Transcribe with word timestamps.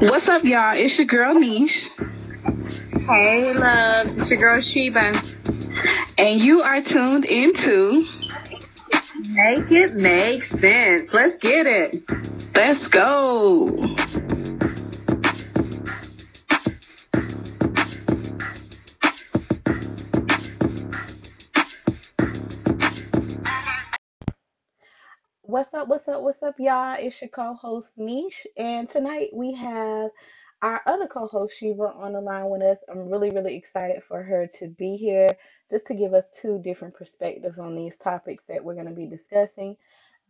What's 0.00 0.28
up, 0.28 0.42
y'all? 0.42 0.74
It's 0.74 0.98
your 0.98 1.06
girl 1.06 1.34
Niche. 1.34 1.90
Hey, 3.06 3.54
loves. 3.54 4.18
It's 4.18 4.30
your 4.32 4.40
girl 4.40 4.60
Sheba. 4.60 5.12
And 6.18 6.42
you 6.42 6.62
are 6.62 6.82
tuned 6.82 7.26
into 7.26 8.08
Make 9.34 9.70
It 9.70 9.94
Make 9.94 10.42
Sense. 10.42 11.14
Let's 11.14 11.36
get 11.36 11.66
it. 11.66 11.96
Let's 12.56 12.88
go. 12.88 13.66
What's 26.20 26.42
up? 26.44 26.56
Y'all? 26.60 26.96
It's 27.00 27.20
your 27.22 27.30
co-host 27.30 27.98
Niche, 27.98 28.46
and 28.56 28.88
tonight 28.90 29.30
we 29.34 29.54
have 29.54 30.10
our 30.62 30.82
other 30.86 31.08
co-host 31.08 31.58
Sheba 31.58 31.92
on 31.94 32.14
the 32.14 32.20
line 32.22 32.50
with 32.50 32.62
us. 32.62 32.78
I'm 32.90 33.10
really, 33.10 33.30
really 33.30 33.56
excited 33.56 34.02
for 34.04 34.22
her 34.22 34.46
to 34.60 34.68
be 34.68 34.96
here, 34.96 35.30
just 35.70 35.86
to 35.88 35.94
give 35.94 36.14
us 36.14 36.30
two 36.40 36.60
different 36.64 36.94
perspectives 36.94 37.58
on 37.58 37.76
these 37.76 37.98
topics 37.98 38.44
that 38.48 38.64
we're 38.64 38.74
going 38.74 38.86
to 38.88 38.92
be 38.94 39.06
discussing. 39.06 39.76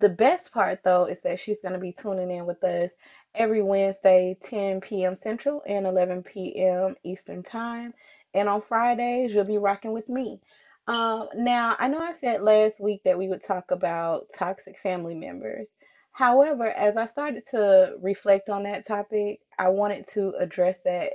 The 0.01 0.11
best 0.11 0.53
part, 0.53 0.81
though, 0.85 1.07
is 1.07 1.23
that 1.23 1.41
she's 1.41 1.61
going 1.61 1.75
to 1.75 1.81
be 1.81 1.93
tuning 1.93 2.31
in 2.31 2.47
with 2.47 2.65
us 2.65 2.93
every 3.35 3.63
Wednesday, 3.63 4.39
10 4.45 4.81
p.m. 4.83 5.17
Central 5.17 5.63
and 5.67 5.87
11 5.87 6.25
p.m. 6.25 6.97
Eastern 7.05 7.43
Time, 7.45 7.95
and 8.35 8.49
on 8.49 8.63
Fridays 8.63 9.33
you'll 9.33 9.47
be 9.47 9.59
rocking 9.59 9.93
with 9.93 10.09
me. 10.09 10.41
Um, 10.89 11.29
now, 11.37 11.77
I 11.79 11.89
know 11.89 12.01
I 12.01 12.13
said 12.13 12.43
last 12.43 12.81
week 12.81 13.03
that 13.05 13.19
we 13.19 13.29
would 13.29 13.45
talk 13.45 13.71
about 13.71 14.27
toxic 14.39 14.79
family 14.79 15.15
members. 15.15 15.69
However, 16.13 16.67
as 16.67 16.97
I 16.97 17.07
started 17.07 17.45
to 17.51 17.95
reflect 18.01 18.51
on 18.51 18.65
that 18.65 18.87
topic, 18.87 19.41
I 19.59 19.69
wanted 19.69 20.07
to 20.15 20.35
address 20.39 20.81
that 20.85 21.15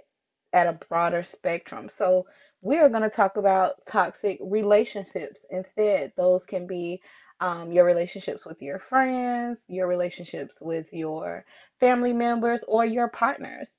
at 0.53 0.67
a 0.67 0.73
broader 0.73 1.23
spectrum. 1.23 1.89
So, 1.95 2.25
we 2.61 2.79
are 2.79 2.89
going 2.89 3.03
to 3.03 3.09
talk 3.09 3.37
about 3.37 3.85
toxic 3.85 4.39
relationships 4.41 5.45
instead. 5.51 6.13
Those 6.17 6.47
can 6.47 6.65
be 6.65 6.99
um, 7.39 7.71
your 7.71 7.85
relationships 7.85 8.45
with 8.45 8.61
your 8.61 8.79
friends, 8.79 9.59
your 9.67 9.87
relationships 9.87 10.55
with 10.61 10.91
your 10.91 11.45
family 11.79 12.13
members, 12.13 12.63
or 12.67 12.83
your 12.83 13.07
partners. 13.09 13.69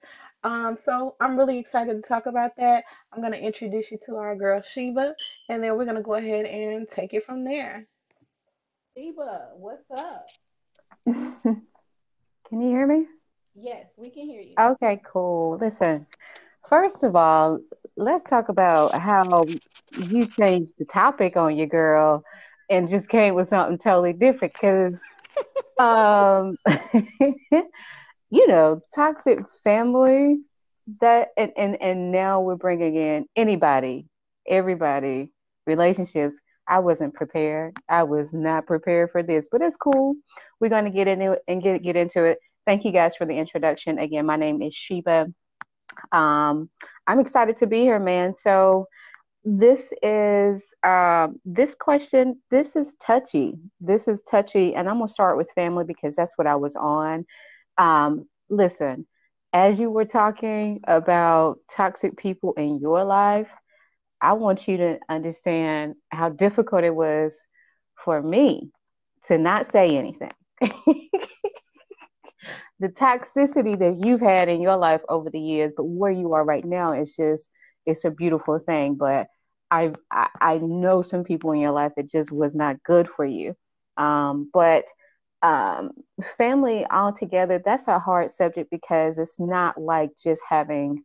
Um, 0.44 0.76
so 0.76 1.16
I'm 1.20 1.36
really 1.36 1.58
excited 1.58 2.00
to 2.00 2.08
talk 2.08 2.26
about 2.26 2.54
that. 2.58 2.84
I'm 3.12 3.20
going 3.20 3.32
to 3.32 3.40
introduce 3.40 3.90
you 3.90 3.98
to 4.06 4.16
our 4.16 4.36
girl 4.36 4.62
Sheba, 4.62 5.14
and 5.48 5.64
then 5.64 5.76
we're 5.76 5.84
going 5.84 5.96
to 5.96 6.02
go 6.02 6.14
ahead 6.14 6.44
and 6.46 6.88
take 6.88 7.14
it 7.14 7.24
from 7.24 7.44
there. 7.44 7.86
Sheba, 8.96 9.50
what's 9.56 9.90
up? 9.90 10.26
Can 12.48 12.60
you 12.60 12.70
hear 12.70 12.86
me? 12.86 13.06
Yes, 13.54 13.86
we 13.96 14.10
can 14.10 14.24
hear 14.26 14.40
you. 14.42 14.56
Okay, 14.58 15.00
cool. 15.04 15.58
Listen, 15.58 16.06
first 16.68 17.02
of 17.02 17.16
all, 17.16 17.60
let's 17.96 18.24
talk 18.24 18.48
about 18.48 18.98
how 18.98 19.44
you 20.08 20.26
changed 20.26 20.72
the 20.78 20.84
topic 20.84 21.36
on 21.36 21.56
your 21.56 21.66
girl 21.66 22.22
and 22.70 22.88
just 22.88 23.08
came 23.08 23.34
with 23.34 23.48
something 23.48 23.78
totally 23.78 24.12
different 24.12 24.52
because 24.54 25.00
um 25.78 26.56
you 28.30 28.46
know, 28.48 28.80
toxic 28.94 29.40
family 29.62 30.38
that 31.00 31.28
and, 31.36 31.52
and 31.56 31.80
and 31.82 32.12
now 32.12 32.40
we're 32.40 32.56
bringing 32.56 32.96
in 32.96 33.26
anybody, 33.36 34.06
everybody, 34.48 35.30
relationships. 35.66 36.38
I 36.68 36.78
wasn't 36.80 37.14
prepared. 37.14 37.76
I 37.88 38.02
was 38.02 38.32
not 38.32 38.66
prepared 38.66 39.10
for 39.10 39.22
this, 39.22 39.48
but 39.50 39.62
it's 39.62 39.76
cool. 39.76 40.16
We're 40.60 40.70
going 40.70 40.84
to 40.84 40.90
get 40.90 41.08
into 41.08 41.32
it 41.32 41.42
and 41.48 41.62
get 41.62 41.82
get 41.82 41.96
into 41.96 42.24
it. 42.24 42.38
Thank 42.66 42.84
you 42.84 42.92
guys 42.92 43.16
for 43.16 43.26
the 43.26 43.36
introduction. 43.36 43.98
Again, 43.98 44.26
my 44.26 44.36
name 44.36 44.62
is 44.62 44.74
Sheba. 44.74 45.28
Um, 46.12 46.68
I'm 47.06 47.20
excited 47.20 47.56
to 47.58 47.66
be 47.66 47.80
here, 47.80 48.00
man. 48.00 48.34
So 48.34 48.86
this 49.44 49.92
is 50.02 50.74
um, 50.84 51.40
this 51.44 51.74
question. 51.74 52.40
This 52.50 52.74
is 52.74 52.94
touchy. 53.00 53.54
This 53.80 54.08
is 54.08 54.22
touchy, 54.22 54.74
and 54.74 54.88
I'm 54.88 54.96
gonna 54.96 55.08
start 55.08 55.36
with 55.36 55.50
family 55.54 55.84
because 55.84 56.16
that's 56.16 56.36
what 56.36 56.48
I 56.48 56.56
was 56.56 56.74
on. 56.74 57.24
Um, 57.78 58.26
listen, 58.50 59.06
as 59.52 59.78
you 59.78 59.90
were 59.90 60.04
talking 60.04 60.80
about 60.88 61.58
toxic 61.70 62.16
people 62.16 62.54
in 62.54 62.80
your 62.80 63.04
life, 63.04 63.48
I 64.20 64.32
want 64.34 64.66
you 64.66 64.76
to 64.78 64.98
understand 65.08 65.94
how 66.10 66.30
difficult 66.30 66.84
it 66.84 66.94
was 66.94 67.38
for 68.04 68.22
me 68.22 68.70
to 69.24 69.38
not 69.38 69.72
say 69.72 69.96
anything. 69.96 70.32
the 72.80 72.88
toxicity 72.88 73.78
that 73.78 73.96
you've 74.04 74.20
had 74.20 74.48
in 74.48 74.60
your 74.60 74.76
life 74.76 75.00
over 75.08 75.30
the 75.30 75.40
years, 75.40 75.72
but 75.76 75.84
where 75.84 76.12
you 76.12 76.32
are 76.34 76.44
right 76.44 76.64
now 76.64 76.92
is 76.92 77.14
just 77.16 77.50
it's 77.84 78.04
a 78.04 78.10
beautiful 78.10 78.58
thing. 78.58 78.94
But 78.94 79.28
I 79.70 79.92
I, 80.10 80.28
I 80.40 80.58
know 80.58 81.02
some 81.02 81.24
people 81.24 81.52
in 81.52 81.60
your 81.60 81.72
life 81.72 81.92
that 81.96 82.08
just 82.08 82.30
was 82.32 82.54
not 82.54 82.82
good 82.82 83.08
for 83.08 83.24
you. 83.24 83.54
Um, 83.96 84.50
but 84.52 84.86
um, 85.42 85.92
family 86.38 86.86
altogether, 86.90 87.60
that's 87.64 87.88
a 87.88 87.98
hard 87.98 88.30
subject 88.30 88.70
because 88.70 89.18
it's 89.18 89.38
not 89.38 89.80
like 89.80 90.10
just 90.22 90.42
having 90.48 91.02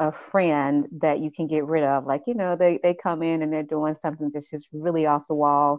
a 0.00 0.12
friend 0.12 0.88
that 1.00 1.20
you 1.20 1.30
can 1.30 1.46
get 1.46 1.66
rid 1.66 1.84
of. 1.84 2.06
Like, 2.06 2.22
you 2.26 2.34
know, 2.34 2.56
they, 2.56 2.80
they 2.82 2.94
come 2.94 3.22
in 3.22 3.42
and 3.42 3.52
they're 3.52 3.62
doing 3.62 3.94
something 3.94 4.30
that's 4.34 4.50
just 4.50 4.68
really 4.72 5.06
off 5.06 5.28
the 5.28 5.36
wall. 5.36 5.78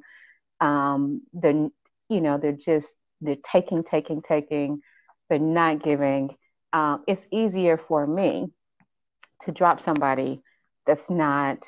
Um, 0.62 1.24
they're, 1.34 1.70
you 2.10 2.22
know, 2.22 2.38
they're 2.38 2.54
just, 2.54 2.94
they're 3.20 3.36
taking, 3.44 3.84
taking, 3.84 4.22
taking, 4.22 4.82
they're 5.30 5.40
not 5.40 5.84
giving. 5.84 6.36
Um, 6.72 7.04
it's 7.08 7.28
easier 7.32 7.78
for 7.78 8.08
me 8.08 8.48
to 9.42 9.52
drop 9.52 9.82
somebody 9.82 10.42
that's 10.86 11.10
not 11.10 11.66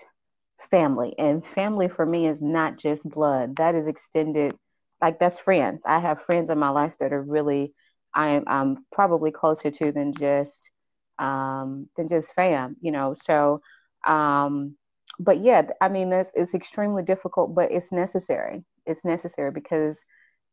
family. 0.71 1.15
And 1.17 1.45
family 1.45 1.89
for 1.89 2.05
me 2.05 2.27
is 2.27 2.41
not 2.41 2.77
just 2.77 3.03
blood, 3.03 3.57
that 3.57 3.75
is 3.75 3.87
extended 3.87 4.55
like 5.01 5.19
that's 5.19 5.37
friends. 5.37 5.83
I 5.85 5.99
have 5.99 6.23
friends 6.23 6.49
in 6.49 6.57
my 6.57 6.69
life 6.69 6.95
that 6.99 7.11
are 7.11 7.21
really 7.21 7.73
I'm 8.13 8.43
I'm 8.47 8.85
probably 8.91 9.31
closer 9.31 9.69
to 9.69 9.91
than 9.91 10.13
just 10.13 10.69
um 11.19 11.89
than 11.95 12.07
just 12.07 12.33
fam, 12.33 12.75
you 12.81 12.91
know. 12.91 13.15
So 13.21 13.61
um 14.05 14.75
but 15.19 15.43
yeah, 15.43 15.63
I 15.81 15.89
mean 15.89 16.09
this 16.09 16.29
it's 16.33 16.53
extremely 16.53 17.03
difficult, 17.03 17.53
but 17.55 17.71
it's 17.71 17.91
necessary. 17.91 18.63
It's 18.85 19.05
necessary 19.05 19.51
because 19.51 20.03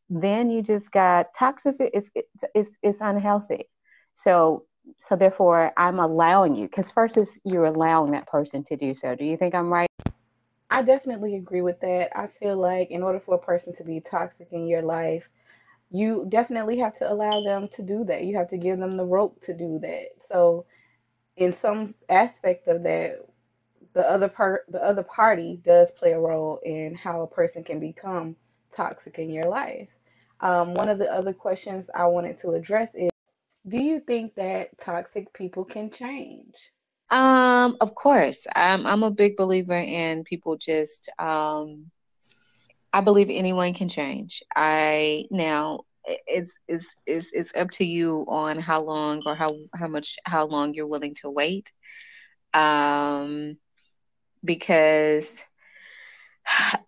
then 0.09 0.51
you 0.51 0.63
just 0.63 0.91
got 0.93 1.35
toxicity 1.35 1.91
it's 1.95 2.11
it's 2.15 2.45
it's, 2.55 2.79
it's 2.83 2.99
unhealthy. 3.01 3.69
So 4.15 4.65
so 4.99 5.17
therefore 5.17 5.73
I'm 5.77 5.99
allowing 5.99 6.55
you 6.55 6.67
because 6.67 6.91
first 6.91 7.17
is 7.17 7.39
you're 7.45 7.67
allowing 7.67 8.13
that 8.13 8.27
person 8.27 8.65
to 8.65 8.77
do 8.77 8.95
so. 8.95 9.15
Do 9.15 9.25
you 9.25 9.37
think 9.37 9.55
I'm 9.55 9.73
right? 9.73 9.89
I 10.71 10.83
definitely 10.83 11.35
agree 11.35 11.63
with 11.63 11.81
that. 11.81 12.17
I 12.17 12.29
feel 12.29 12.57
like 12.57 12.91
in 12.91 13.03
order 13.03 13.19
for 13.19 13.35
a 13.35 13.39
person 13.39 13.75
to 13.75 13.85
be 13.85 14.01
toxic 14.01 14.53
in 14.53 14.69
your 14.69 14.83
life, 14.83 15.29
you 15.91 16.27
definitely 16.29 16.79
have 16.79 16.95
to 16.95 17.11
allow 17.11 17.43
them 17.43 17.69
to 17.69 17.83
do 17.83 18.05
that. 18.05 18.25
You 18.25 18.37
have 18.37 18.49
to 18.49 18.57
give 18.59 18.79
them 18.79 18.97
the 18.97 19.05
rope 19.05 19.41
to 19.43 19.55
do 19.55 19.79
that. 19.81 20.09
So, 20.19 20.67
in 21.37 21.53
some 21.53 21.95
aspect 22.09 22.69
of 22.69 22.83
that, 22.85 23.27
the 23.93 24.09
other 24.09 24.29
part, 24.29 24.67
the 24.69 24.83
other 24.85 25.03
party 25.03 25.61
does 25.65 25.91
play 25.93 26.13
a 26.13 26.21
role 26.21 26.61
in 26.65 26.95
how 26.95 27.23
a 27.23 27.27
person 27.27 27.65
can 27.65 27.81
become 27.81 28.37
toxic 28.75 29.19
in 29.19 29.31
your 29.31 29.49
life. 29.49 29.89
Um, 30.41 30.75
one 30.75 30.89
of 30.89 30.99
the 30.99 31.13
other 31.13 31.33
questions 31.33 31.89
I 31.95 32.07
wanted 32.07 32.39
to 32.41 32.53
address 32.53 32.91
is, 32.95 33.11
do 33.67 33.79
you 33.79 34.01
think 34.01 34.35
that 34.35 34.79
toxic 34.79 35.33
people 35.33 35.65
can 35.65 35.91
change? 35.91 36.73
Um, 37.11 37.77
of 37.81 37.95
course. 37.95 38.47
I'm 38.55 38.87
I'm 38.87 39.03
a 39.03 39.11
big 39.11 39.37
believer 39.37 39.77
in 39.77 40.25
people 40.25 40.57
just 40.57 41.11
um 41.19 41.91
I 42.93 43.01
believe 43.01 43.29
anyone 43.31 43.75
can 43.75 43.89
change. 43.89 44.43
I 44.55 45.27
now 45.31 45.85
it's 46.27 46.59
it's 46.69 46.97
it's 47.07 47.33
it's 47.33 47.55
up 47.55 47.71
to 47.73 47.85
you 47.85 48.25
on 48.29 48.59
how 48.59 48.81
long 48.83 49.23
or 49.27 49.35
how 49.35 49.57
how 49.75 49.89
much 49.89 50.17
how 50.25 50.47
long 50.47 50.75
you're 50.75 50.87
willing 50.87 51.15
to 51.17 51.31
wait. 51.31 51.73
Um 52.55 53.57
because 54.45 55.45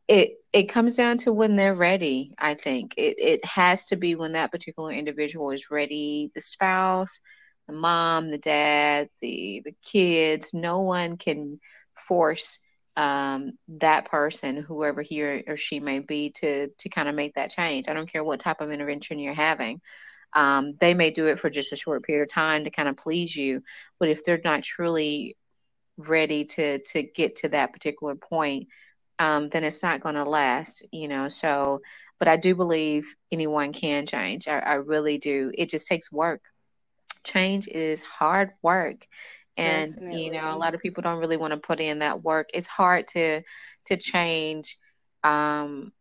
it 0.08 0.38
it 0.52 0.64
comes 0.64 0.96
down 0.96 1.18
to 1.18 1.32
when 1.32 1.56
they're 1.56 1.74
ready, 1.74 2.34
I 2.38 2.54
think. 2.54 2.94
It 2.96 3.16
it 3.18 3.44
has 3.44 3.86
to 3.86 3.96
be 3.96 4.14
when 4.14 4.32
that 4.32 4.50
particular 4.52 4.92
individual 4.92 5.50
is 5.50 5.70
ready, 5.70 6.30
the 6.34 6.40
spouse, 6.40 7.20
the 7.68 7.74
mom, 7.74 8.30
the 8.30 8.38
dad, 8.38 9.08
the 9.20 9.62
the 9.64 9.74
kids. 9.84 10.52
No 10.54 10.80
one 10.80 11.16
can 11.16 11.60
force 12.08 12.58
um, 12.96 13.52
that 13.68 14.10
person, 14.10 14.56
whoever 14.56 15.02
he 15.02 15.22
or, 15.22 15.42
or 15.48 15.56
she 15.56 15.80
may 15.80 16.00
be, 16.00 16.30
to 16.36 16.68
to 16.68 16.88
kind 16.88 17.08
of 17.08 17.14
make 17.14 17.34
that 17.34 17.50
change. 17.50 17.88
I 17.88 17.94
don't 17.94 18.10
care 18.10 18.24
what 18.24 18.40
type 18.40 18.60
of 18.60 18.70
intervention 18.70 19.18
you're 19.18 19.34
having. 19.34 19.80
Um, 20.34 20.74
they 20.80 20.94
may 20.94 21.10
do 21.10 21.26
it 21.26 21.38
for 21.38 21.50
just 21.50 21.72
a 21.72 21.76
short 21.76 22.04
period 22.04 22.22
of 22.22 22.28
time 22.30 22.64
to 22.64 22.70
kind 22.70 22.88
of 22.88 22.96
please 22.96 23.34
you, 23.36 23.62
but 23.98 24.08
if 24.08 24.24
they're 24.24 24.40
not 24.44 24.62
truly 24.62 25.36
ready 25.96 26.44
to 26.44 26.78
to 26.80 27.02
get 27.02 27.36
to 27.36 27.48
that 27.50 27.72
particular 27.72 28.14
point, 28.14 28.68
um, 29.18 29.48
then 29.48 29.64
it's 29.64 29.82
not 29.82 30.02
going 30.02 30.14
to 30.14 30.24
last. 30.24 30.86
You 30.92 31.08
know, 31.08 31.28
so 31.28 31.80
but 32.18 32.28
I 32.28 32.36
do 32.36 32.54
believe 32.54 33.04
anyone 33.32 33.72
can 33.72 34.06
change. 34.06 34.46
I, 34.46 34.58
I 34.60 34.74
really 34.74 35.18
do. 35.18 35.50
It 35.58 35.70
just 35.70 35.88
takes 35.88 36.12
work. 36.12 36.42
Change 37.24 37.66
is 37.68 38.02
hard 38.02 38.50
work. 38.62 39.06
And 39.56 40.00
Definitely. 40.02 40.10
you 40.10 40.30
know, 40.32 40.54
a 40.54 40.56
lot 40.56 40.74
of 40.74 40.80
people 40.80 41.02
don't 41.02 41.18
really 41.18 41.36
want 41.36 41.52
to 41.52 41.58
put 41.58 41.80
in 41.80 41.98
that 42.00 42.22
work. 42.22 42.48
It's 42.54 42.68
hard 42.68 43.08
to 43.08 43.42
to 43.86 43.96
change 43.96 44.76
um 45.24 45.92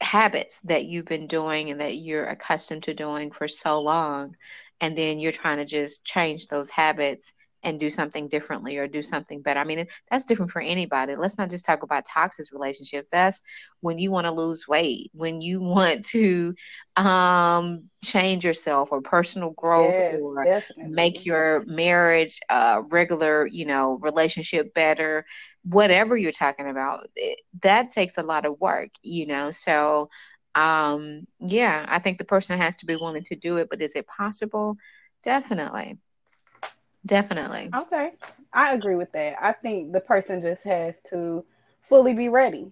habits 0.00 0.60
that 0.64 0.84
you've 0.84 1.06
been 1.06 1.26
doing 1.26 1.70
and 1.70 1.80
that 1.80 1.96
you're 1.96 2.26
accustomed 2.26 2.82
to 2.84 2.94
doing 2.94 3.30
for 3.30 3.46
so 3.48 3.80
long 3.80 4.36
and 4.80 4.96
then 4.96 5.18
you're 5.18 5.32
trying 5.32 5.58
to 5.58 5.64
just 5.64 6.04
change 6.04 6.46
those 6.48 6.70
habits 6.70 7.32
and 7.62 7.78
do 7.78 7.90
something 7.90 8.28
differently 8.28 8.78
or 8.78 8.88
do 8.88 9.02
something 9.02 9.42
better. 9.42 9.60
I 9.60 9.64
mean, 9.64 9.86
that's 10.10 10.24
different 10.24 10.50
for 10.50 10.60
anybody. 10.60 11.16
Let's 11.16 11.38
not 11.38 11.50
just 11.50 11.64
talk 11.64 11.82
about 11.82 12.04
toxic 12.04 12.46
relationships. 12.52 13.08
That's 13.12 13.42
when 13.80 13.98
you 13.98 14.10
want 14.10 14.26
to 14.26 14.32
lose 14.32 14.66
weight, 14.66 15.10
when 15.14 15.40
you 15.40 15.60
want 15.60 16.04
to 16.06 16.54
um, 16.96 17.84
change 18.04 18.44
yourself 18.44 18.90
or 18.92 19.00
personal 19.00 19.50
growth 19.50 19.94
yes, 19.98 20.20
or 20.20 20.44
definitely. 20.44 20.92
make 20.92 21.24
your 21.24 21.64
marriage, 21.66 22.40
uh, 22.48 22.82
regular, 22.90 23.46
you 23.46 23.64
know, 23.66 23.98
relationship 24.00 24.74
better. 24.74 25.24
Whatever 25.64 26.16
you're 26.16 26.32
talking 26.32 26.68
about, 26.68 27.06
it, 27.16 27.38
that 27.62 27.90
takes 27.90 28.18
a 28.18 28.22
lot 28.22 28.44
of 28.44 28.60
work, 28.60 28.90
you 29.02 29.26
know. 29.26 29.50
So, 29.52 30.10
um, 30.54 31.26
yeah, 31.38 31.84
I 31.88 31.98
think 32.00 32.18
the 32.18 32.24
person 32.24 32.58
has 32.58 32.76
to 32.78 32.86
be 32.86 32.96
willing 32.96 33.24
to 33.24 33.36
do 33.36 33.56
it. 33.56 33.68
But 33.70 33.80
is 33.82 33.94
it 33.94 34.06
possible? 34.06 34.76
Definitely. 35.22 35.98
Definitely. 37.06 37.70
Okay. 37.74 38.12
I 38.52 38.74
agree 38.74 38.96
with 38.96 39.12
that. 39.12 39.36
I 39.40 39.52
think 39.52 39.92
the 39.92 40.00
person 40.00 40.40
just 40.40 40.62
has 40.62 41.00
to 41.10 41.44
fully 41.88 42.14
be 42.14 42.28
ready 42.28 42.70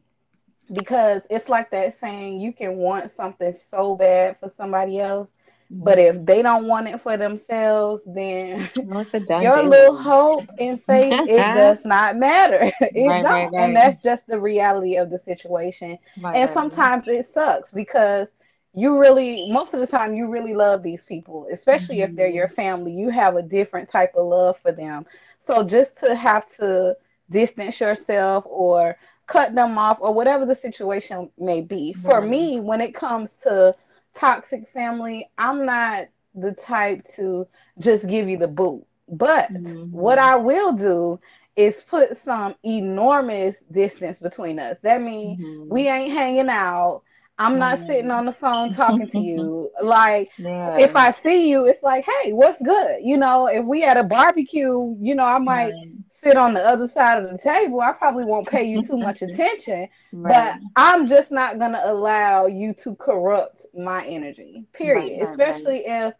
because 0.73 1.23
it's 1.31 1.49
like 1.49 1.71
that 1.71 1.99
saying 1.99 2.41
you 2.41 2.53
can 2.53 2.77
want 2.77 3.11
something 3.11 3.53
so 3.53 3.97
bad 3.97 4.37
for 4.38 4.49
somebody 4.49 5.00
else, 5.00 5.31
but 5.71 5.99
if 5.99 6.17
mm-hmm. 6.17 6.25
they 6.25 6.43
don't 6.43 6.67
want 6.67 6.88
it 6.88 7.00
for 7.00 7.17
themselves, 7.17 8.03
then 8.06 8.69
no, 8.85 9.05
your 9.41 9.62
little 9.62 9.97
hope 9.97 10.44
and 10.59 10.82
faith 10.85 11.12
it 11.29 11.37
does 11.55 11.85
not 11.85 12.17
matter. 12.17 12.71
it 12.81 13.06
right, 13.06 13.23
don't. 13.23 13.25
Right, 13.25 13.50
right. 13.53 13.55
And 13.55 13.77
that's 13.77 14.03
just 14.03 14.27
the 14.27 14.38
reality 14.38 14.97
of 14.97 15.11
the 15.11 15.19
situation. 15.19 15.99
and 16.23 16.50
sometimes 16.50 17.09
it 17.09 17.32
sucks 17.32 17.73
because 17.73 18.29
you 18.75 18.99
really 18.99 19.50
most 19.50 19.75
of 19.75 19.81
the 19.81 19.87
time 19.87 20.14
you 20.14 20.28
really 20.28 20.55
love 20.55 20.82
these 20.82 21.05
people 21.05 21.46
especially 21.52 21.96
mm-hmm. 21.96 22.11
if 22.11 22.17
they're 22.17 22.28
your 22.28 22.49
family 22.49 22.93
you 22.93 23.08
have 23.08 23.37
a 23.37 23.43
different 23.43 23.90
type 23.90 24.14
of 24.14 24.26
love 24.26 24.56
for 24.58 24.72
them 24.72 25.02
so 25.40 25.62
just 25.62 25.96
to 25.96 26.14
have 26.14 26.49
to 26.49 26.96
distance 27.31 27.81
yourself 27.81 28.44
or 28.46 28.96
cut 29.26 29.55
them 29.55 29.78
off 29.78 29.99
or 30.00 30.12
whatever 30.12 30.44
the 30.44 30.55
situation 30.55 31.31
may 31.38 31.61
be 31.61 31.94
mm-hmm. 31.96 32.08
for 32.08 32.20
me 32.20 32.61
when 32.61 32.81
it 32.81 32.94
comes 32.94 33.32
to 33.43 33.75
toxic 34.14 34.69
family 34.72 35.28
i'm 35.38 35.64
not 35.64 36.06
the 36.34 36.52
type 36.52 37.05
to 37.14 37.46
just 37.78 38.06
give 38.06 38.28
you 38.28 38.37
the 38.37 38.49
boot 38.49 38.84
but 39.08 39.52
mm-hmm. 39.52 39.90
what 39.90 40.19
i 40.19 40.37
will 40.37 40.72
do 40.72 41.19
is 41.56 41.82
put 41.82 42.17
some 42.22 42.55
enormous 42.64 43.56
distance 43.72 44.20
between 44.20 44.61
us 44.61 44.76
that 44.82 45.02
means 45.02 45.40
mm-hmm. 45.40 45.69
we 45.69 45.88
ain't 45.88 46.12
hanging 46.12 46.49
out 46.49 47.02
I'm 47.41 47.59
not 47.59 47.79
mm. 47.79 47.87
sitting 47.87 48.11
on 48.11 48.27
the 48.27 48.35
phone 48.35 48.71
talking 48.73 49.09
to 49.09 49.19
you. 49.19 49.59
Like 49.83 50.29
yeah. 50.37 50.79
if 50.79 50.95
I 50.95 51.11
see 51.11 51.49
you, 51.49 51.65
it's 51.65 51.83
like, 51.83 52.05
hey, 52.05 52.35
what's 52.35 52.61
good? 52.61 52.99
You 53.03 53.17
know, 53.17 53.47
if 53.47 53.65
we 53.65 53.83
at 53.83 53.97
a 53.97 54.03
barbecue, 54.05 54.95
you 55.01 55.15
know, 55.15 55.25
I 55.25 55.39
might 55.39 55.73
right. 55.73 55.87
sit 56.11 56.37
on 56.37 56.53
the 56.53 56.63
other 56.63 56.87
side 56.87 57.23
of 57.23 57.31
the 57.31 57.39
table. 57.39 57.81
I 57.81 57.93
probably 57.93 58.25
won't 58.27 58.47
pay 58.47 58.65
you 58.65 58.83
too 58.83 58.99
much 58.99 59.23
attention, 59.23 59.89
right. 60.13 60.59
but 60.61 60.69
I'm 60.77 61.07
just 61.07 61.31
not 61.31 61.59
gonna 61.59 61.81
allow 61.83 62.47
you 62.47 62.75
to 62.83 62.95
corrupt 62.97 63.63
my 63.75 64.05
energy. 64.05 64.67
Period. 64.75 65.21
Right, 65.21 65.29
Especially 65.31 65.87
if 65.87 66.13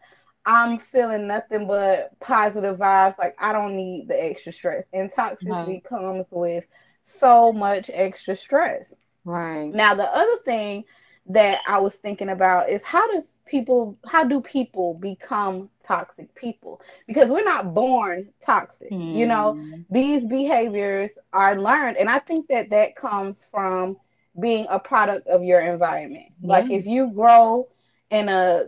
I'm 0.45 0.79
feeling 0.79 1.27
nothing 1.27 1.67
but 1.67 2.19
positive 2.19 2.77
vibes. 2.77 3.19
Like 3.19 3.35
I 3.37 3.53
don't 3.53 3.75
need 3.75 4.07
the 4.07 4.23
extra 4.23 4.53
stress. 4.53 4.85
And 4.91 5.11
toxicity 5.11 5.83
comes 5.83 6.25
with 6.31 6.63
so 7.05 7.53
much 7.53 7.91
extra 7.93 8.35
stress. 8.35 8.91
Right. 9.23 9.71
Now 9.71 9.93
the 9.93 10.07
other 10.07 10.37
thing 10.45 10.85
that 11.27 11.59
I 11.67 11.79
was 11.79 11.95
thinking 11.95 12.29
about 12.29 12.69
is 12.69 12.83
how 12.83 13.11
does 13.11 13.23
people 13.51 13.97
how 14.05 14.23
do 14.23 14.39
people 14.39 14.93
become 14.93 15.69
toxic 15.85 16.33
people 16.35 16.81
because 17.05 17.27
we're 17.27 17.43
not 17.43 17.73
born 17.73 18.29
toxic 18.45 18.89
mm. 18.89 19.13
you 19.13 19.25
know 19.25 19.53
hmm. 19.53 19.81
these 19.89 20.25
behaviors 20.25 21.11
are 21.33 21.59
learned 21.59 21.97
and 21.97 22.09
i 22.09 22.17
think 22.17 22.47
that 22.47 22.69
that 22.69 22.95
comes 22.95 23.45
from 23.51 23.97
being 24.39 24.65
a 24.69 24.79
product 24.79 25.27
of 25.27 25.43
your 25.43 25.59
environment 25.59 26.27
yeah. 26.39 26.47
like 26.47 26.71
if 26.71 26.85
you 26.85 27.11
grow 27.13 27.67
in 28.09 28.29
a 28.29 28.67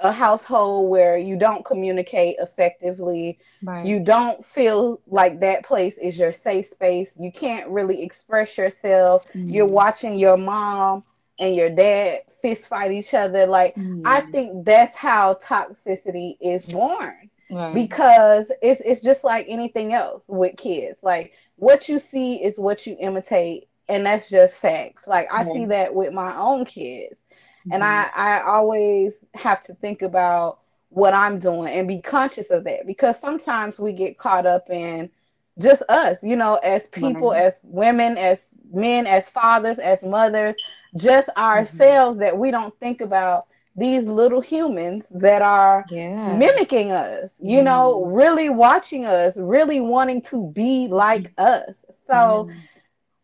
a 0.00 0.12
household 0.12 0.90
where 0.90 1.16
you 1.16 1.36
don't 1.36 1.64
communicate 1.64 2.36
effectively 2.38 3.38
right. 3.62 3.86
you 3.86 3.98
don't 3.98 4.44
feel 4.44 5.00
like 5.06 5.40
that 5.40 5.64
place 5.64 5.96
is 6.00 6.18
your 6.18 6.32
safe 6.32 6.68
space 6.68 7.10
you 7.18 7.32
can't 7.32 7.68
really 7.68 8.02
express 8.02 8.56
yourself 8.56 9.26
mm. 9.32 9.52
you're 9.52 9.66
watching 9.66 10.14
your 10.14 10.38
mom 10.38 11.02
and 11.38 11.54
your 11.54 11.70
dad 11.70 12.22
fist 12.42 12.68
fight 12.68 12.92
each 12.92 13.14
other. 13.14 13.46
Like 13.46 13.74
mm. 13.74 14.02
I 14.04 14.20
think 14.20 14.64
that's 14.64 14.96
how 14.96 15.34
toxicity 15.34 16.36
is 16.40 16.66
born. 16.72 17.30
Right. 17.50 17.74
Because 17.74 18.50
it's 18.62 18.80
it's 18.84 19.00
just 19.00 19.22
like 19.22 19.46
anything 19.48 19.92
else 19.92 20.22
with 20.26 20.56
kids. 20.56 20.98
Like 21.02 21.32
what 21.56 21.88
you 21.88 21.98
see 21.98 22.36
is 22.42 22.58
what 22.58 22.86
you 22.86 22.96
imitate, 23.00 23.68
and 23.88 24.04
that's 24.04 24.28
just 24.28 24.58
facts. 24.58 25.06
Like 25.06 25.28
I 25.32 25.44
see 25.44 25.64
that 25.66 25.94
with 25.94 26.12
my 26.12 26.36
own 26.36 26.64
kids, 26.64 27.14
mm-hmm. 27.30 27.72
and 27.72 27.84
I 27.84 28.10
I 28.14 28.42
always 28.42 29.14
have 29.34 29.62
to 29.64 29.74
think 29.74 30.02
about 30.02 30.58
what 30.88 31.14
I'm 31.14 31.38
doing 31.38 31.72
and 31.72 31.86
be 31.86 32.00
conscious 32.00 32.50
of 32.50 32.64
that 32.64 32.86
because 32.86 33.18
sometimes 33.20 33.78
we 33.78 33.92
get 33.92 34.18
caught 34.18 34.46
up 34.46 34.70
in 34.70 35.10
just 35.58 35.82
us, 35.88 36.18
you 36.22 36.36
know, 36.36 36.56
as 36.56 36.86
people, 36.88 37.30
right. 37.30 37.44
as 37.44 37.54
women, 37.62 38.16
as 38.18 38.40
men, 38.72 39.06
as 39.06 39.28
fathers, 39.28 39.78
as 39.78 40.02
mothers 40.02 40.54
just 40.96 41.28
mm-hmm. 41.28 41.40
ourselves 41.40 42.18
mm-hmm. 42.18 42.24
that 42.24 42.38
we 42.38 42.50
don't 42.50 42.78
think 42.78 43.00
about 43.00 43.46
these 43.76 44.04
little 44.04 44.40
humans 44.40 45.04
that 45.10 45.42
are 45.42 45.84
yeah. 45.90 46.34
mimicking 46.34 46.90
us, 46.92 47.30
you 47.38 47.58
mm. 47.58 47.64
know, 47.64 48.02
mm-hmm. 48.02 48.14
really 48.14 48.48
watching 48.48 49.04
us, 49.04 49.36
really 49.36 49.80
wanting 49.80 50.22
to 50.22 50.50
be 50.54 50.88
like 50.88 51.30
us. 51.36 51.74
So 52.06 52.48
mm. 52.48 52.56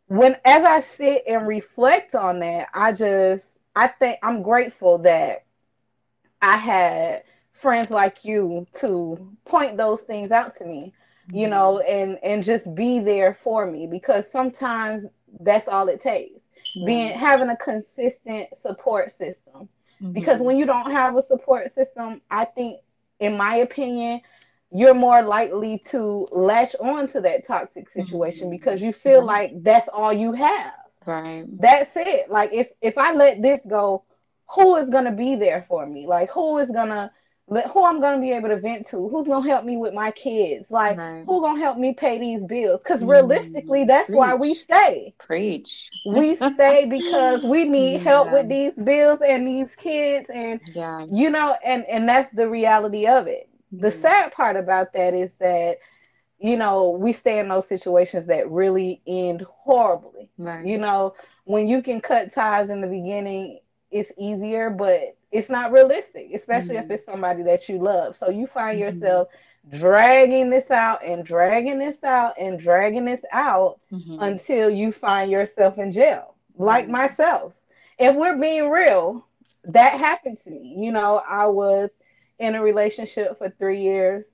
when 0.08 0.36
as 0.44 0.62
I 0.62 0.82
sit 0.82 1.24
and 1.26 1.48
reflect 1.48 2.14
on 2.14 2.40
that, 2.40 2.68
I 2.74 2.92
just 2.92 3.48
I 3.74 3.88
think 3.88 4.18
I'm 4.22 4.42
grateful 4.42 4.98
that 4.98 5.46
I 6.42 6.58
had 6.58 7.22
friends 7.52 7.90
like 7.90 8.22
you 8.24 8.66
to 8.74 9.34
point 9.46 9.78
those 9.78 10.02
things 10.02 10.32
out 10.32 10.54
to 10.56 10.66
me, 10.66 10.92
mm. 11.30 11.40
you 11.40 11.48
know, 11.48 11.78
and 11.80 12.18
and 12.22 12.44
just 12.44 12.74
be 12.74 12.98
there 12.98 13.38
for 13.42 13.64
me 13.64 13.86
because 13.86 14.30
sometimes 14.30 15.06
that's 15.40 15.66
all 15.66 15.88
it 15.88 16.02
takes 16.02 16.41
being 16.74 17.10
having 17.10 17.48
a 17.48 17.56
consistent 17.56 18.48
support 18.60 19.12
system. 19.12 19.68
Mm-hmm. 20.02 20.12
Because 20.12 20.40
when 20.40 20.56
you 20.56 20.66
don't 20.66 20.90
have 20.90 21.16
a 21.16 21.22
support 21.22 21.72
system, 21.72 22.20
I 22.30 22.44
think, 22.44 22.80
in 23.20 23.36
my 23.36 23.56
opinion, 23.56 24.20
you're 24.70 24.94
more 24.94 25.22
likely 25.22 25.78
to 25.90 26.26
latch 26.32 26.74
on 26.80 27.06
to 27.08 27.20
that 27.20 27.46
toxic 27.46 27.90
situation 27.90 28.44
mm-hmm. 28.44 28.56
because 28.56 28.80
you 28.80 28.92
feel 28.92 29.18
mm-hmm. 29.18 29.26
like 29.26 29.62
that's 29.62 29.88
all 29.88 30.12
you 30.12 30.32
have. 30.32 30.72
Right. 31.04 31.44
That's 31.60 31.90
it. 31.96 32.30
Like 32.30 32.52
if 32.52 32.68
if 32.80 32.96
I 32.96 33.12
let 33.12 33.42
this 33.42 33.60
go, 33.68 34.04
who 34.54 34.76
is 34.76 34.88
gonna 34.88 35.12
be 35.12 35.34
there 35.36 35.64
for 35.68 35.86
me? 35.86 36.06
Like 36.06 36.30
who 36.30 36.58
is 36.58 36.70
gonna 36.70 37.12
who 37.48 37.84
I'm 37.84 38.00
gonna 38.00 38.20
be 38.20 38.32
able 38.32 38.48
to 38.48 38.58
vent 38.58 38.88
to, 38.88 39.08
who's 39.08 39.26
gonna 39.26 39.46
help 39.46 39.64
me 39.64 39.76
with 39.76 39.92
my 39.92 40.10
kids, 40.12 40.70
like 40.70 40.96
right. 40.96 41.24
who 41.26 41.40
gonna 41.40 41.60
help 41.60 41.76
me 41.76 41.92
pay 41.92 42.18
these 42.18 42.42
bills? 42.42 42.80
Because 42.82 43.02
mm. 43.02 43.10
realistically, 43.10 43.84
that's 43.84 44.06
Preach. 44.06 44.16
why 44.16 44.34
we 44.34 44.54
stay. 44.54 45.14
Preach. 45.18 45.90
we 46.06 46.36
stay 46.36 46.86
because 46.86 47.42
we 47.42 47.64
need 47.64 47.94
yeah. 47.94 47.98
help 48.10 48.32
with 48.32 48.48
these 48.48 48.72
bills 48.72 49.20
and 49.26 49.46
these 49.46 49.74
kids, 49.76 50.28
and 50.32 50.60
yeah. 50.72 51.04
you 51.10 51.30
know, 51.30 51.56
and 51.64 51.84
and 51.86 52.08
that's 52.08 52.30
the 52.30 52.48
reality 52.48 53.06
of 53.06 53.26
it. 53.26 53.48
The 53.72 53.90
sad 53.90 54.32
part 54.32 54.56
about 54.56 54.92
that 54.92 55.14
is 55.14 55.32
that 55.40 55.78
you 56.38 56.56
know 56.56 56.90
we 56.90 57.12
stay 57.12 57.38
in 57.38 57.48
those 57.48 57.68
situations 57.68 58.26
that 58.26 58.50
really 58.50 59.02
end 59.06 59.44
horribly. 59.48 60.30
Right. 60.38 60.64
You 60.64 60.78
know, 60.78 61.14
when 61.44 61.68
you 61.68 61.82
can 61.82 62.00
cut 62.00 62.32
ties 62.32 62.70
in 62.70 62.80
the 62.80 62.86
beginning, 62.86 63.58
it's 63.90 64.12
easier, 64.16 64.70
but 64.70 65.16
it's 65.32 65.48
not 65.48 65.72
realistic, 65.72 66.30
especially 66.34 66.76
mm-hmm. 66.76 66.84
if 66.84 66.98
it's 66.98 67.06
somebody 67.06 67.42
that 67.42 67.68
you 67.68 67.78
love. 67.78 68.14
So 68.16 68.28
you 68.28 68.46
find 68.46 68.78
mm-hmm. 68.78 68.94
yourself 68.94 69.28
dragging 69.70 70.50
this 70.50 70.70
out 70.70 71.04
and 71.04 71.24
dragging 71.24 71.78
this 71.78 72.04
out 72.04 72.34
and 72.38 72.60
dragging 72.60 73.06
this 73.06 73.22
out 73.32 73.80
mm-hmm. 73.90 74.18
until 74.20 74.68
you 74.68 74.92
find 74.92 75.30
yourself 75.30 75.78
in 75.78 75.92
jail, 75.92 76.34
like 76.56 76.88
myself. 76.88 77.54
If 77.98 78.14
we're 78.14 78.38
being 78.38 78.68
real, 78.68 79.26
that 79.64 79.98
happened 79.98 80.38
to 80.44 80.50
me. 80.50 80.76
You 80.78 80.92
know, 80.92 81.22
I 81.28 81.46
was 81.46 81.90
in 82.38 82.54
a 82.54 82.62
relationship 82.62 83.38
for 83.38 83.48
three 83.50 83.80
years 83.80 84.26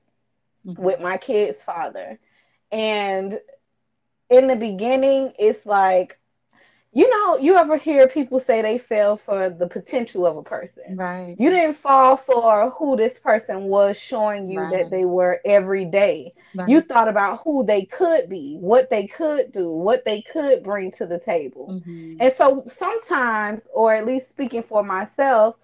mm-hmm. 0.66 0.82
with 0.82 1.00
my 1.00 1.16
kid's 1.16 1.62
father. 1.62 2.18
And 2.72 3.38
in 4.30 4.46
the 4.46 4.56
beginning, 4.56 5.32
it's 5.38 5.64
like 5.64 6.18
you 6.98 7.08
know, 7.10 7.38
you 7.38 7.56
ever 7.56 7.76
hear 7.76 8.08
people 8.08 8.40
say 8.40 8.62
they 8.62 8.78
fell 8.78 9.16
for 9.16 9.50
the 9.50 9.66
potential 9.68 10.26
of 10.26 10.36
a 10.36 10.42
person. 10.42 10.96
Right. 10.96 11.36
You 11.38 11.50
didn't 11.50 11.76
fall 11.76 12.16
for 12.16 12.70
who 12.70 12.96
this 12.96 13.18
person 13.18 13.64
was 13.64 13.96
showing 13.98 14.50
you 14.50 14.60
Right. 14.60 14.70
that 14.70 14.90
they 14.90 15.04
were 15.04 15.40
every 15.44 15.84
day. 15.84 16.32
Right. 16.54 16.68
You 16.68 16.80
thought 16.80 17.08
about 17.08 17.42
who 17.44 17.64
they 17.64 17.84
could 17.84 18.28
be, 18.28 18.56
what 18.60 18.90
they 18.90 19.06
could 19.06 19.52
do, 19.52 19.70
what 19.70 20.04
they 20.04 20.22
could 20.22 20.62
bring 20.62 20.92
to 20.92 21.06
the 21.06 21.18
table. 21.18 21.68
Mhm. 21.68 22.16
And 22.20 22.32
so 22.32 22.64
sometimes, 22.68 23.62
or 23.72 23.92
at 23.94 24.06
least 24.06 24.28
speaking 24.30 24.62
for 24.62 24.82
myself, 24.82 25.56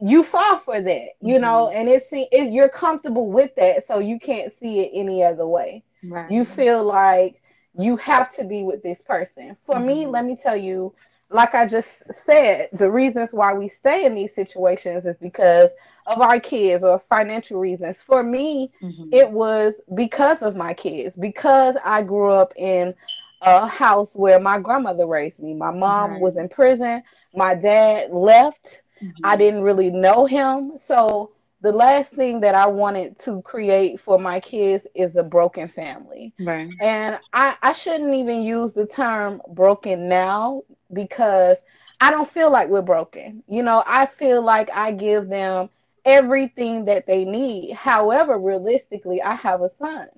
you 0.00 0.22
fall 0.22 0.58
for 0.58 0.80
that, 0.80 1.08
you 1.20 1.38
know, 1.38 1.68
and 1.70 1.88
it's 1.88 2.08
it, 2.12 2.52
you're 2.52 2.68
comfortable 2.68 3.28
with 3.30 3.54
that, 3.56 3.86
so 3.86 3.98
you 3.98 4.18
can't 4.18 4.52
see 4.52 4.80
it 4.80 4.90
any 4.94 5.22
other 5.24 5.46
way. 5.46 5.84
Right. 6.04 6.30
You 6.30 6.44
feel 6.44 6.84
like 6.84 7.40
you 7.78 7.96
have 7.96 8.32
to 8.36 8.44
be 8.44 8.62
with 8.62 8.82
this 8.82 9.02
person. 9.02 9.56
For 9.66 9.78
me, 9.78 10.06
Mhm. 10.06 10.06
let 10.06 10.24
me 10.24 10.36
tell 10.36 10.56
you, 10.56 10.94
like 11.30 11.54
I 11.54 11.66
just 11.66 12.02
said, 12.12 12.68
the 12.72 12.90
reasons 12.90 13.32
why 13.32 13.52
we 13.52 13.68
stay 13.68 14.04
in 14.04 14.14
these 14.14 14.34
situations 14.34 15.06
is 15.06 15.16
because 15.18 15.72
of 16.06 16.20
our 16.20 16.40
kids 16.40 16.82
or 16.84 16.98
financial 16.98 17.58
reasons. 17.60 18.02
For 18.02 18.22
me, 18.22 18.72
Mhm. 18.80 19.12
it 19.12 19.30
was 19.30 19.80
because 19.94 20.42
of 20.42 20.56
my 20.56 20.74
kids, 20.74 21.16
because 21.16 21.76
I 21.84 22.02
grew 22.02 22.32
up 22.32 22.52
in 22.56 22.94
a 23.40 23.66
house 23.66 24.16
where 24.16 24.40
my 24.40 24.58
grandmother 24.58 25.06
raised 25.06 25.40
me. 25.40 25.54
My 25.54 25.70
mom 25.70 26.18
Right. 26.18 26.20
was 26.20 26.36
in 26.36 26.48
prison, 26.48 27.02
my 27.34 27.54
dad 27.54 28.12
left. 28.12 28.82
I 29.22 29.36
Mhm. 29.36 29.36
didn't 29.36 29.62
really 29.62 29.90
know 29.90 30.26
him. 30.26 30.72
So 30.78 31.32
the 31.60 31.72
last 31.72 32.12
thing 32.12 32.40
that 32.40 32.54
I 32.54 32.66
wanted 32.66 33.18
to 33.20 33.42
create 33.42 34.00
for 34.00 34.18
my 34.18 34.40
kids 34.40 34.86
is 34.94 35.16
a 35.16 35.22
broken 35.22 35.68
family. 35.68 36.34
Right. 36.38 36.74
And 36.80 37.18
I, 37.32 37.56
I 37.62 37.72
shouldn't 37.72 38.14
even 38.14 38.42
use 38.42 38.72
the 38.72 38.86
term 38.86 39.40
broken 39.48 40.08
now 40.08 40.62
because 40.92 41.58
I 42.00 42.10
don't 42.10 42.30
feel 42.30 42.50
like 42.50 42.68
we're 42.68 42.82
broken. 42.82 43.42
You 43.48 43.62
know, 43.62 43.82
I 43.86 44.06
feel 44.06 44.42
like 44.42 44.70
I 44.72 44.92
give 44.92 45.28
them 45.28 45.68
everything 46.04 46.84
that 46.86 47.06
they 47.06 47.24
need. 47.24 47.74
However, 47.74 48.38
realistically, 48.38 49.22
I 49.22 49.34
have 49.34 49.62
a 49.62 49.70
son. 49.78 50.08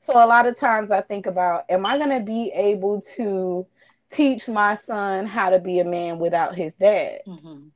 So 0.00 0.12
a 0.22 0.26
lot 0.26 0.46
of 0.46 0.56
times 0.56 0.90
I 0.90 1.00
think 1.00 1.26
about, 1.26 1.64
am 1.68 1.86
I 1.86 1.96
going 1.98 2.10
to 2.10 2.20
be 2.24 2.50
able 2.54 3.00
to 3.16 3.66
teach 4.10 4.48
my 4.48 4.74
son 4.74 5.26
how 5.26 5.50
to 5.50 5.58
be 5.58 5.80
a 5.80 5.84
man 5.84 6.18
without 6.18 6.54
his 6.54 6.72
dad? 6.74 7.20
Mhm. 7.26 7.72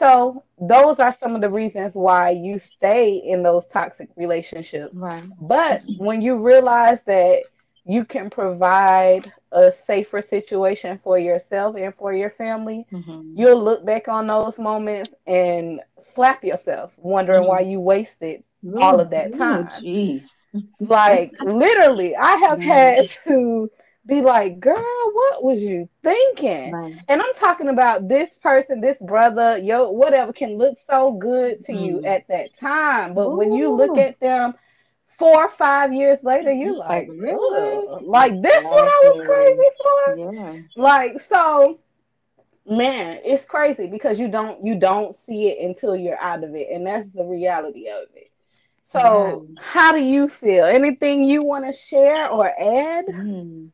So 0.00 0.44
those 0.60 1.00
are 1.00 1.12
some 1.12 1.36
of 1.36 1.42
the 1.42 1.50
reasons 1.50 1.94
why 1.94 2.30
you 2.30 2.58
stay 2.58 3.16
in 3.16 3.42
those 3.42 3.66
toxic 3.68 4.10
relationships. 4.16 4.94
Right. 4.96 5.24
But 5.40 5.84
when 5.98 6.22
you 6.22 6.36
realize 6.36 7.02
that 7.04 7.44
you 7.84 8.04
can 8.04 8.30
provide 8.30 9.32
a 9.52 9.72
safer 9.72 10.22
situation 10.22 10.98
for 11.04 11.18
yourself 11.18 11.76
and 11.76 11.94
for 11.94 12.12
your 12.14 12.30
family, 12.30 12.86
Mhm. 12.92 13.32
you'll 13.36 13.62
look 13.62 13.84
back 13.86 14.08
on 14.08 14.28
those 14.28 14.58
moments 14.58 15.14
and 15.26 15.80
slap 16.00 16.44
yourself, 16.44 16.92
wondering 16.98 17.46
why 17.46 17.60
you 17.60 17.80
wasted 17.80 18.44
all 18.80 19.00
of 19.00 19.10
that 19.10 19.34
time. 19.34 19.82
Jeez. 19.84 20.34
Like 20.80 21.36
literally, 21.42 22.16
I 22.16 22.36
have 22.36 22.62
had 22.62 23.10
to 23.26 23.70
be 24.06 24.20
like, 24.22 24.60
girl, 24.60 24.76
what 25.12 25.42
was 25.44 25.62
you 25.62 25.88
thinking? 26.02 26.70
Right. 26.72 26.94
And 27.08 27.20
I'm 27.20 27.34
talking 27.34 27.68
about 27.68 28.08
this 28.08 28.36
person, 28.36 28.80
this 28.80 29.00
brother, 29.00 29.58
yo, 29.58 29.90
whatever 29.90 30.32
can 30.32 30.56
look 30.58 30.78
so 30.78 31.12
good 31.12 31.64
to 31.66 31.72
you 31.72 32.00
Mm. 32.00 32.06
at 32.06 32.26
that 32.28 32.54
time. 32.54 33.14
But 33.14 33.30
when 33.32 33.52
you 33.52 33.70
look 33.70 33.96
at 33.98 34.18
them 34.20 34.54
four 35.06 35.44
or 35.44 35.50
five 35.50 35.92
years 35.92 36.22
later, 36.22 36.50
you're 36.52 36.74
like, 36.76 37.08
like, 37.08 37.08
really? 37.18 37.86
"Ugh, 37.88 38.02
like 38.04 38.40
this 38.42 38.64
one 38.70 38.86
I 38.86 39.00
was 39.04 39.20
crazy 39.24 39.70
for? 39.82 40.18
Yeah. 40.18 40.56
Like, 40.76 41.20
so 41.22 41.78
man, 42.66 43.20
it's 43.24 43.44
crazy 43.44 43.86
because 43.86 44.18
you 44.20 44.28
don't 44.28 44.64
you 44.64 44.74
don't 44.78 45.14
see 45.14 45.48
it 45.48 45.64
until 45.64 45.96
you're 45.96 46.20
out 46.20 46.44
of 46.44 46.54
it, 46.54 46.68
and 46.72 46.86
that's 46.86 47.08
the 47.10 47.24
reality 47.24 47.88
of 47.88 48.04
it. 48.14 48.30
So, 48.84 49.44
Yeah. 49.54 49.62
how 49.62 49.92
do 49.92 49.98
you 50.00 50.28
feel? 50.28 50.64
Anything 50.64 51.24
you 51.24 51.42
want 51.42 51.66
to 51.66 51.72
share 51.72 52.28
or 52.30 52.46
add? 52.46 53.04
Mm. 53.08 53.70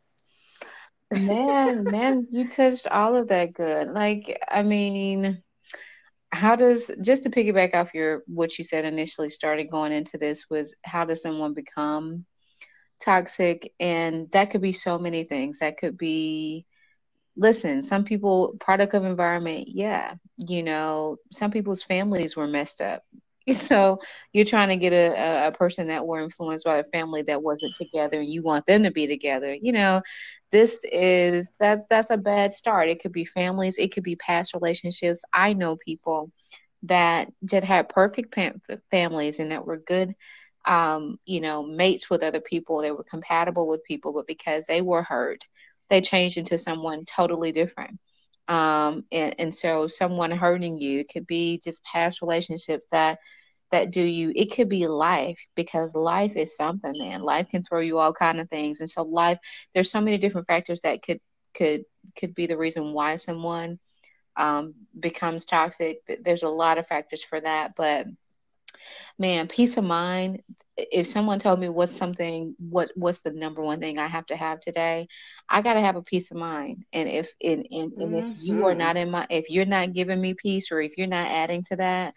Man, 1.16 1.84
man, 1.84 2.26
you 2.30 2.48
touched 2.48 2.86
all 2.86 3.16
of 3.16 3.28
that 3.28 3.54
good. 3.54 3.88
Like, 3.88 4.40
I 4.48 4.62
mean, 4.62 5.42
how 6.30 6.56
does, 6.56 6.90
just 7.00 7.22
to 7.22 7.30
piggyback 7.30 7.74
off 7.74 7.94
your, 7.94 8.22
what 8.26 8.58
you 8.58 8.64
said 8.64 8.84
initially 8.84 9.30
started 9.30 9.70
going 9.70 9.92
into 9.92 10.18
this 10.18 10.50
was 10.50 10.74
how 10.84 11.04
does 11.04 11.22
someone 11.22 11.54
become 11.54 12.26
toxic? 13.00 13.72
And 13.80 14.30
that 14.32 14.50
could 14.50 14.62
be 14.62 14.72
so 14.72 14.98
many 14.98 15.24
things. 15.24 15.60
That 15.60 15.78
could 15.78 15.96
be, 15.96 16.66
listen, 17.36 17.82
some 17.82 18.04
people, 18.04 18.56
product 18.60 18.94
of 18.94 19.04
environment, 19.04 19.68
yeah. 19.68 20.14
You 20.36 20.62
know, 20.62 21.16
some 21.32 21.50
people's 21.50 21.82
families 21.82 22.36
were 22.36 22.46
messed 22.46 22.80
up. 22.80 23.02
So 23.52 24.00
you're 24.32 24.44
trying 24.44 24.70
to 24.70 24.76
get 24.76 24.92
a, 24.92 25.48
a, 25.48 25.52
person 25.52 25.86
that 25.88 26.04
were 26.04 26.20
influenced 26.20 26.64
by 26.64 26.78
a 26.78 26.84
family 26.84 27.22
that 27.22 27.42
wasn't 27.42 27.76
together 27.76 28.18
and 28.18 28.28
you 28.28 28.42
want 28.42 28.66
them 28.66 28.82
to 28.82 28.90
be 28.90 29.06
together. 29.06 29.54
You 29.54 29.72
know, 29.72 30.02
this 30.50 30.80
is 30.84 31.48
that's 31.60 31.84
that's 31.88 32.10
a 32.10 32.16
bad 32.16 32.52
start. 32.52 32.88
It 32.88 33.00
could 33.00 33.12
be 33.12 33.24
families, 33.24 33.78
it 33.78 33.92
could 33.92 34.02
be 34.02 34.16
past 34.16 34.52
relationships. 34.54 35.24
I 35.32 35.52
know 35.52 35.76
people 35.76 36.32
that 36.84 37.32
that 37.42 37.64
had 37.64 37.88
perfect 37.88 38.36
families 38.90 39.38
and 39.38 39.52
that 39.52 39.64
were 39.66 39.78
good 39.78 40.14
um, 40.66 41.18
you 41.24 41.40
know, 41.40 41.62
mates 41.62 42.10
with 42.10 42.22
other 42.22 42.40
people. 42.40 42.80
They 42.80 42.90
were 42.90 43.04
compatible 43.04 43.68
with 43.68 43.84
people, 43.84 44.12
but 44.12 44.26
because 44.26 44.66
they 44.66 44.82
were 44.82 45.02
hurt, 45.02 45.46
they 45.88 46.00
changed 46.00 46.36
into 46.36 46.58
someone 46.58 47.04
totally 47.04 47.52
different. 47.52 47.98
Um, 48.48 49.04
and, 49.10 49.34
and 49.38 49.54
so 49.54 49.86
someone 49.88 50.30
hurting 50.30 50.80
you 50.80 51.00
it 51.00 51.08
could 51.12 51.26
be 51.26 51.60
just 51.64 51.84
past 51.84 52.22
relationships 52.22 52.86
that 52.92 53.18
that 53.72 53.90
do 53.90 54.02
you 54.02 54.32
it 54.36 54.52
could 54.52 54.68
be 54.68 54.86
life 54.86 55.38
because 55.56 55.94
life 55.94 56.36
is 56.36 56.56
something 56.56 56.94
man. 56.98 57.22
Life 57.22 57.48
can 57.48 57.64
throw 57.64 57.80
you 57.80 57.98
all 57.98 58.12
kind 58.12 58.40
of 58.40 58.48
things. 58.48 58.80
And 58.80 58.90
so 58.90 59.02
life 59.02 59.38
there's 59.74 59.90
so 59.90 60.00
many 60.00 60.18
different 60.18 60.46
factors 60.46 60.80
that 60.82 61.02
could 61.02 61.20
could 61.54 61.82
could 62.16 62.34
be 62.34 62.46
the 62.46 62.58
reason 62.58 62.92
why 62.92 63.16
someone 63.16 63.78
um, 64.36 64.74
becomes 64.98 65.44
toxic. 65.46 65.98
There's 66.24 66.42
a 66.42 66.48
lot 66.48 66.78
of 66.78 66.86
factors 66.86 67.24
for 67.24 67.40
that. 67.40 67.72
But 67.76 68.06
man 69.18 69.48
peace 69.48 69.76
of 69.76 69.84
mind 69.84 70.42
if 70.76 71.06
someone 71.08 71.38
told 71.38 71.58
me 71.60 71.68
what's 71.68 71.96
something 71.96 72.54
what 72.70 72.90
what's 72.96 73.20
the 73.20 73.30
number 73.32 73.62
one 73.62 73.80
thing 73.80 73.98
i 73.98 74.06
have 74.06 74.26
to 74.26 74.36
have 74.36 74.60
today 74.60 75.06
i 75.48 75.62
got 75.62 75.74
to 75.74 75.80
have 75.80 75.96
a 75.96 76.02
peace 76.02 76.30
of 76.30 76.36
mind. 76.36 76.84
And 76.92 77.08
if 77.08 77.32
and, 77.42 77.66
and, 77.70 77.92
and 77.98 78.14
if 78.14 78.26
you 78.34 78.64
are 78.66 78.74
Mhm. 78.74 78.76
not 78.76 78.96
in 78.96 79.10
my 79.10 79.26
if 79.30 79.50
you're 79.50 79.64
not 79.66 79.92
giving 79.92 80.20
me 80.20 80.34
peace 80.34 80.70
or 80.72 80.80
if 80.80 80.96
you're 80.96 81.06
not 81.06 81.28
adding 81.28 81.62
to 81.64 81.76
that 81.76 82.14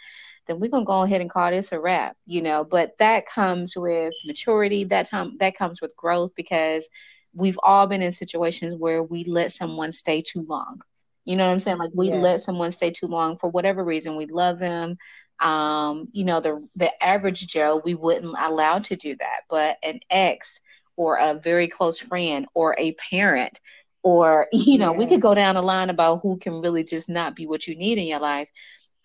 then 0.47 0.59
we're 0.59 0.69
gonna 0.69 0.85
go 0.85 1.03
ahead 1.03 1.21
and 1.21 1.29
call 1.29 1.51
this 1.51 1.71
a 1.71 1.79
wrap 1.79 2.15
you 2.25 2.41
know. 2.41 2.63
But 2.69 2.91
that 2.99 3.25
comes 3.25 3.73
with 3.75 4.13
maturity. 4.25 4.85
That 4.85 5.09
time 5.09 5.33
that 5.39 5.57
comes 5.57 5.81
with 5.81 5.95
growth 5.95 6.31
because 6.35 6.89
we've 7.33 7.59
all 7.63 7.87
been 7.87 8.01
in 8.01 8.11
situations 8.13 8.75
where 8.77 9.03
we 9.03 9.23
let 9.25 9.51
someone 9.51 9.91
stay 9.91 10.21
too 10.21 10.45
long. 10.47 10.79
You 11.25 11.35
know 11.35 11.45
what 11.47 11.53
i'm 11.53 11.59
saying? 11.59 11.77
Like 11.77 11.91
we 11.95 12.11
Yes. 12.11 12.13
let 12.13 12.41
someone 12.41 12.71
stay 12.71 12.91
too 12.91 13.07
long 13.07 13.37
for 13.37 13.49
whatever 13.49 13.83
reason. 13.83 14.15
We 14.17 14.25
love 14.27 14.59
them 14.59 14.97
um, 15.39 16.07
you 16.11 16.25
know, 16.25 16.39
the 16.41 16.67
the 16.75 17.03
average 17.03 17.47
Joe, 17.47 17.81
we 17.83 17.95
wouldn't 17.95 18.35
allow 18.39 18.79
to 18.79 18.95
do 18.95 19.15
that, 19.17 19.41
but 19.49 19.77
an 19.83 19.99
ex 20.09 20.59
or 20.97 21.17
a 21.17 21.35
very 21.35 21.67
close 21.67 21.99
friend 21.99 22.45
or 22.53 22.75
a 22.77 22.93
parent, 22.93 23.59
or 24.03 24.47
you 24.53 24.77
know, 24.77 24.93
we 24.93 25.07
could 25.07 25.21
go 25.21 25.35
down 25.35 25.55
the 25.55 25.61
line 25.61 25.89
about 25.89 26.21
who 26.23 26.37
can 26.37 26.61
really 26.61 26.83
just 26.83 27.09
not 27.09 27.35
be 27.35 27.47
what 27.47 27.67
you 27.67 27.75
need 27.75 27.97
in 27.97 28.07
your 28.07 28.19
life, 28.19 28.49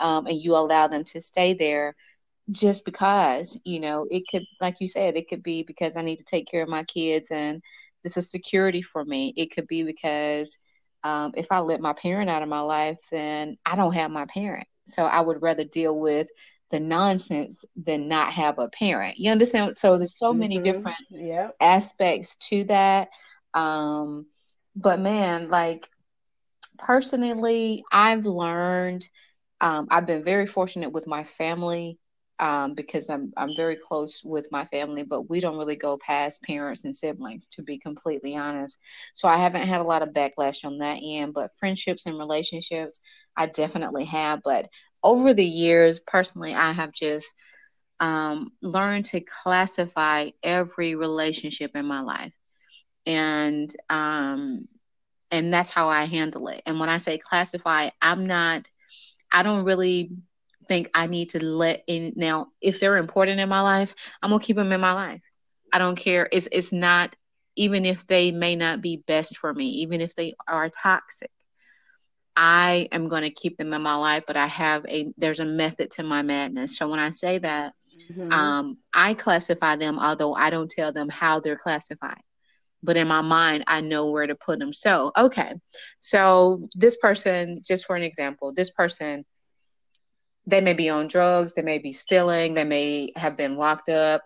um, 0.00 0.26
and 0.26 0.40
you 0.40 0.54
allow 0.54 0.88
them 0.88 1.04
to 1.04 1.20
stay 1.20 1.54
there 1.54 1.94
just 2.50 2.84
because, 2.84 3.58
you 3.64 3.80
know, 3.80 4.06
it 4.10 4.24
could, 4.30 4.44
like 4.60 4.76
you 4.80 4.88
said, 4.88 5.16
it 5.16 5.28
could 5.28 5.42
be 5.42 5.62
because 5.62 5.96
I 5.96 6.02
need 6.02 6.18
to 6.18 6.24
take 6.24 6.46
care 6.48 6.62
of 6.62 6.68
my 6.68 6.84
kids 6.84 7.30
and 7.30 7.62
this 8.04 8.16
is 8.16 8.30
security 8.30 8.82
for 8.82 9.04
me. 9.04 9.32
It 9.36 9.52
could 9.52 9.66
be 9.66 9.82
because 9.82 10.56
um, 11.02 11.32
if 11.36 11.46
I 11.50 11.60
let 11.60 11.80
my 11.80 11.92
parent 11.94 12.30
out 12.30 12.42
of 12.42 12.48
my 12.48 12.60
life, 12.60 12.98
then 13.10 13.56
I 13.64 13.76
don't 13.76 13.94
have 13.94 14.10
my 14.10 14.26
parent. 14.26 14.66
So 14.86 15.04
I 15.04 15.20
would 15.20 15.42
rather 15.42 15.64
deal 15.64 15.98
with 15.98 16.28
the 16.70 16.80
nonsense 16.80 17.56
than 17.76 18.08
not 18.08 18.32
have 18.32 18.58
a 18.58 18.68
parent. 18.68 19.18
You 19.18 19.30
understand? 19.30 19.76
So 19.76 19.98
there's 19.98 20.18
so 20.18 20.34
many 20.34 20.58
Mhm. 20.58 20.64
different 20.64 20.96
Yep. 21.10 21.56
aspects 21.60 22.36
to 22.50 22.64
that. 22.64 23.08
Um, 23.54 24.26
but 24.76 25.00
man, 25.00 25.50
like 25.50 25.88
personally, 26.78 27.84
I've 27.92 28.26
learned, 28.26 29.06
um, 29.60 29.88
I've 29.90 30.06
been 30.06 30.24
very 30.24 30.46
fortunate 30.46 30.92
with 30.92 31.06
my 31.06 31.24
family 31.24 31.98
um, 32.38 32.74
because 32.74 33.08
I'm 33.08 33.32
I'm 33.36 33.54
very 33.56 33.76
close 33.76 34.22
with 34.24 34.48
my 34.50 34.64
family, 34.66 35.02
but 35.02 35.28
we 35.30 35.40
don't 35.40 35.56
really 35.58 35.76
go 35.76 35.98
past 35.98 36.42
parents 36.42 36.84
and 36.84 36.94
siblings, 36.96 37.46
to 37.52 37.62
be 37.62 37.78
completely 37.78 38.36
honest. 38.36 38.78
So 39.14 39.28
I 39.28 39.38
haven't 39.38 39.66
had 39.68 39.80
a 39.80 39.84
lot 39.84 40.02
of 40.02 40.10
backlash 40.10 40.64
on 40.64 40.78
that 40.78 40.98
end, 41.02 41.34
but 41.34 41.52
friendships 41.58 42.06
and 42.06 42.18
relationships, 42.18 43.00
I 43.36 43.46
definitely 43.46 44.04
have. 44.06 44.40
But 44.44 44.68
over 45.02 45.34
the 45.34 45.44
years, 45.44 46.00
personally, 46.00 46.54
I 46.54 46.72
have 46.72 46.92
just 46.92 47.32
um, 48.00 48.52
learned 48.62 49.06
to 49.06 49.20
classify 49.20 50.30
every 50.42 50.94
relationship 50.96 51.72
in 51.74 51.86
my 51.86 52.00
life, 52.00 52.32
and 53.06 53.74
um, 53.90 54.66
and 55.30 55.52
that's 55.52 55.70
how 55.70 55.88
I 55.88 56.04
handle 56.04 56.48
it. 56.48 56.62
And 56.66 56.78
when 56.80 56.88
I 56.88 56.98
say 56.98 57.18
classify, 57.18 57.90
I'm 58.00 58.26
not, 58.26 58.68
I 59.32 59.42
don't 59.42 59.64
really 59.64 60.10
think 60.68 60.90
I 60.94 61.06
need 61.06 61.30
to 61.30 61.44
let 61.44 61.84
in. 61.86 62.12
Now, 62.16 62.48
if 62.60 62.80
they're 62.80 62.96
important 62.96 63.40
in 63.40 63.48
my 63.48 63.60
life, 63.60 63.94
I'm 64.22 64.30
gonna 64.30 64.42
keep 64.42 64.56
them 64.56 64.72
in 64.72 64.80
my 64.80 64.92
life. 64.92 65.22
I 65.72 65.78
don't 65.78 65.96
care. 65.96 66.28
It's 66.30 66.48
it's 66.52 66.72
not 66.72 67.16
even 67.56 67.84
if 67.84 68.06
they 68.06 68.32
may 68.32 68.56
not 68.56 68.80
be 68.80 69.02
best 69.06 69.36
for 69.36 69.52
me, 69.52 69.66
even 69.66 70.00
if 70.00 70.14
they 70.14 70.34
are 70.48 70.70
toxic. 70.70 71.30
I 72.36 72.88
am 72.90 73.08
going 73.08 73.22
to 73.22 73.30
keep 73.30 73.56
them 73.58 73.72
in 73.72 73.82
my 73.82 73.94
life, 73.94 74.24
but 74.26 74.36
I 74.36 74.46
have 74.46 74.84
a 74.88 75.12
there's 75.16 75.40
a 75.40 75.44
method 75.44 75.92
to 75.92 76.02
my 76.02 76.22
madness. 76.22 76.76
So 76.76 76.88
when 76.88 76.98
I 76.98 77.10
say 77.10 77.38
that, 77.38 77.74
mm-hmm. 78.10 78.32
um, 78.32 78.78
I 78.92 79.14
classify 79.14 79.76
them, 79.76 79.98
although 79.98 80.34
I 80.34 80.50
don't 80.50 80.70
tell 80.70 80.92
them 80.92 81.08
how 81.08 81.40
they're 81.40 81.56
classified. 81.56 82.20
But 82.82 82.96
in 82.96 83.08
my 83.08 83.22
mind, 83.22 83.64
I 83.66 83.80
know 83.80 84.10
where 84.10 84.26
to 84.26 84.34
put 84.34 84.58
them. 84.58 84.72
So 84.72 85.12
okay, 85.16 85.54
so 86.00 86.68
this 86.74 86.96
person, 86.96 87.62
just 87.64 87.86
for 87.86 87.94
an 87.94 88.02
example, 88.02 88.52
this 88.52 88.70
person, 88.70 89.24
they 90.46 90.60
may 90.60 90.74
be 90.74 90.88
on 90.88 91.08
drugs, 91.08 91.52
they 91.54 91.62
may 91.62 91.78
be 91.78 91.92
stealing, 91.92 92.54
they 92.54 92.64
may 92.64 93.12
have 93.16 93.36
been 93.36 93.56
locked 93.56 93.88
up. 93.88 94.22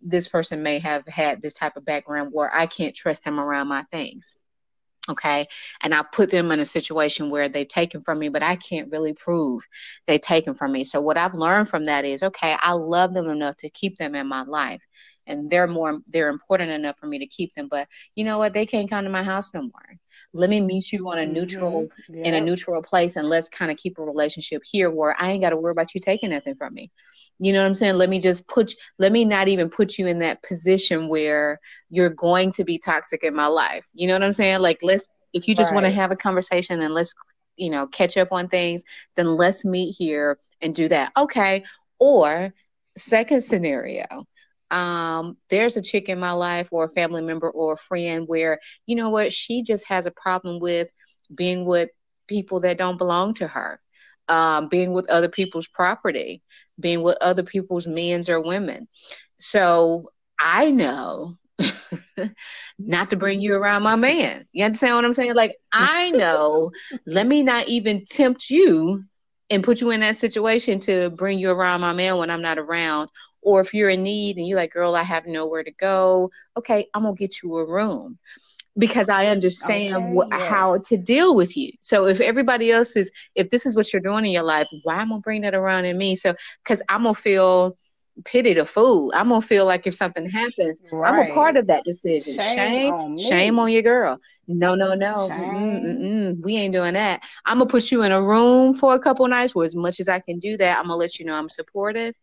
This 0.00 0.28
person 0.28 0.62
may 0.62 0.78
have 0.78 1.06
had 1.06 1.42
this 1.42 1.54
type 1.54 1.76
of 1.76 1.84
background 1.84 2.30
where 2.32 2.54
I 2.54 2.66
can't 2.66 2.94
trust 2.94 3.24
them 3.24 3.40
around 3.40 3.68
my 3.68 3.84
things 3.90 4.36
okay? 5.08 5.46
And 5.82 5.94
i 5.94 6.02
put 6.02 6.30
them 6.30 6.50
in 6.50 6.60
a 6.60 6.64
situation 6.64 7.30
where 7.30 7.48
they've 7.48 7.68
taken 7.68 8.00
from 8.00 8.18
me 8.18 8.28
but 8.28 8.42
i 8.42 8.56
can't 8.56 8.90
really 8.90 9.12
prove 9.14 9.62
they've 10.06 10.20
taken 10.20 10.54
from 10.54 10.72
me. 10.72 10.84
So 10.84 11.00
what 11.00 11.16
i've 11.18 11.34
learned 11.34 11.68
from 11.68 11.84
that 11.86 12.04
is 12.04 12.22
okay 12.22 12.56
i 12.60 12.72
love 12.72 13.14
them 13.14 13.28
enough 13.28 13.56
to 13.58 13.70
keep 13.70 13.98
them 13.98 14.14
in 14.14 14.26
my 14.26 14.42
life 14.42 14.82
and 15.26 15.50
they're 15.50 15.66
more 15.66 16.00
they're 16.08 16.28
important 16.28 16.70
enough 16.70 16.98
for 16.98 17.06
me 17.06 17.18
to 17.18 17.26
keep 17.26 17.52
them 17.54 17.68
but 17.70 17.88
you 18.14 18.24
know 18.24 18.38
what? 18.38 18.54
They 18.54 18.66
can't 18.66 18.88
come 18.88 19.04
to 19.04 19.10
my 19.10 19.22
house 19.22 19.52
no 19.52 19.62
more. 19.62 19.98
Let 20.32 20.50
me 20.50 20.60
meet 20.60 20.92
you 20.92 21.08
on 21.08 21.18
a 21.18 21.26
neutral 21.26 21.86
mm-hmm. 21.86 22.14
yep. 22.14 22.26
in 22.26 22.34
a 22.34 22.40
neutral 22.40 22.82
place 22.82 23.16
and 23.16 23.28
let's 23.28 23.48
kind 23.48 23.70
of 23.70 23.76
keep 23.76 23.98
a 23.98 24.02
relationship 24.02 24.62
here 24.64 24.90
where 24.90 25.20
i 25.20 25.30
ain't 25.30 25.42
got 25.42 25.50
to 25.50 25.56
worry 25.56 25.72
about 25.72 25.94
you 25.94 26.00
taking 26.00 26.30
nothing 26.30 26.54
from 26.54 26.74
me. 26.74 26.90
You 27.38 27.52
know 27.52 27.60
what 27.60 27.66
i'm 27.66 27.74
saying? 27.74 27.94
Let 27.94 28.08
me 28.08 28.20
just 28.20 28.46
put 28.48 28.74
let 28.98 29.12
me 29.12 29.24
not 29.24 29.48
even 29.48 29.70
put 29.70 29.98
you 29.98 30.06
in 30.06 30.20
that 30.20 30.42
position 30.42 31.08
where 31.08 31.60
you're 31.90 32.14
going 32.14 32.52
to 32.52 32.64
be 32.64 32.78
toxic 32.78 33.24
in 33.24 33.34
my 33.34 33.46
life. 33.46 33.84
You 33.94 34.06
know 34.08 34.14
what 34.14 34.22
i'm 34.22 34.32
saying? 34.32 34.60
Like 34.60 34.78
let's 34.82 35.06
if 35.32 35.48
you 35.48 35.54
just 35.54 35.70
right. 35.70 35.74
want 35.74 35.86
to 35.86 35.92
have 35.92 36.10
a 36.10 36.16
conversation 36.16 36.80
and 36.80 36.94
let's 36.94 37.14
you 37.56 37.70
know 37.70 37.86
catch 37.86 38.16
up 38.16 38.28
on 38.32 38.48
things 38.48 38.82
then 39.16 39.26
let's 39.26 39.64
meet 39.64 39.92
here 39.92 40.38
and 40.60 40.74
do 40.74 40.88
that. 40.88 41.12
Okay. 41.16 41.64
Or 41.98 42.52
second 42.96 43.42
scenario 43.42 44.26
um, 44.74 45.36
there's 45.50 45.76
a 45.76 45.82
chick 45.82 46.08
in 46.08 46.18
my 46.18 46.32
life 46.32 46.68
or 46.72 46.84
a 46.84 46.90
family 46.90 47.22
member 47.22 47.50
or 47.50 47.74
a 47.74 47.78
friend 47.78 48.24
where, 48.26 48.58
you 48.86 48.96
know 48.96 49.10
what, 49.10 49.32
she 49.32 49.62
just 49.62 49.86
has 49.88 50.06
a 50.06 50.10
problem 50.10 50.60
with 50.60 50.88
being 51.34 51.64
with 51.64 51.90
people 52.26 52.60
that 52.62 52.78
don't 52.78 52.98
belong 52.98 53.34
to 53.34 53.46
her, 53.46 53.80
um, 54.28 54.68
being 54.68 54.92
with 54.92 55.08
other 55.08 55.28
people's 55.28 55.68
property, 55.68 56.42
being 56.80 57.02
with 57.02 57.16
other 57.20 57.44
people's 57.44 57.86
men's 57.86 58.28
or 58.28 58.42
women. 58.42 58.88
So 59.38 60.10
I 60.40 60.70
know 60.72 61.36
not 62.78 63.10
to 63.10 63.16
bring 63.16 63.40
you 63.40 63.54
around 63.54 63.82
my 63.82 63.96
man. 63.96 64.46
You 64.52 64.64
understand 64.64 64.96
what 64.96 65.04
I'm 65.04 65.14
saying? 65.14 65.34
Like, 65.34 65.56
I 65.72 66.10
know, 66.10 66.72
let 67.06 67.26
me 67.26 67.42
not 67.44 67.68
even 67.68 68.04
tempt 68.06 68.50
you 68.50 69.04
and 69.50 69.62
put 69.62 69.80
you 69.80 69.90
in 69.90 70.00
that 70.00 70.16
situation 70.16 70.80
to 70.80 71.10
bring 71.10 71.38
you 71.38 71.50
around 71.50 71.80
my 71.80 71.92
man 71.92 72.18
when 72.18 72.30
I'm 72.30 72.42
not 72.42 72.58
around 72.58 73.10
or 73.44 73.60
if 73.60 73.72
you're 73.72 73.90
in 73.90 74.02
need 74.02 74.36
and 74.36 74.46
you're 74.48 74.56
like, 74.56 74.72
girl, 74.72 74.96
I 74.96 75.02
have 75.02 75.26
nowhere 75.26 75.62
to 75.62 75.70
go, 75.70 76.30
okay, 76.56 76.88
I'm 76.94 77.02
going 77.02 77.14
to 77.14 77.18
get 77.18 77.42
you 77.42 77.56
a 77.56 77.66
room 77.66 78.18
because 78.76 79.08
I 79.08 79.26
understand 79.26 79.94
okay, 79.94 80.28
yeah. 80.30 80.38
how 80.38 80.78
to 80.78 80.96
deal 80.96 81.36
with 81.36 81.56
you. 81.56 81.70
So 81.80 82.06
if 82.06 82.20
everybody 82.20 82.72
else 82.72 82.96
is, 82.96 83.10
if 83.34 83.50
this 83.50 83.66
is 83.66 83.76
what 83.76 83.92
you're 83.92 84.02
doing 84.02 84.24
in 84.24 84.32
your 84.32 84.42
life, 84.42 84.66
why 84.82 85.02
am 85.02 85.12
I 85.12 85.14
gonna 85.14 85.20
bring 85.20 85.42
that 85.42 85.54
around 85.54 85.84
in 85.84 85.96
me? 85.96 86.16
So, 86.16 86.34
because 86.64 86.82
I'm 86.88 87.04
going 87.04 87.14
to 87.14 87.20
feel 87.20 87.76
pity 88.24 88.54
the 88.54 88.64
fool. 88.64 89.12
I'm 89.14 89.28
gonna 89.28 89.42
feel 89.42 89.66
like 89.66 89.86
if 89.86 89.94
something 89.94 90.28
happens, 90.28 90.80
right. 90.92 91.12
I'm 91.12 91.30
a 91.30 91.34
part 91.34 91.56
of 91.56 91.66
that 91.66 91.84
decision. 91.84 92.36
Shame, 92.36 92.56
shame 92.56 92.92
on, 92.92 93.18
shame 93.18 93.58
on 93.58 93.72
your 93.72 93.82
girl. 93.82 94.18
No, 94.46 94.74
no, 94.74 94.94
no. 94.94 95.26
We 96.42 96.56
ain't 96.56 96.72
doing 96.72 96.94
that. 96.94 97.24
I'm 97.44 97.58
gonna 97.58 97.68
put 97.68 97.90
you 97.90 98.02
in 98.02 98.12
a 98.12 98.22
room 98.22 98.72
for 98.72 98.94
a 98.94 99.00
couple 99.00 99.26
nights. 99.26 99.54
Where 99.54 99.66
as 99.66 99.74
much 99.74 100.00
as 100.00 100.08
I 100.08 100.20
can 100.20 100.38
do 100.38 100.56
that, 100.58 100.78
I'm 100.78 100.84
gonna 100.84 100.96
let 100.96 101.18
you 101.18 101.26
know 101.26 101.34
I'm 101.34 101.48
supportive 101.48 102.14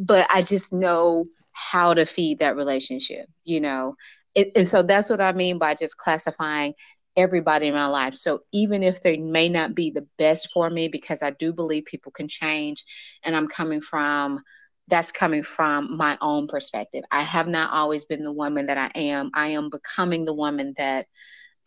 but 0.00 0.26
I 0.30 0.40
just 0.40 0.72
know 0.72 1.26
how 1.52 1.92
to 1.94 2.06
feed 2.06 2.38
that 2.38 2.56
relationship, 2.56 3.28
you 3.44 3.60
know. 3.60 3.94
It, 4.34 4.52
and 4.56 4.68
so 4.68 4.82
that's 4.82 5.10
what 5.10 5.20
I 5.20 5.32
mean 5.32 5.58
by 5.58 5.74
just 5.74 5.96
classifying 5.98 6.74
everybody 7.16 7.66
in 7.66 7.74
my 7.74 7.86
life. 7.86 8.14
So 8.14 8.40
even 8.52 8.82
if 8.82 9.02
they 9.02 9.18
may 9.18 9.48
not 9.48 9.74
be 9.74 9.90
the 9.90 10.06
best 10.16 10.50
for 10.52 10.70
me, 10.70 10.88
because 10.88 11.22
I 11.22 11.30
do 11.30 11.52
believe 11.52 11.84
people 11.84 12.12
can 12.12 12.28
change, 12.28 12.84
and 13.22 13.36
I'm 13.36 13.46
coming 13.46 13.82
from 13.82 14.40
that's 14.88 15.12
coming 15.12 15.44
from 15.44 15.96
my 15.96 16.18
own 16.20 16.48
perspective. 16.48 17.04
I 17.12 17.22
have 17.22 17.46
not 17.46 17.72
always 17.72 18.06
been 18.06 18.24
the 18.24 18.32
woman 18.32 18.66
that 18.66 18.78
I 18.78 18.90
am. 18.98 19.30
I 19.34 19.48
am 19.48 19.70
becoming 19.70 20.24
the 20.24 20.34
woman 20.34 20.74
that 20.78 21.06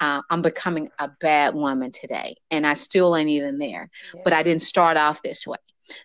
uh, 0.01 0.21
I'm 0.29 0.41
becoming 0.41 0.89
a 0.99 1.09
bad 1.21 1.53
woman 1.53 1.91
today, 1.91 2.35
and 2.51 2.65
I 2.65 2.73
still 2.73 3.15
ain't 3.15 3.29
even 3.29 3.59
there. 3.59 3.89
Yeah. 4.13 4.21
But 4.23 4.33
I 4.33 4.43
didn't 4.43 4.63
start 4.63 4.97
off 4.97 5.21
this 5.21 5.45
way. 5.45 5.57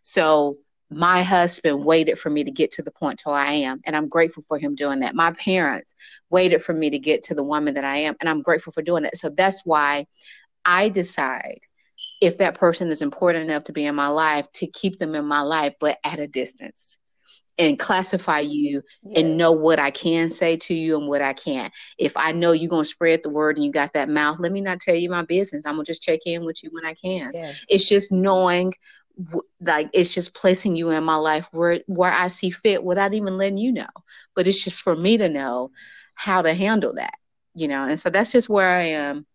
So 0.03 0.59
my 0.91 1.23
husband 1.23 1.85
waited 1.85 2.19
for 2.19 2.31
me 2.31 2.45
to 2.45 2.51
get 2.51 2.73
to 2.73 2.83
the 2.83 2.91
point 2.91 3.21
where 3.25 3.35
I 3.35 3.53
am, 3.53 3.81
and 3.85 3.95
I'm 3.95 4.09
grateful 4.09 4.45
for 4.49 4.59
him 4.59 4.75
doing 4.75 5.01
that. 5.01 5.15
My 5.15 5.33
parents 5.33 5.95
waited 6.31 6.63
for 6.63 6.73
me 6.73 6.91
to 6.91 6.99
get 6.99 7.25
to 7.25 7.35
the 7.35 7.45
woman 7.45 7.75
that 7.75 7.85
I 7.85 7.99
am, 7.99 8.17
and 8.21 8.29
I'm 8.29 8.43
grateful 8.43 8.73
for 8.73 8.83
doing 8.83 9.05
it. 9.05 9.19
So 9.19 9.31
that's 9.31 9.65
why 9.65 10.07
I 10.65 10.89
decide 10.89 11.61
if 12.21 12.39
that 12.39 12.59
person 12.59 12.89
is 12.89 13.03
important 13.03 13.45
enough 13.45 13.65
to 13.65 13.73
be 13.73 13.85
in 13.85 13.95
my 13.95 14.09
life 14.09 14.47
to 14.53 14.67
keep 14.67 14.99
them 14.99 15.15
in 15.15 15.25
my 15.25 15.43
life, 15.43 15.75
but 15.79 15.99
at 16.05 16.19
a 16.19 16.27
distance 16.27 16.99
and 17.59 17.79
classify 17.79 18.39
you 18.39 18.83
yes. 19.03 19.19
and 19.19 19.37
know 19.37 19.53
what 19.53 19.79
I 19.79 19.91
can 19.91 20.31
say 20.31 20.57
to 20.59 20.75
you 20.75 20.97
and 20.97 21.09
what 21.09 21.21
I 21.21 21.33
can't. 21.33 21.73
If 21.99 22.17
I 22.17 22.33
know 22.33 22.53
you're 22.53 22.71
going 22.71 22.85
to 22.85 22.89
spread 22.89 23.21
the 23.23 23.31
word 23.31 23.57
and 23.57 23.65
you 23.65 23.73
got 23.73 23.93
that 23.95 24.09
mouth, 24.09 24.39
let 24.39 24.53
me 24.53 24.61
not 24.61 24.81
tell 24.81 24.95
you 24.95 25.11
my 25.11 25.25
business. 25.25 25.67
I'm 25.67 25.75
going 25.75 25.85
to 25.85 25.91
just 25.91 26.03
check 26.03 26.21
in 26.25 26.45
with 26.45 26.63
you 26.63 26.71
when 26.73 26.85
I 26.85 26.95
can. 26.95 27.33
Yes. 27.35 27.57
It's 27.69 27.85
just 27.85 28.13
knowing 28.13 28.75
like 29.61 29.91
it's 29.93 30.15
just 30.15 30.35
placing 30.35 30.77
you 30.77 30.91
in 30.91 31.05
my 31.05 31.17
life 31.17 31.49
where 31.53 31.81
where 31.87 32.13
I 32.13 32.29
see 32.29 32.51
fit 32.51 32.83
without 32.85 33.15
even 33.15 33.37
letting 33.39 33.59
you 33.59 33.73
know. 33.73 33.87
But 34.35 34.47
it's 34.47 34.63
just 34.63 34.83
for 34.83 34.95
me 34.95 35.17
to 35.19 35.29
know 35.29 35.71
how 36.15 36.43
to 36.43 36.55
handle 36.55 36.95
that, 36.95 37.15
you 37.55 37.69
know. 37.69 37.85
And 37.85 37.99
so 37.99 38.11
that's 38.11 38.33
just 38.33 38.49
where 38.49 38.69
I 38.69 38.85
am, 38.85 39.27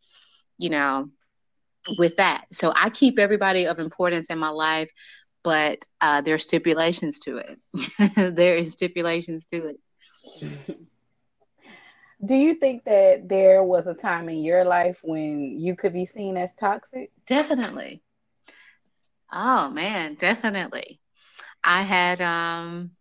you 0.58 0.70
know, 0.70 1.10
with 1.98 2.18
that. 2.18 2.46
So 2.52 2.74
I 2.76 2.90
keep 2.90 3.20
everybody 3.20 3.68
of 3.68 3.80
importance 3.80 4.30
in 4.30 4.40
my 4.40 4.50
life, 4.50 4.90
but 5.44 5.80
uh, 6.02 6.22
there 6.22 6.36
are 6.36 6.40
stipulations 6.40 7.20
to 7.22 7.38
it. 7.38 8.36
there 8.36 8.56
is 8.58 8.74
stipulations 8.74 9.46
to 9.48 9.70
it. 9.70 9.78
Do 12.26 12.36
you 12.36 12.56
think 12.56 12.86
that 12.86 13.28
there 13.28 13.64
was 13.64 13.88
a 13.88 13.94
time 13.94 14.30
in 14.30 14.44
your 14.44 14.64
life 14.64 15.00
when 15.04 15.60
you 15.60 15.76
could 15.76 15.94
be 15.94 16.06
seen 16.06 16.38
as 16.38 16.54
toxic? 16.56 17.12
Definitely. 17.28 18.02
Oh 19.34 19.70
man, 19.72 20.16
definitely. 20.16 21.00
I 21.64 21.84
had 21.84 22.22
um 22.22 22.92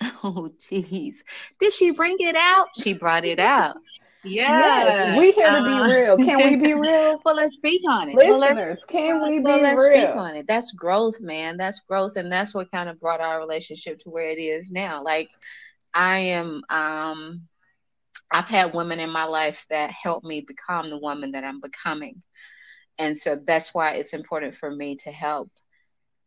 oh 0.24 0.50
jeez. 0.58 1.16
Did 1.60 1.72
she 1.72 1.90
bring 1.92 2.16
it 2.18 2.36
out? 2.36 2.68
She 2.76 2.94
brought 2.94 3.24
it 3.24 3.38
out. 3.38 3.76
Yeah. 4.24 5.18
we 5.18 5.32
here 5.32 5.50
to 5.50 5.62
be 5.62 5.80
uh, 5.80 5.88
real. 5.88 6.16
Can 6.18 6.42
we 6.42 6.56
be 6.56 6.74
real? 6.74 7.20
well, 7.24 7.36
let's 7.36 7.56
speak 7.56 7.82
on 7.88 8.08
it. 8.10 8.16
Listeners, 8.16 8.38
well, 8.48 8.76
can 8.88 9.22
we 9.22 9.38
well, 9.40 9.58
be 9.58 9.62
let's 9.62 9.80
real? 9.82 10.06
speak 10.06 10.16
on 10.16 10.36
it. 10.36 10.46
That's 10.48 10.72
growth, 10.72 11.20
man. 11.20 11.56
That's 11.56 11.80
growth, 11.80 12.16
and 12.16 12.32
that's 12.32 12.54
what 12.54 12.70
kind 12.72 12.88
of 12.88 13.00
brought 13.00 13.20
our 13.20 13.38
relationship 13.38 14.00
to 14.00 14.10
where 14.10 14.30
it 14.30 14.40
is 14.40 14.70
now. 14.70 15.02
Like, 15.04 15.28
I 15.94 16.18
am. 16.18 16.62
um 16.70 17.42
I've 18.30 18.48
had 18.48 18.74
women 18.74 18.98
in 18.98 19.10
my 19.10 19.24
life 19.24 19.64
that 19.70 19.90
helped 19.90 20.26
me 20.26 20.40
become 20.40 20.90
the 20.90 20.98
woman 20.98 21.32
that 21.32 21.44
I'm 21.44 21.60
becoming 21.60 22.22
and 22.98 23.16
so 23.16 23.36
that's 23.46 23.74
why 23.74 23.92
it's 23.92 24.12
important 24.12 24.56
for 24.56 24.70
me 24.70 24.96
to 24.96 25.10
help 25.10 25.50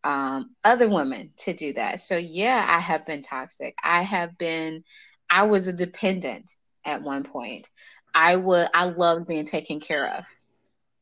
um, 0.04 0.56
other 0.64 0.90
women 0.90 1.32
to 1.38 1.54
do 1.54 1.74
that. 1.74 2.00
So 2.00 2.18
yeah, 2.18 2.66
I 2.68 2.80
have 2.80 3.06
been 3.06 3.22
toxic. 3.22 3.76
I 3.84 4.04
have 4.04 4.38
been. 4.38 4.84
I 5.30 5.44
was 5.44 5.68
a 5.68 5.74
dependent 5.74 6.50
at 6.86 7.02
one 7.02 7.24
point. 7.24 7.68
I 8.16 8.36
would. 8.36 8.68
I 8.74 8.86
loved 8.86 9.28
being 9.28 9.46
taken 9.46 9.80
care 9.80 10.08
of. 10.08 10.24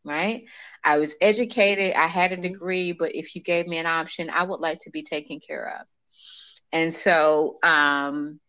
Right. 0.03 0.45
I 0.83 0.99
was 0.99 1.15
educated. 1.19 1.93
I 1.95 2.07
had 2.07 2.31
a 2.31 2.37
degree, 2.37 2.91
but 2.91 3.15
if 3.15 3.35
you 3.35 3.41
gave 3.41 3.67
me 3.67 3.77
an 3.77 3.87
option, 3.87 4.29
I 4.29 4.43
would 4.43 4.59
like 4.59 4.79
to 4.81 4.91
be 4.91 5.03
taken 5.03 5.39
care 5.39 5.77
of. 5.79 5.87
And 6.71 6.93
so, 6.93 7.57
um, 7.63 8.39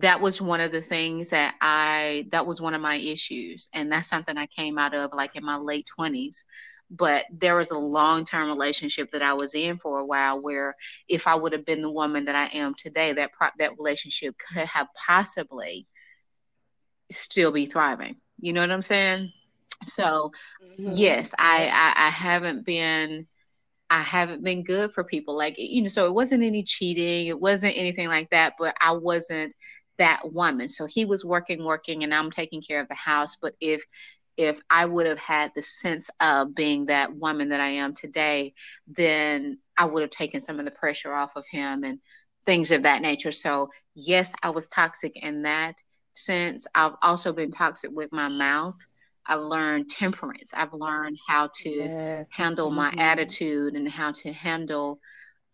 that 0.00 0.20
was 0.20 0.40
one 0.40 0.60
of 0.60 0.72
the 0.72 0.82
things 0.82 1.30
that 1.30 1.54
I 1.60 2.26
that 2.30 2.46
was 2.46 2.60
one 2.60 2.74
of 2.74 2.80
my 2.82 2.96
issues 2.96 3.68
and 3.72 3.90
that's 3.90 4.08
something 4.08 4.36
I 4.36 4.46
came 4.46 4.78
out 4.78 4.94
of 4.94 5.12
like 5.12 5.36
in 5.36 5.44
my 5.44 5.56
late 5.56 5.88
20s 5.98 6.44
but 6.90 7.24
there 7.32 7.56
was 7.56 7.70
a 7.70 7.78
long-term 7.78 8.48
relationship 8.48 9.10
that 9.10 9.22
I 9.22 9.32
was 9.32 9.54
in 9.54 9.78
for 9.78 9.98
a 10.00 10.06
while 10.06 10.40
where 10.40 10.76
if 11.08 11.26
I 11.26 11.34
would 11.34 11.52
have 11.52 11.64
been 11.64 11.82
the 11.82 11.90
woman 11.90 12.26
that 12.26 12.36
I 12.36 12.46
am 12.56 12.74
today 12.74 13.12
that 13.14 13.32
pro- 13.32 13.48
that 13.58 13.76
relationship 13.78 14.36
could 14.38 14.66
have 14.66 14.86
possibly 15.06 15.86
still 17.10 17.52
be 17.52 17.66
thriving 17.66 18.16
You 18.40 18.52
know 18.52 18.60
what 18.60 18.70
I'm 18.70 18.82
saying? 18.82 19.32
So 19.84 20.32
mm-hmm. 20.62 20.90
yes, 20.92 21.32
I, 21.38 21.68
I 21.68 22.08
I 22.08 22.10
haven't 22.10 22.66
been 22.66 23.26
I 23.90 24.02
haven't 24.02 24.42
been 24.42 24.64
good 24.64 24.92
for 24.92 25.04
people. 25.04 25.36
Like 25.36 25.54
you 25.58 25.82
know, 25.82 25.88
so 25.88 26.06
it 26.06 26.14
wasn't 26.14 26.42
any 26.42 26.62
cheating, 26.64 27.28
it 27.28 27.40
wasn't 27.40 27.76
anything 27.76 28.08
like 28.08 28.30
that, 28.30 28.54
but 28.58 28.74
I 28.80 28.92
wasn't 28.92 29.54
that 29.98 30.32
woman. 30.32 30.68
So 30.68 30.86
he 30.86 31.04
was 31.04 31.24
working, 31.24 31.64
working, 31.64 32.04
and 32.04 32.14
I'm 32.14 32.30
taking 32.30 32.62
care 32.62 32.80
of 32.80 32.88
the 32.88 32.94
house. 32.94 33.36
But 33.36 33.54
if 33.60 33.82
if 34.36 34.60
I 34.68 34.84
would 34.84 35.06
have 35.06 35.18
had 35.18 35.52
the 35.54 35.62
sense 35.62 36.10
of 36.20 36.54
being 36.54 36.86
that 36.86 37.14
woman 37.14 37.48
that 37.48 37.60
I 37.60 37.68
am 37.68 37.94
today, 37.94 38.52
then 38.86 39.58
I 39.78 39.86
would 39.86 40.02
have 40.02 40.10
taken 40.10 40.40
some 40.40 40.58
of 40.58 40.66
the 40.66 40.70
pressure 40.70 41.14
off 41.14 41.30
of 41.36 41.46
him 41.46 41.84
and 41.84 42.00
things 42.44 42.70
of 42.70 42.82
that 42.82 43.02
nature. 43.02 43.32
So, 43.32 43.70
yes, 43.94 44.32
I 44.42 44.50
was 44.50 44.68
toxic 44.68 45.16
in 45.16 45.42
that 45.42 45.76
sense. 46.14 46.66
I've 46.74 46.96
also 47.02 47.32
been 47.32 47.50
toxic 47.50 47.90
with 47.92 48.12
my 48.12 48.28
mouth. 48.28 48.76
I've 49.26 49.40
learned 49.40 49.90
temperance. 49.90 50.52
I've 50.54 50.72
learned 50.72 51.18
how 51.26 51.50
to 51.62 51.70
yes. 51.70 52.26
handle 52.30 52.68
mm-hmm. 52.68 52.76
my 52.76 52.94
attitude 52.98 53.74
and 53.74 53.88
how 53.88 54.12
to 54.12 54.32
handle 54.32 55.00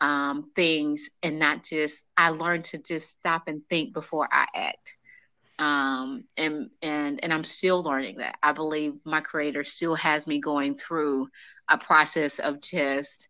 um, 0.03 0.53
things 0.57 1.11
and 1.23 1.41
not 1.41 1.65
just, 1.65 2.05
I 2.19 2.31
learned 2.31 2.67
to 2.67 2.79
just 2.79 3.11
stop 3.11 3.49
and 3.49 3.63
think 3.71 3.95
before 3.95 4.29
I 4.33 4.47
act. 4.55 4.97
Um, 5.59 6.25
and 6.37 6.71
and 6.83 7.23
and 7.23 7.33
I'm 7.33 7.45
still 7.45 7.83
learning 7.83 8.19
that. 8.19 8.37
I 8.43 8.53
believe 8.53 8.95
my 9.07 9.21
creator 9.21 9.65
still 9.65 9.95
has 9.97 10.27
me 10.27 10.41
going 10.41 10.77
through 10.77 11.29
a 11.69 11.79
process 11.79 12.41
of 12.41 12.61
just 12.63 13.29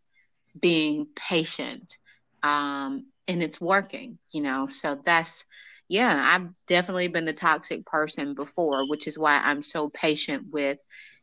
being 0.59 1.07
patient 1.15 1.97
um, 2.43 3.07
and 3.27 3.43
it's 3.43 3.61
working, 3.61 4.19
you 4.31 4.41
know. 4.41 4.67
So 4.67 5.01
that's 5.05 5.45
yeah, 5.89 6.13
I've 6.35 6.49
definitely 6.67 7.09
been 7.09 7.25
the 7.25 7.33
toxic 7.33 7.85
person 7.85 8.35
before, 8.35 8.87
which 8.89 9.07
is 9.07 9.19
why 9.19 9.37
I'm 9.43 9.61
so 9.61 9.89
patient 9.89 10.47
with, 10.51 10.79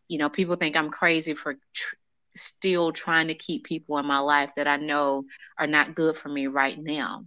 you 0.09 0.19
know, 0.19 0.29
people 0.31 0.57
think 0.57 0.77
I'm 0.77 0.91
crazy 0.91 1.35
for 1.35 1.55
tr- 1.75 1.97
still 2.35 2.93
trying 2.93 3.29
to 3.29 3.35
keep 3.35 3.65
people 3.65 3.99
in 3.99 4.07
my 4.07 4.19
life 4.19 4.53
that 4.57 4.69
I 4.69 4.77
know 4.77 5.25
are 5.59 5.67
not 5.67 5.95
good 5.95 6.17
for 6.17 6.29
me 6.29 6.47
right 6.47 6.79
now. 6.79 7.25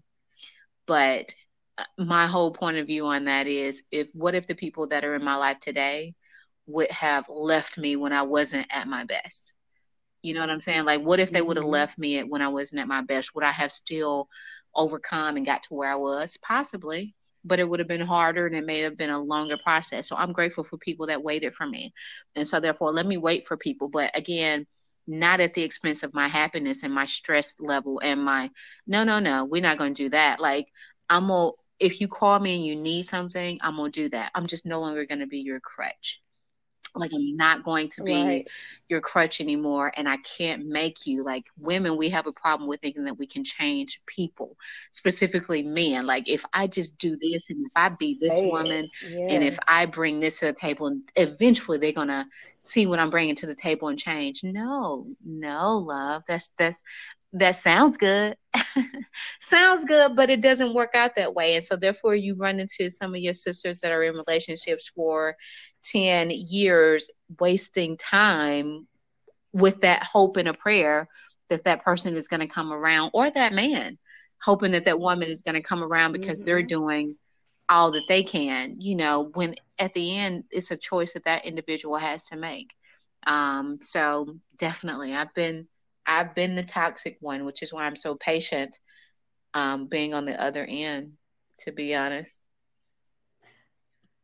But 0.86 1.34
uh, 1.78 1.84
my 1.98 2.28
whole 2.28 2.54
point 2.54 2.78
of 2.78 2.88
view 2.88 3.06
on 3.06 3.26
that 3.26 3.48
is 3.48 3.84
if 3.92 4.08
what 4.14 4.36
if 4.36 4.48
the 4.48 4.56
people 4.56 4.88
that 4.88 5.04
are 5.04 5.16
in 5.16 5.24
my 5.24 5.36
life 5.36 5.60
today 5.60 6.16
would 6.68 6.92
have 6.92 7.28
left 7.30 7.78
me 7.78 7.96
when 7.96 8.14
I 8.14 8.24
wasn't 8.24 8.68
at 8.70 8.88
my 8.88 9.04
best? 9.06 9.54
You 10.22 10.34
know 10.34 10.40
what 10.40 10.50
I'm 10.50 10.62
saying? 10.62 10.86
Like, 10.86 11.02
what 11.02 11.20
if 11.20 11.32
they 11.32 11.42
would 11.42 11.58
have 11.58 11.66
mm-hmm. 11.66 11.74
left 11.74 11.98
me 11.98 12.22
when 12.24 12.42
I 12.42 12.48
wasn't 12.48 12.82
at 12.82 12.88
my 12.88 13.02
best? 13.02 13.36
Would 13.36 13.44
I 13.44 13.52
have 13.52 13.72
still 13.72 14.30
overcome 14.74 15.36
and 15.36 15.46
got 15.46 15.64
to 15.64 15.74
where 15.74 15.92
I 15.92 15.96
was? 15.96 16.38
Possibly, 16.42 17.14
but 17.44 17.60
it 17.60 17.68
would 17.68 17.80
have 17.80 17.90
been 17.90 18.02
harder 18.02 18.48
and 18.48 18.56
it 18.56 18.66
may 18.66 18.80
have 18.80 18.98
been 18.98 19.10
a 19.10 19.20
longer 19.20 19.58
process. 19.58 20.08
So 20.08 20.16
I'm 20.16 20.32
grateful 20.32 20.64
for 20.64 20.78
people 20.78 21.08
that 21.08 21.24
waited 21.24 21.54
for 21.54 21.68
me. 21.68 21.94
And 22.36 22.48
so, 22.48 22.62
therefore, 22.62 22.94
let 22.94 23.06
me 23.06 23.18
wait 23.18 23.46
for 23.46 23.58
people. 23.58 23.90
But 23.90 24.18
again, 24.18 24.66
not 25.08 25.40
at 25.40 25.54
the 25.54 25.64
expense 25.64 26.04
of 26.04 26.14
my 26.14 26.28
happiness 26.28 26.84
and 26.84 26.94
my 26.94 27.06
stress 27.06 27.56
level 27.60 28.00
and 28.04 28.24
my 28.24 28.50
no, 28.88 29.04
no, 29.04 29.20
no, 29.20 29.46
we're 29.46 29.62
not 29.62 29.78
going 29.78 29.94
to 29.94 30.04
do 30.04 30.10
that. 30.10 30.40
Like, 30.40 30.68
I'm 31.10 31.30
to, 31.30 31.54
if 31.80 32.02
you 32.02 32.08
call 32.08 32.40
me 32.40 32.56
and 32.56 32.66
you 32.66 32.76
need 32.76 33.04
something, 33.08 33.60
I'm 33.62 33.78
to 33.92 34.04
do 34.04 34.10
that. 34.10 34.32
I'm 34.36 34.48
just 34.48 34.66
no 34.66 34.80
longer 34.80 35.06
going 35.06 35.20
to 35.20 35.28
be 35.28 35.40
your 35.40 35.60
crutch 35.60 36.23
like 36.96 37.12
I'm 37.14 37.36
not 37.36 37.64
going 37.64 37.90
to 37.90 38.04
be 38.04 38.24
right. 38.24 38.48
your 38.88 39.02
crutch 39.02 39.42
anymore 39.42 39.92
and 39.96 40.08
I 40.08 40.18
can't 40.18 40.66
make 40.66 41.08
you 41.08 41.24
like 41.24 41.46
women 41.60 41.98
we 41.98 42.10
have 42.10 42.28
a 42.28 42.32
problem 42.32 42.70
with 42.70 42.82
thinking 42.82 43.06
that 43.06 43.18
we 43.18 43.26
can 43.26 43.44
change 43.44 44.02
people 44.06 44.56
specifically 44.92 45.64
men 45.64 46.06
like 46.06 46.30
if 46.30 46.46
I 46.54 46.68
just 46.68 46.98
do 46.98 47.18
this 47.18 47.50
and 47.50 47.66
if 47.66 47.72
I 47.76 47.90
be 47.90 48.18
this 48.20 48.40
woman 48.42 48.90
yeah. 49.08 49.28
and 49.30 49.44
if 49.44 49.58
I 49.68 49.86
bring 49.86 50.20
this 50.20 50.40
to 50.40 50.48
the 50.48 50.54
table 50.54 51.00
eventually 51.16 51.78
they're 51.78 51.94
going 51.94 52.08
to 52.10 52.26
see 52.64 52.86
what 52.88 53.00
I'm 53.00 53.10
bringing 53.10 53.36
to 53.36 53.48
the 53.48 53.56
table 53.56 53.88
and 53.88 54.00
change 54.00 54.44
no 54.44 55.08
no 55.26 55.78
love 55.78 56.24
that's 56.28 56.50
that's 56.58 56.84
that 57.34 57.56
sounds 57.56 57.98
good. 57.98 58.38
Sounds 59.40 59.86
good 59.86 60.16
but 60.16 60.30
it 60.30 60.42
doesn't 60.42 60.74
work 60.74 60.92
out 60.94 61.16
that 61.16 61.34
way. 61.34 61.56
And 61.56 61.66
so 61.66 61.76
therefore 61.76 62.16
you 62.16 62.36
run 62.36 62.60
into 62.60 62.90
some 62.90 63.14
of 63.14 63.22
your 63.22 63.34
sisters 63.34 63.80
that 63.82 63.92
are 63.92 64.04
in 64.04 64.16
relationships 64.16 64.92
for 64.96 65.36
10 65.86 66.32
years 66.32 67.12
wasting 67.40 67.98
time 67.98 68.88
with 69.52 69.82
that 69.82 70.04
hope 70.04 70.38
and 70.38 70.48
a 70.48 70.54
prayer 70.54 71.08
that 71.50 71.66
that 71.66 71.84
person 71.84 72.16
is 72.16 72.28
going 72.28 72.40
to 72.40 72.48
come 72.48 72.72
around 72.72 73.12
or 73.14 73.30
that 73.30 73.54
man 73.54 73.98
hoping 74.42 74.72
that 74.72 74.86
that 74.86 75.00
woman 75.00 75.30
is 75.30 75.42
going 75.42 75.56
to 75.56 75.62
come 75.62 75.84
around 75.84 76.12
because 76.12 76.40
mm-hmm. 76.40 76.46
they're 76.46 76.64
doing 76.64 77.16
all 77.70 77.92
that 77.92 78.04
they 78.10 78.24
can 78.24 78.76
you 78.80 78.96
know 78.96 79.30
when 79.34 79.56
at 79.80 79.94
the 79.94 80.18
end 80.18 80.44
it's 80.52 80.72
a 80.72 80.78
choice 80.78 81.14
that 81.14 81.26
that 81.26 81.46
individual 81.46 81.98
has 81.98 82.24
to 82.24 82.36
make. 82.36 82.72
Um 83.26 83.80
so 83.82 84.38
definitely 84.58 85.14
i've 85.14 85.34
been 85.34 85.68
i've 86.06 86.36
been 86.36 86.56
the 86.56 86.64
toxic 86.64 87.18
one 87.22 87.46
which 87.46 87.62
is 87.62 87.74
why 87.74 87.86
i'm 87.86 87.96
so 87.96 88.16
patient 88.16 88.78
um 89.54 89.88
being 89.88 90.14
on 90.14 90.26
the 90.26 90.42
other 90.42 90.66
end 90.68 91.14
to 91.60 91.72
be 91.72 91.96
honest 91.96 92.40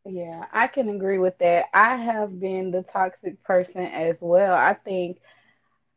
yeah, 0.05 0.45
I 0.51 0.67
can 0.67 0.89
agree 0.89 1.17
with 1.17 1.37
that. 1.39 1.65
I 1.73 1.95
have 1.95 2.39
been 2.39 2.71
the 2.71 2.83
toxic 2.83 3.43
person 3.43 3.81
as 3.81 4.19
well. 4.21 4.53
I 4.53 4.73
think 4.73 5.19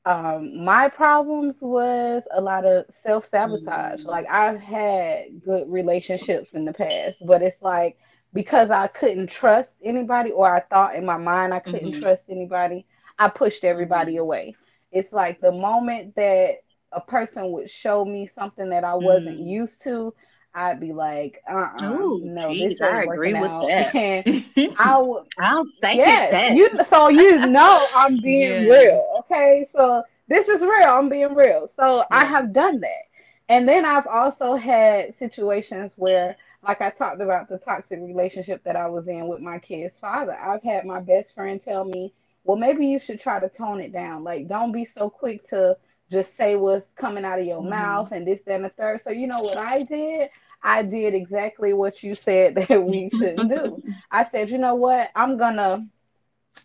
um, 0.05 0.65
my 0.65 0.89
problems 0.89 1.57
was 1.61 2.23
a 2.33 2.41
lot 2.41 2.65
of 2.65 2.87
self 3.03 3.29
sabotage. 3.29 4.01
Mm-hmm. 4.01 4.09
Like 4.09 4.29
I've 4.29 4.61
had 4.61 5.43
good 5.45 5.71
relationships 5.71 6.53
in 6.53 6.65
the 6.65 6.73
past, 6.73 7.25
but 7.25 7.43
it's 7.43 7.63
like 7.63 7.99
because 8.35 8.71
I 8.71 8.89
couldn't 8.89 9.29
trust 9.29 9.75
anybody, 9.83 10.31
or 10.31 10.55
I 10.55 10.61
thought 10.61 10.97
in 10.97 11.05
my 11.05 11.19
mind 11.19 11.55
I 11.55 11.61
couldn't 11.61 11.93
mm-hmm. 11.93 12.03
trust 12.03 12.25
anybody, 12.29 12.87
I 13.19 13.29
pushed 13.29 13.63
everybody 13.63 14.15
mm-hmm. 14.15 14.23
away. 14.23 14.57
It's 14.93 15.13
like 15.13 15.41
the 15.41 15.53
moment 15.53 16.15
that 16.17 16.59
a 16.93 17.01
person 17.01 17.51
would 17.53 17.71
show 17.71 18.05
me 18.05 18.27
something 18.27 18.71
that 18.71 18.85
I 18.85 18.95
wasn't 18.95 19.41
mm. 19.41 19.47
used 19.47 19.83
to, 19.83 20.15
I'd 20.55 20.81
be 20.81 20.93
like, 20.93 21.43
uh, 21.51 21.69
uh 21.79 22.19
no, 22.23 22.53
geez, 22.53 22.79
this 22.79 22.81
I 22.83 23.05
agree 23.05 23.33
with 23.33 23.51
out. 23.51 23.69
that. 23.69 23.95
And 23.95 24.75
I 24.79 24.99
would, 25.01 25.25
I'll 25.39 25.65
say 25.65 25.97
yes, 25.97 26.31
that. 26.31 26.57
You, 26.57 26.71
so 26.89 27.09
you 27.09 27.47
know, 27.47 27.87
I'm 27.95 28.21
being 28.23 28.67
yeah. 28.67 28.73
real. 28.73 29.17
Okay, 29.21 29.67
so 29.75 30.03
this 30.29 30.49
is 30.49 30.61
real. 30.61 30.89
I'm 30.89 31.09
being 31.09 31.35
real. 31.35 31.71
So 31.79 31.99
yeah. 31.99 32.05
I 32.11 32.25
have 32.27 32.53
done 32.53 32.81
that, 32.81 33.03
and 33.49 33.67
then 33.67 33.87
I've 33.87 34.07
also 34.07 34.57
had 34.57 35.15
situations 35.15 35.93
where, 35.97 36.37
like 36.67 36.83
I 36.83 36.91
talked 36.91 37.23
about 37.23 37.49
the 37.49 37.59
toxic 37.59 38.01
relationship 38.03 38.63
that 38.65 38.77
I 38.77 38.89
was 38.89 39.09
in 39.09 39.29
with 39.29 39.41
my 39.41 39.59
kid's 39.59 39.99
father. 39.99 40.35
I've 40.35 40.63
had 40.63 40.85
my 40.85 41.01
best 41.01 41.35
friend 41.35 41.63
tell 41.65 41.85
me, 41.85 42.13
well, 42.45 42.57
maybe 42.57 42.87
you 42.87 42.99
should 42.99 43.21
try 43.21 43.41
to 43.41 43.49
tone 43.49 43.81
it 43.81 43.93
down. 43.93 44.25
Like, 44.25 44.49
don't 44.49 44.73
be 44.73 44.85
so 44.85 45.09
quick 45.09 45.47
to 45.49 45.77
just 46.11 46.37
say 46.37 46.57
what's 46.57 46.87
coming 46.97 47.25
out 47.25 47.39
of 47.39 47.47
your 47.47 47.61
mm-hmm. 47.61 47.71
mouth 47.71 48.13
and 48.13 48.27
this, 48.27 48.43
that, 48.43 48.57
and 48.57 48.65
the 48.65 48.69
third. 48.71 49.01
So 49.03 49.11
you 49.11 49.27
know 49.27 49.39
what 49.39 49.59
I 49.59 49.83
did? 49.83 50.29
I 50.63 50.83
did 50.83 51.15
exactly 51.15 51.73
what 51.73 52.03
you 52.03 52.15
said 52.15 52.55
that 52.69 52.85
we 52.85 53.11
shouldn't 53.11 53.49
do. 53.49 53.83
I 54.11 54.25
said, 54.25 54.51
you 54.51 54.59
know 54.59 54.75
what? 54.75 55.11
I'm 55.15 55.37
gonna, 55.37 55.87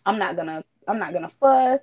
I'm 0.04 0.18
not 0.18 0.36
gonna, 0.36 0.64
I'm 0.86 0.98
not 0.98 1.12
gonna 1.12 1.30
fuss. 1.40 1.80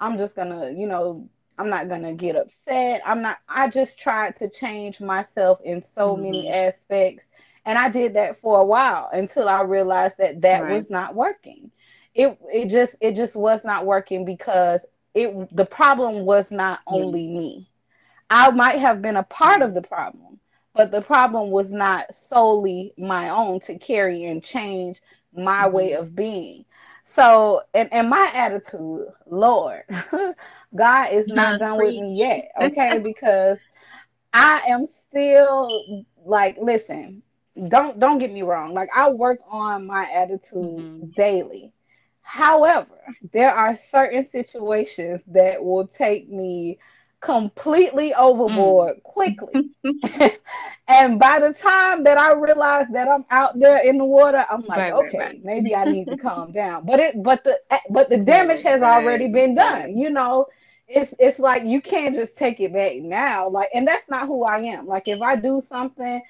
I'm 0.00 0.16
just 0.16 0.36
gonna, 0.36 0.70
you 0.70 0.86
know, 0.86 1.28
I'm 1.58 1.68
not 1.68 1.88
gonna 1.88 2.14
get 2.14 2.36
upset. 2.36 3.02
I'm 3.04 3.20
not. 3.20 3.38
I 3.48 3.68
just 3.68 3.98
tried 3.98 4.38
to 4.38 4.48
change 4.48 5.00
myself 5.00 5.60
in 5.64 5.82
so 5.82 6.14
mm-hmm. 6.14 6.22
many 6.22 6.48
aspects, 6.50 7.26
and 7.64 7.76
I 7.76 7.88
did 7.88 8.14
that 8.14 8.40
for 8.40 8.60
a 8.60 8.64
while 8.64 9.10
until 9.12 9.48
I 9.48 9.62
realized 9.62 10.18
that 10.18 10.40
that 10.42 10.62
right. 10.62 10.76
was 10.76 10.88
not 10.88 11.16
working. 11.16 11.72
It 12.18 12.38
it 12.52 12.66
just 12.66 12.96
it 13.00 13.14
just 13.16 13.34
was 13.34 13.64
not 13.64 13.86
working 13.86 14.26
because 14.26 14.84
it 15.14 15.56
the 15.56 15.64
problem 15.64 16.26
was 16.26 16.50
not 16.50 16.80
only 16.86 17.28
me. 17.28 17.70
I 18.28 18.50
might 18.50 18.80
have 18.80 19.00
been 19.00 19.16
a 19.16 19.22
part 19.22 19.62
of 19.62 19.72
the 19.72 19.80
problem, 19.80 20.38
but 20.74 20.90
the 20.90 21.00
problem 21.00 21.50
was 21.50 21.72
not 21.72 22.14
solely 22.14 22.92
my 22.98 23.30
own 23.30 23.60
to 23.60 23.78
carry 23.78 24.24
and 24.26 24.44
change 24.44 25.00
my 25.34 25.62
mm-hmm. 25.64 25.74
way 25.74 25.92
of 25.92 26.14
being. 26.14 26.64
So, 27.06 27.62
and, 27.72 27.88
and 27.90 28.10
my 28.10 28.30
attitude, 28.34 29.06
Lord, 29.26 29.84
God 30.74 31.12
is 31.12 31.28
not, 31.28 31.52
not 31.52 31.60
done 31.60 31.78
with 31.78 31.94
me 31.94 32.16
yet, 32.16 32.50
okay? 32.60 32.98
because 32.98 33.58
I 34.34 34.60
am 34.68 34.88
still 35.08 36.04
like, 36.26 36.58
listen, 36.60 37.22
don't 37.68 37.98
don't 37.98 38.18
get 38.18 38.32
me 38.32 38.42
wrong. 38.42 38.74
Like 38.74 38.90
I 38.94 39.10
work 39.10 39.38
on 39.50 39.86
my 39.86 40.04
attitude 40.12 40.52
mm-hmm. 40.52 41.06
daily. 41.16 41.72
However, 42.28 43.14
there 43.32 43.50
are 43.54 43.74
certain 43.74 44.28
situations 44.28 45.22
that 45.28 45.64
will 45.64 45.86
take 45.86 46.28
me 46.28 46.78
completely 47.20 48.12
overboard 48.12 48.98
mm. 48.98 49.02
quickly. 49.02 49.70
and 50.88 51.18
by 51.18 51.40
the 51.40 51.54
time 51.54 52.04
that 52.04 52.18
I 52.18 52.34
realize 52.34 52.84
that 52.92 53.08
I'm 53.08 53.24
out 53.30 53.58
there 53.58 53.78
in 53.82 53.96
the 53.96 54.04
water, 54.04 54.44
I'm 54.50 54.60
like, 54.66 54.76
right, 54.76 54.92
okay, 54.92 55.18
right, 55.18 55.26
right. 55.28 55.44
maybe 55.44 55.74
I 55.74 55.84
need 55.84 56.06
to 56.08 56.16
calm 56.28 56.52
down. 56.52 56.84
But 56.84 57.00
it 57.00 57.22
but 57.22 57.44
the 57.44 57.58
but 57.88 58.10
the 58.10 58.18
damage 58.18 58.60
has 58.60 58.82
already 58.82 59.28
been 59.28 59.54
done. 59.54 59.96
You 59.96 60.10
know, 60.10 60.48
it's 60.86 61.14
it's 61.18 61.38
like 61.38 61.64
you 61.64 61.80
can't 61.80 62.14
just 62.14 62.36
take 62.36 62.60
it 62.60 62.74
back 62.74 62.96
now. 62.96 63.48
Like 63.48 63.70
and 63.72 63.88
that's 63.88 64.06
not 64.10 64.26
who 64.26 64.44
I 64.44 64.58
am. 64.58 64.86
Like 64.86 65.08
if 65.08 65.22
I 65.22 65.34
do 65.34 65.62
something, 65.66 66.20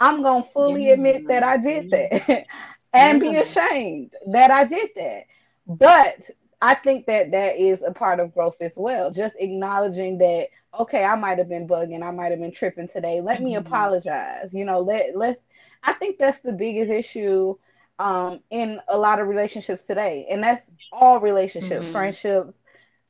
I'm 0.00 0.20
gonna 0.24 0.42
fully 0.52 0.90
admit 0.90 1.28
that 1.28 1.44
I 1.44 1.58
did 1.58 1.92
that. 1.92 2.46
and 2.92 3.20
be 3.20 3.36
ashamed 3.36 4.14
that 4.32 4.50
I 4.50 4.64
did 4.64 4.90
that. 4.96 5.26
But 5.66 6.30
I 6.60 6.74
think 6.74 7.06
that 7.06 7.30
that 7.32 7.56
is 7.56 7.82
a 7.82 7.92
part 7.92 8.20
of 8.20 8.34
growth 8.34 8.56
as 8.60 8.72
well. 8.76 9.10
Just 9.10 9.34
acknowledging 9.38 10.18
that, 10.18 10.48
okay, 10.78 11.04
I 11.04 11.14
might 11.16 11.38
have 11.38 11.48
been 11.48 11.66
bugging, 11.68 12.02
I 12.02 12.10
might 12.10 12.30
have 12.30 12.40
been 12.40 12.52
tripping 12.52 12.88
today. 12.88 13.20
Let 13.20 13.42
me 13.42 13.54
Mhm. 13.54 13.56
apologize. 13.56 14.52
You 14.54 14.64
know, 14.64 14.80
let 14.80 15.16
let's. 15.16 15.40
I 15.82 15.92
think 15.94 16.18
that's 16.18 16.40
the 16.40 16.52
biggest 16.52 16.90
issue 16.90 17.56
um, 17.98 18.40
in 18.50 18.80
a 18.88 18.96
lot 18.98 19.20
of 19.20 19.28
relationships 19.28 19.82
today, 19.84 20.26
and 20.30 20.42
that's 20.42 20.68
all 20.92 21.20
relationships, 21.20 21.88
Mhm. 21.88 21.90
friendships, 21.90 22.58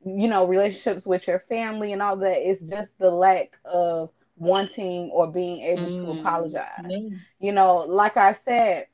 you 0.04 0.28
know, 0.28 0.46
relationships 0.46 1.06
with 1.06 1.26
your 1.26 1.40
family 1.48 1.92
and 1.92 2.02
all 2.02 2.16
that. 2.16 2.38
It's 2.48 2.62
just 2.62 2.90
the 2.98 3.10
lack 3.10 3.56
of 3.64 4.10
wanting 4.36 5.10
or 5.12 5.26
being 5.30 5.62
able 5.62 5.90
to 5.92 6.08
Mm. 6.08 6.10
apologize 6.10 6.98
you 7.40 7.52
know, 7.52 7.78
like 7.78 8.16
I 8.16 8.32
said, 8.32 8.86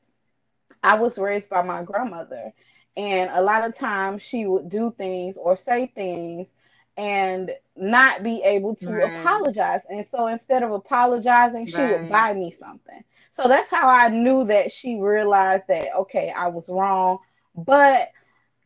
I 0.83 0.99
was 0.99 1.19
raised 1.19 1.49
by 1.49 1.63
my 1.63 1.83
grandmother, 1.83 2.53
and 2.97 3.31
a 3.33 3.43
lot 3.43 3.65
of 3.67 3.77
times 3.77 4.23
she 4.23 4.47
would 4.47 4.69
do 4.69 4.93
things 4.97 5.37
or 5.37 5.57
say 5.57 5.87
things 5.95 6.49
and 6.97 7.51
not 7.77 8.23
be 8.23 8.43
able 8.43 8.75
to 8.77 9.03
Right. 9.03 9.03
apologize. 9.03 9.83
And 9.91 10.07
so 10.11 10.27
instead 10.27 10.63
of 10.63 10.73
apologizing, 10.73 11.67
she 11.67 11.87
would 11.87 12.09
buy 12.09 12.35
me 12.35 12.51
something. 12.59 13.03
So 13.33 13.49
that's 13.49 13.71
how 13.71 13.89
I 13.89 14.09
knew 14.09 14.45
that 14.47 14.73
she 14.73 14.97
realized 14.97 15.65
that, 15.69 15.89
okay, 16.01 16.33
I 16.37 16.49
was 16.49 16.69
wrong. 16.69 17.19
But 17.55 18.09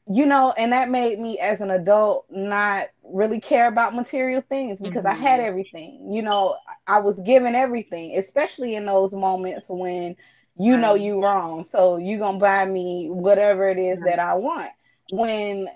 you 0.07 0.27
know, 0.27 0.53
and 0.57 0.73
that 0.73 0.91
made 0.91 1.19
me 1.19 1.39
as 1.39 1.61
an 1.61 1.71
adult 1.71 2.27
not 2.31 2.89
really 3.05 3.41
care 3.41 3.69
about 3.69 3.95
material 3.95 4.43
things 4.49 4.81
because 4.81 5.05
I 5.05 5.15
had 5.15 5.41
Mhm. 5.41 5.41
everything. 5.41 6.13
You 6.13 6.23
know, 6.23 6.57
I 6.87 6.99
was 7.01 7.19
given 7.21 7.55
everything, 7.55 8.17
especially 8.19 8.75
in 8.75 8.85
those 8.87 9.13
moments 9.13 9.67
when 9.69 10.17
you 10.57 10.77
know 10.77 10.95
you 10.95 11.23
wrong. 11.23 11.67
So 11.71 11.97
you 11.97 12.19
gonna 12.19 12.39
buy 12.39 12.65
me 12.67 13.09
whatever 13.11 13.69
it 13.69 13.79
is 13.79 14.03
that 14.05 14.19
I 14.19 14.35
want. 14.35 14.71
When 15.09 15.69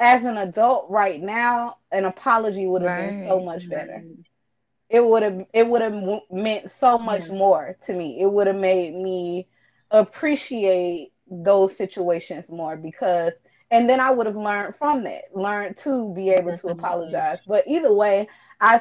as 0.00 0.24
an 0.24 0.36
adult 0.38 0.90
right 0.90 1.20
now, 1.20 1.78
an 1.92 2.04
apology 2.04 2.66
would 2.66 2.82
have 2.82 2.94
been 2.94 3.12
so 3.12 3.40
much 3.40 3.68
better 3.68 4.04
it 4.88 5.04
would 5.04 5.22
have 5.22 5.44
it 5.52 5.66
would 5.66 5.82
have 5.82 5.94
meant 6.30 6.70
so 6.70 6.98
much 6.98 7.28
Yeah. 7.28 7.30
more 7.30 7.76
to 7.86 7.92
me. 7.92 8.20
It 8.20 8.26
would 8.30 8.46
have 8.46 8.56
made 8.56 8.94
me 8.94 9.48
appreciate 9.90 11.12
those 11.30 11.76
situations 11.76 12.48
more 12.50 12.76
because 12.76 13.32
and 13.70 13.88
then 13.88 14.00
I 14.00 14.10
would 14.10 14.26
have 14.26 14.36
learned 14.36 14.74
from 14.76 15.04
that, 15.04 15.24
learned 15.34 15.76
to 15.78 16.12
be 16.14 16.30
able 16.30 16.52
to 16.54 16.68
apologize. 16.68 17.38
But 17.46 17.64
either 17.66 17.92
way, 17.92 18.28
I 18.60 18.80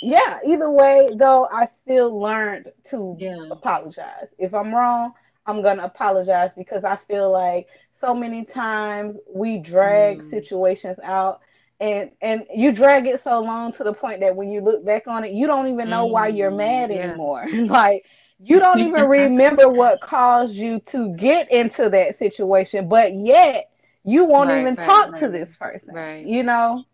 yeah, 0.00 0.38
either 0.46 0.70
way 0.70 1.08
though, 1.14 1.48
I 1.50 1.66
still 1.82 2.18
learned 2.20 2.70
to 2.90 3.18
Yeah. 3.18 3.38
apologize. 3.50 4.28
If 4.38 4.54
I'm 4.54 4.74
wrong, 4.74 5.12
I'm 5.46 5.62
gonna 5.62 5.84
apologize 5.84 6.50
because 6.56 6.84
I 6.84 6.96
feel 7.08 7.30
like 7.30 7.68
so 7.92 8.14
many 8.14 8.44
times 8.44 9.16
we 9.32 9.58
drag 9.58 10.22
Mm. 10.22 10.24
situations 10.24 10.98
out 11.02 11.40
and 11.80 12.10
and 12.20 12.44
you 12.54 12.72
drag 12.72 13.06
it 13.06 13.22
so 13.22 13.40
long 13.40 13.72
to 13.74 13.84
the 13.84 13.92
point 13.92 14.20
that 14.20 14.36
when 14.36 14.50
you 14.50 14.60
look 14.60 14.84
back 14.84 15.06
on 15.06 15.24
it, 15.24 15.32
you 15.32 15.46
don't 15.46 15.68
even 15.68 15.88
know 15.88 16.06
why 16.06 16.28
you're 16.28 16.50
Mm. 16.50 16.56
mad 16.56 16.90
Yeah. 16.90 16.90
anymore. 16.90 17.46
like 17.52 18.04
you 18.38 18.58
don't 18.58 18.80
even 18.80 19.08
remember 19.08 19.68
what 19.68 20.00
caused 20.00 20.54
you 20.54 20.80
to 20.86 21.14
get 21.16 21.50
into 21.50 21.88
that 21.90 22.18
situation, 22.18 22.88
but 22.88 23.14
yet 23.14 23.70
you 24.04 24.26
won't 24.26 24.50
Right, 24.50 24.52
even 24.52 24.76
right, 24.76 24.76
talk 24.76 25.16
to 25.16 25.28
this 25.28 25.56
person. 25.56 25.94
Right. 25.94 26.22
You 26.22 26.42
know? 26.42 26.84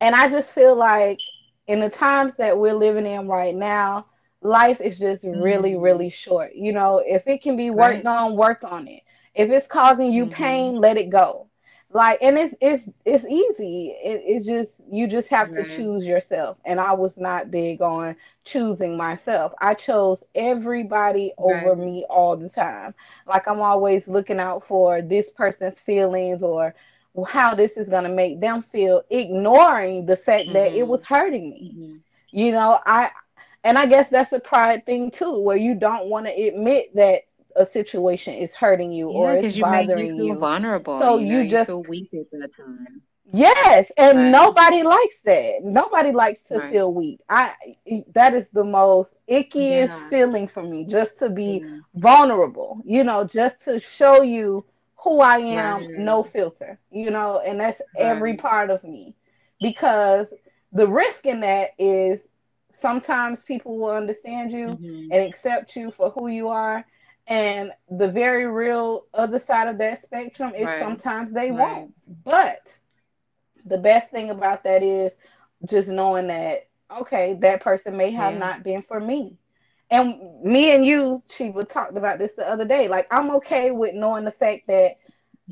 And 0.00 0.14
I 0.14 0.28
just 0.28 0.52
feel 0.52 0.74
like 0.74 1.22
in 1.66 1.80
the 1.80 1.88
times 1.88 2.36
that 2.36 2.58
we're 2.58 2.74
living 2.74 3.06
in 3.06 3.28
right 3.28 3.54
now, 3.54 4.06
life 4.42 4.80
is 4.80 4.98
just 4.98 5.24
really, 5.24 5.74
Mhm. 5.74 5.76
really 5.76 6.10
short. 6.10 6.54
You 6.54 6.72
know, 6.72 6.98
if 7.06 7.26
it 7.26 7.42
can 7.42 7.56
be 7.56 7.70
worked 7.70 8.04
Right. 8.04 8.06
on, 8.06 8.36
work 8.36 8.62
on 8.64 8.88
it. 8.88 9.02
If 9.34 9.50
it's 9.50 9.66
causing 9.66 10.12
you 10.12 10.26
Mhm. 10.26 10.28
pain, 10.28 10.76
let 10.76 10.96
it 10.96 11.10
go. 11.10 11.48
Like, 11.90 12.18
and 12.22 12.38
it's 12.38 12.54
it's 12.60 12.88
it's 13.04 13.24
easy. 13.26 13.94
It, 14.02 14.22
it's 14.24 14.46
just 14.46 14.80
you 14.90 15.06
just 15.06 15.28
have 15.28 15.50
to 15.52 15.64
choose 15.64 16.06
yourself. 16.06 16.58
And 16.64 16.80
I 16.80 16.92
was 16.92 17.16
not 17.16 17.50
big 17.50 17.80
on 17.82 18.16
choosing 18.44 18.96
myself. 18.96 19.52
I 19.60 19.74
chose 19.74 20.22
everybody 20.34 21.32
over 21.38 21.74
me 21.76 22.04
all 22.08 22.36
the 22.36 22.48
time. 22.48 22.94
Like 23.26 23.46
I'm 23.48 23.60
always 23.60 24.08
looking 24.08 24.38
out 24.40 24.66
for 24.66 25.02
this 25.02 25.30
person's 25.30 25.78
feelings 25.80 26.42
or 26.42 26.74
how 27.28 27.54
this 27.54 27.76
is 27.76 27.88
going 27.88 28.04
to 28.04 28.08
make 28.10 28.40
them 28.40 28.62
feel, 28.62 29.02
ignoring 29.10 30.06
the 30.06 30.16
fact 30.16 30.52
that 30.52 30.76
it 30.76 30.86
was 30.86 31.04
hurting 31.04 31.48
me. 31.50 31.76
Mhm. 31.76 32.02
You 32.30 32.52
know, 32.52 32.78
I 32.84 33.10
and 33.64 33.78
I 33.78 33.86
guess 33.86 34.08
that's 34.08 34.32
a 34.32 34.40
pride 34.40 34.84
thing 34.86 35.10
too, 35.10 35.38
where 35.40 35.56
you 35.56 35.74
don't 35.74 36.06
want 36.08 36.26
to 36.26 36.32
admit 36.32 36.94
that 36.94 37.22
a 37.56 37.66
situation 37.66 38.34
is 38.34 38.54
hurting 38.54 38.92
you 38.92 39.08
or 39.08 39.34
it's 39.34 39.54
because 39.54 39.56
you 39.56 39.64
you 39.94 40.08
bothering 40.08 40.16
feel 40.16 40.34
you. 40.34 40.36
vulnerable. 40.36 40.98
So 40.98 41.18
You 41.18 41.26
know, 41.26 41.40
you 41.40 41.42
you 41.42 41.56
just 41.56 41.66
feel 41.66 41.82
weak 41.84 42.10
at 42.14 42.30
that 42.32 42.50
time. 42.56 43.02
Yes, 43.32 43.90
and 43.96 44.30
Right. 44.30 44.32
nobody 44.32 44.82
likes 44.82 45.20
that. 45.22 45.62
Nobody 45.62 46.12
likes 46.12 46.42
to 46.44 46.60
Right. 46.60 46.62
feel 46.62 46.92
weak. 46.92 47.20
I 47.28 47.54
that 48.14 48.34
is 48.34 48.48
the 48.50 48.64
most 48.64 49.14
ickiest 49.28 49.94
Yeah. 49.94 50.08
feeling 50.08 50.48
for 50.48 50.62
me, 50.62 50.84
just 50.86 51.18
to 51.18 51.30
be 51.30 51.64
Yeah. 51.64 51.80
vulnerable, 51.94 52.80
you 52.84 53.04
know, 53.04 53.24
just 53.24 53.62
to 53.64 53.78
show 53.80 54.22
you 54.22 54.64
who 55.02 55.20
I 55.20 55.38
am, 55.38 55.88
Right. 55.88 55.96
no 55.96 56.22
filter, 56.22 56.78
you 56.90 57.10
know, 57.10 57.40
and 57.40 57.60
that's 57.60 57.82
every 57.96 58.34
part 58.34 58.70
of 58.70 58.82
me. 58.84 59.14
Because 59.60 60.32
the 60.72 60.86
risk 60.88 61.26
in 61.26 61.40
that 61.40 61.70
is 61.78 62.20
sometimes 62.72 63.42
people 63.42 63.78
will 63.78 63.90
understand 63.90 64.50
you 64.52 64.78
Mhm. 64.80 65.10
and 65.10 65.22
accept 65.22 65.76
you 65.76 65.90
for 65.90 66.10
who 66.10 66.28
you 66.28 66.48
are. 66.48 66.84
And 67.26 67.72
the 67.88 68.08
very 68.08 68.46
real 68.46 69.06
other 69.14 69.38
side 69.38 69.68
of 69.68 69.78
that 69.78 70.02
spectrum 70.02 70.54
is 70.54 70.70
Right. 70.70 70.76
sometimes 70.76 71.32
they 71.32 71.50
Right. 71.50 71.52
won't. 71.52 71.92
But 72.24 72.60
the 73.64 73.78
best 73.78 74.10
thing 74.10 74.30
about 74.30 74.64
that 74.64 74.82
is 74.82 75.12
just 75.68 75.88
knowing 75.88 76.28
that 76.28 76.68
okay 77.00 77.34
that 77.40 77.60
person 77.60 77.96
may 77.96 78.10
have 78.10 78.34
Yeah. 78.34 78.36
not 78.36 78.62
been 78.64 78.82
for 78.82 79.00
me 79.00 79.38
and 79.92 80.42
me 80.42 80.74
and 80.74 80.86
you 80.86 81.22
Sheba 81.30 81.64
talked 81.66 81.96
about 81.98 82.18
this 82.18 82.32
the 82.34 82.48
other 82.48 82.66
day. 82.66 82.88
Like 82.88 83.08
i'm 83.12 83.30
okay 83.36 83.72
with 83.72 83.94
knowing 83.94 84.24
the 84.24 84.32
fact 84.32 84.66
that 84.68 84.96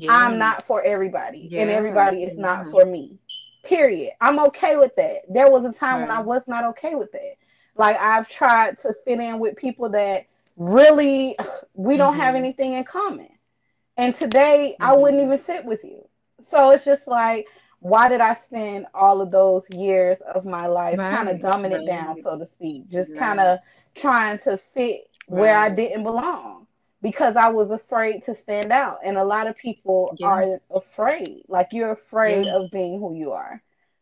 i'm 0.09 0.39
not 0.39 0.65
for 0.65 0.83
everybody 0.83 1.51
and 1.57 1.69
everybody 1.71 2.23
is 2.23 2.37
not 2.37 2.67
for 2.71 2.85
me. 2.85 3.19
Period. 3.63 4.13
I'm 4.21 4.39
okay 4.39 4.77
with 4.77 4.95
that. 4.97 5.21
There 5.29 5.51
was 5.51 5.65
a 5.65 5.73
time 5.73 6.01
when 6.01 6.11
i 6.11 6.19
was 6.21 6.43
not 6.47 6.65
okay 6.65 6.95
with 6.95 7.11
that. 7.13 7.35
Like 7.77 7.97
i've 7.99 8.29
tried 8.29 8.79
to 8.81 8.95
fit 9.05 9.21
in 9.21 9.39
with 9.39 9.57
people 9.57 9.89
that 9.91 10.25
really 10.57 11.37
we 11.75 11.97
don't 11.97 12.15
have 12.15 12.35
Mhm. 12.35 12.37
anything 12.37 12.73
in 12.73 12.85
common. 12.85 13.29
And 13.97 14.15
today 14.15 14.77
I 14.81 14.93
wouldn't 14.95 15.21
even 15.23 15.37
sit 15.39 15.65
with 15.65 15.83
you. 15.83 16.07
So 16.49 16.71
it's 16.71 16.85
just 16.85 17.07
like, 17.07 17.47
why 17.79 18.09
did 18.09 18.21
I 18.21 18.33
spend 18.35 18.87
all 18.93 19.21
of 19.21 19.31
those 19.31 19.69
years 19.69 20.21
of 20.21 20.45
my 20.45 20.67
life 20.67 21.03
kind 21.09 21.29
of 21.29 21.37
Right. 21.37 21.41
dumbing 21.41 21.71
it 21.73 21.85
down, 21.85 22.17
so 22.23 22.37
to 22.39 22.45
speak, 22.47 22.89
just 22.89 23.11
Right. 23.11 23.19
kind 23.19 23.39
of 23.39 23.59
trying 23.95 24.39
to 24.39 24.57
fit 24.57 25.01
where 25.27 25.55
I 25.55 25.69
didn't 25.69 26.03
belong 26.03 26.67
because 27.01 27.35
I 27.35 27.49
was 27.49 27.69
afraid 27.71 28.23
to 28.25 28.35
stand 28.35 28.71
out. 28.71 28.99
And 29.03 29.17
a 29.17 29.23
lot 29.23 29.47
of 29.47 29.57
people 29.57 30.17
Yeah. 30.17 30.19
are 30.21 30.59
afraid, 30.73 31.43
like 31.47 31.69
you're 31.71 31.91
afraid 31.91 32.47
Yeah. 32.47 32.53
of 32.53 32.71
being 32.71 32.99
who 32.99 33.13
you 33.15 33.31
are 33.31 33.61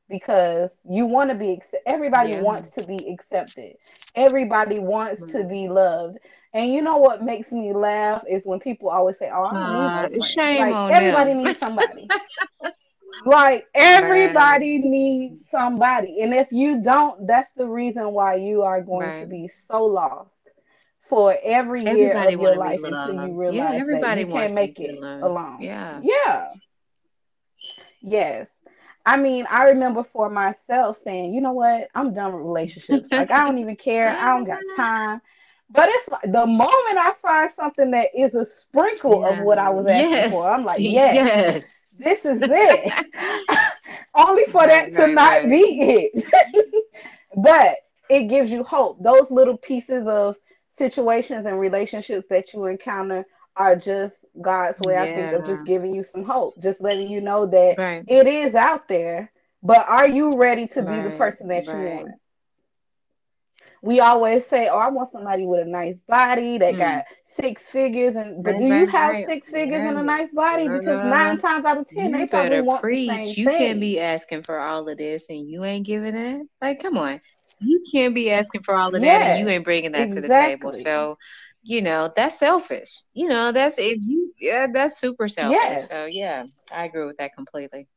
because 0.10 0.78
you 0.90 1.06
want 1.06 1.30
to 1.30 1.36
be, 1.36 1.62
everybody 1.86 2.34
Yeah. 2.34 2.42
wants 2.42 2.70
to 2.72 2.84
be 2.84 3.12
accepted, 3.14 3.76
everybody 4.16 4.80
wants 4.80 5.24
to 5.32 5.44
be 5.44 5.68
loved. 5.70 6.18
And 6.54 6.72
you 6.74 6.82
know 6.82 6.98
what 6.98 7.24
makes 7.24 7.52
me 7.52 7.74
laugh 7.74 8.24
is 8.30 8.46
when 8.46 8.60
people 8.60 8.90
always 8.90 9.18
say, 9.18 9.30
"Oh, 9.34 9.46
I 9.46 9.60
need 9.60 9.96
Uh, 9.96 10.08
no 10.12 10.22
shame 10.22 10.72
Like 10.72 10.72
on 10.72 10.96
everybody 10.96 11.34
them. 11.34 11.34
needs 11.34 11.60
somebody. 11.60 12.14
Like 13.26 13.66
everybody 13.74 14.80
needs 14.80 15.36
somebody. 15.52 16.22
And 16.22 16.34
if 16.34 16.52
you 16.52 16.82
don't, 16.82 17.28
that's 17.28 17.52
the 17.52 17.68
reason 17.68 18.12
why 18.12 18.36
you 18.36 18.62
are 18.64 18.82
going 18.82 19.14
to 19.20 19.26
be 19.26 19.48
so 19.48 19.86
lost 19.86 20.32
for 21.10 21.36
every 21.44 21.84
year 21.84 22.14
Everybody 22.14 22.36
of 22.36 22.40
your 22.42 22.52
want 22.52 22.54
to 22.56 22.60
be 22.62 22.70
life 22.70 22.80
until 22.84 23.14
you 23.14 23.34
loved. 23.34 23.34
Yeah, 23.56 23.70
realize 23.70 23.72
that 23.74 23.82
everybody 23.82 24.22
you 24.22 24.28
can't 24.28 24.54
make 24.54 24.80
it 24.80 25.00
loved. 25.02 25.24
alone. 25.24 25.62
Yeah. 25.62 26.00
Yeah. 26.02 26.54
Yes. 28.02 28.48
I 29.06 29.18
mean, 29.18 29.46
I 29.50 29.66
remember 29.66 30.04
for 30.04 30.30
myself 30.30 30.98
saying, 30.98 31.34
you 31.34 31.42
know 31.42 31.54
what? 31.54 31.88
I'm 31.96 32.14
done 32.14 32.34
with 32.34 32.44
relationships. 32.44 33.08
Like, 33.12 33.32
I 33.32 33.46
don't 33.46 33.58
even 33.60 33.76
care. 33.76 34.16
I 34.20 34.36
don't 34.36 34.46
got 34.46 34.60
time. 34.76 35.22
But 35.72 35.90
it's 35.90 36.10
like 36.10 36.32
the 36.32 36.46
moment 36.46 36.98
I 36.98 37.14
find 37.22 37.52
something 37.52 37.92
that 37.92 38.10
is 38.16 38.34
a 38.36 38.46
sprinkle 38.46 39.24
of 39.24 39.38
what 39.40 39.58
I 39.58 39.70
was 39.70 39.88
asking 39.88 40.12
Yes. 40.12 40.32
for, 40.32 40.50
I'm 40.50 40.64
like, 40.64 40.80
yes, 40.82 41.16
Yes. 41.16 41.79
This 42.00 42.26
is 42.26 42.42
it. 42.50 43.08
Only 44.16 44.46
for 44.46 44.66
Right, 44.66 44.68
that 44.68 44.96
to 44.96 45.08
right, 45.08 45.14
not 45.14 45.44
right. 45.44 45.50
be 45.50 45.80
it. 45.82 46.86
but 47.38 47.78
it 48.10 48.24
gives 48.26 48.52
you 48.52 48.64
hope. 48.64 49.04
Those 49.04 49.30
little 49.32 49.58
pieces 49.58 50.08
of 50.08 50.36
situations 50.78 51.46
and 51.46 51.60
relationships 51.60 52.28
that 52.30 52.54
you 52.54 52.66
encounter 52.66 53.26
are 53.56 53.76
just 53.76 54.18
God's 54.42 54.80
way, 54.82 54.98
I 54.98 55.08
think, 55.08 55.34
of 55.34 55.46
just 55.46 55.66
giving 55.66 55.94
you 55.96 56.04
some 56.04 56.24
hope, 56.24 56.56
just 56.62 56.82
letting 56.82 57.10
you 57.10 57.22
know 57.22 57.46
that 57.48 57.78
Right. 57.78 58.06
it 58.08 58.28
is 58.28 58.56
out 58.56 58.88
there, 58.88 59.32
but 59.64 59.88
are 59.90 60.08
you 60.08 60.38
ready 60.38 60.68
to 60.70 60.84
be 60.84 61.02
the 61.02 61.12
person 61.12 61.50
that 61.50 61.72
you 61.74 61.80
Right. 61.80 61.90
want? 61.90 62.16
We 63.82 64.00
always 64.00 64.46
say, 64.46 64.68
Oh, 64.70 64.78
I 64.78 64.90
want 64.90 65.12
somebody 65.12 65.46
with 65.46 65.62
a 65.62 65.70
nice 65.70 65.98
body 66.08 66.58
that 66.60 66.78
Mm. 66.78 66.78
got 66.78 67.06
six 67.42 67.72
figures 67.72 68.16
and 68.16 68.44
but 68.44 68.56
Right, 68.56 68.60
do 68.60 68.66
you 68.66 68.88
right, 68.88 68.88
have 68.88 69.18
right. 69.18 69.28
six 69.28 69.50
figures 69.50 69.84
and 69.86 69.98
a 69.98 70.04
nice 70.04 70.34
body? 70.34 70.70
Because 70.70 71.04
girl, 71.04 71.04
nine 71.04 71.38
times 71.38 71.66
out 71.66 71.78
of 71.78 71.88
ten, 71.88 72.12
they 72.12 72.26
you 72.28 72.28
probably 72.28 72.60
want 72.60 72.90
the 72.90 72.98
preach. 72.98 73.08
same 73.08 73.38
You 73.38 73.50
can't 73.50 73.80
be 73.80 74.00
asking 74.00 74.44
for 74.44 74.60
all 74.60 74.88
of 74.90 74.98
this 74.98 75.30
and 75.30 75.50
you 75.50 75.64
ain't 75.64 75.86
giving 75.86 76.16
it. 76.16 76.48
Like, 76.62 76.82
come 76.82 76.98
on. 76.98 77.22
You 77.60 77.84
can't 77.92 78.14
be 78.14 78.32
asking 78.32 78.64
for 78.64 78.76
all 78.76 78.96
of 78.96 79.02
that 79.02 79.22
and 79.22 79.34
you 79.34 79.48
ain't 79.50 79.64
bringing 79.66 79.92
that 79.94 80.12
to 80.14 80.22
the 80.22 80.30
table. 80.30 80.74
So, 80.74 81.18
you 81.64 81.82
know, 81.82 82.12
that's 82.16 82.40
selfish. 82.40 83.02
You 83.14 83.28
know, 83.30 83.52
that's 83.52 83.78
if 83.78 84.00
you, 84.02 84.34
yeah, 84.40 84.68
that's 84.72 85.00
super 85.00 85.28
selfish. 85.28 85.82
Yes. 85.82 85.90
So, 85.90 86.06
yeah, 86.06 86.46
I 86.72 86.86
agree 86.86 87.06
with 87.06 87.18
that 87.18 87.34
completely. 87.36 87.88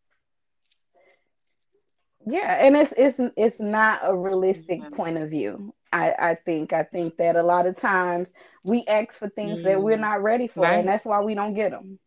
Yeah, 2.27 2.53
and 2.65 2.77
it's 2.77 2.93
it's 2.97 3.19
it's 3.37 3.61
not 3.61 4.01
a 4.03 4.15
realistic 4.17 4.91
Mhm. 4.91 4.93
point 4.93 5.19
of 5.19 5.31
view. 5.31 5.75
I 5.93 6.15
I 6.19 6.35
think 6.35 6.73
I 6.73 6.83
think 6.85 7.17
that 7.19 7.37
a 7.37 7.43
lot 7.43 7.67
of 7.67 7.77
times 7.77 8.33
we 8.65 8.85
ask 8.87 9.19
for 9.19 9.29
things 9.29 9.63
that 9.63 9.83
we're 9.83 9.97
Mm, 9.97 10.11
not 10.11 10.23
ready 10.23 10.49
for, 10.49 10.73
and 10.73 10.89
that's 10.89 11.05
why 11.05 11.21
we 11.21 11.35
don't 11.35 11.55
get 11.55 11.71
them. 11.73 11.99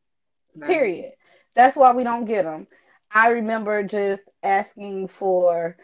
right. 0.56 0.90
Period. 0.90 1.14
That's 1.56 1.76
why 1.76 1.94
we 1.94 2.04
don't 2.04 2.26
get 2.26 2.46
them. 2.46 2.68
I 3.12 3.30
remember 3.30 3.84
just 3.84 4.24
asking 4.44 5.08
for 5.08 5.78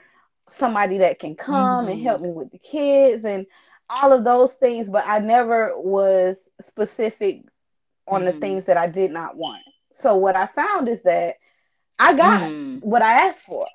somebody 0.50 0.98
that 1.00 1.20
can 1.20 1.36
come 1.36 1.88
and 1.88 2.00
help 2.00 2.20
Mm, 2.20 2.22
me 2.22 2.32
with 2.32 2.52
the 2.52 2.58
kids 2.60 3.24
and 3.26 3.46
all 3.90 4.14
of 4.14 4.24
those 4.24 4.54
things, 4.54 4.90
but 4.90 5.06
I 5.08 5.20
never 5.20 5.74
was 5.78 6.38
specific 6.62 7.44
on 8.08 8.26
the 8.26 8.32
mm, 8.32 8.34
things 8.34 8.66
that 8.66 8.78
I 8.78 8.88
did 8.88 9.12
not 9.12 9.36
want. 9.36 9.64
So 9.96 10.16
what 10.16 10.36
I 10.36 10.48
found 10.48 10.88
is 10.90 11.02
that 11.04 11.36
I 12.00 12.16
got 12.16 12.42
mm. 12.42 12.82
what 12.82 13.02
I 13.02 13.28
asked 13.28 13.46
for, 13.46 13.68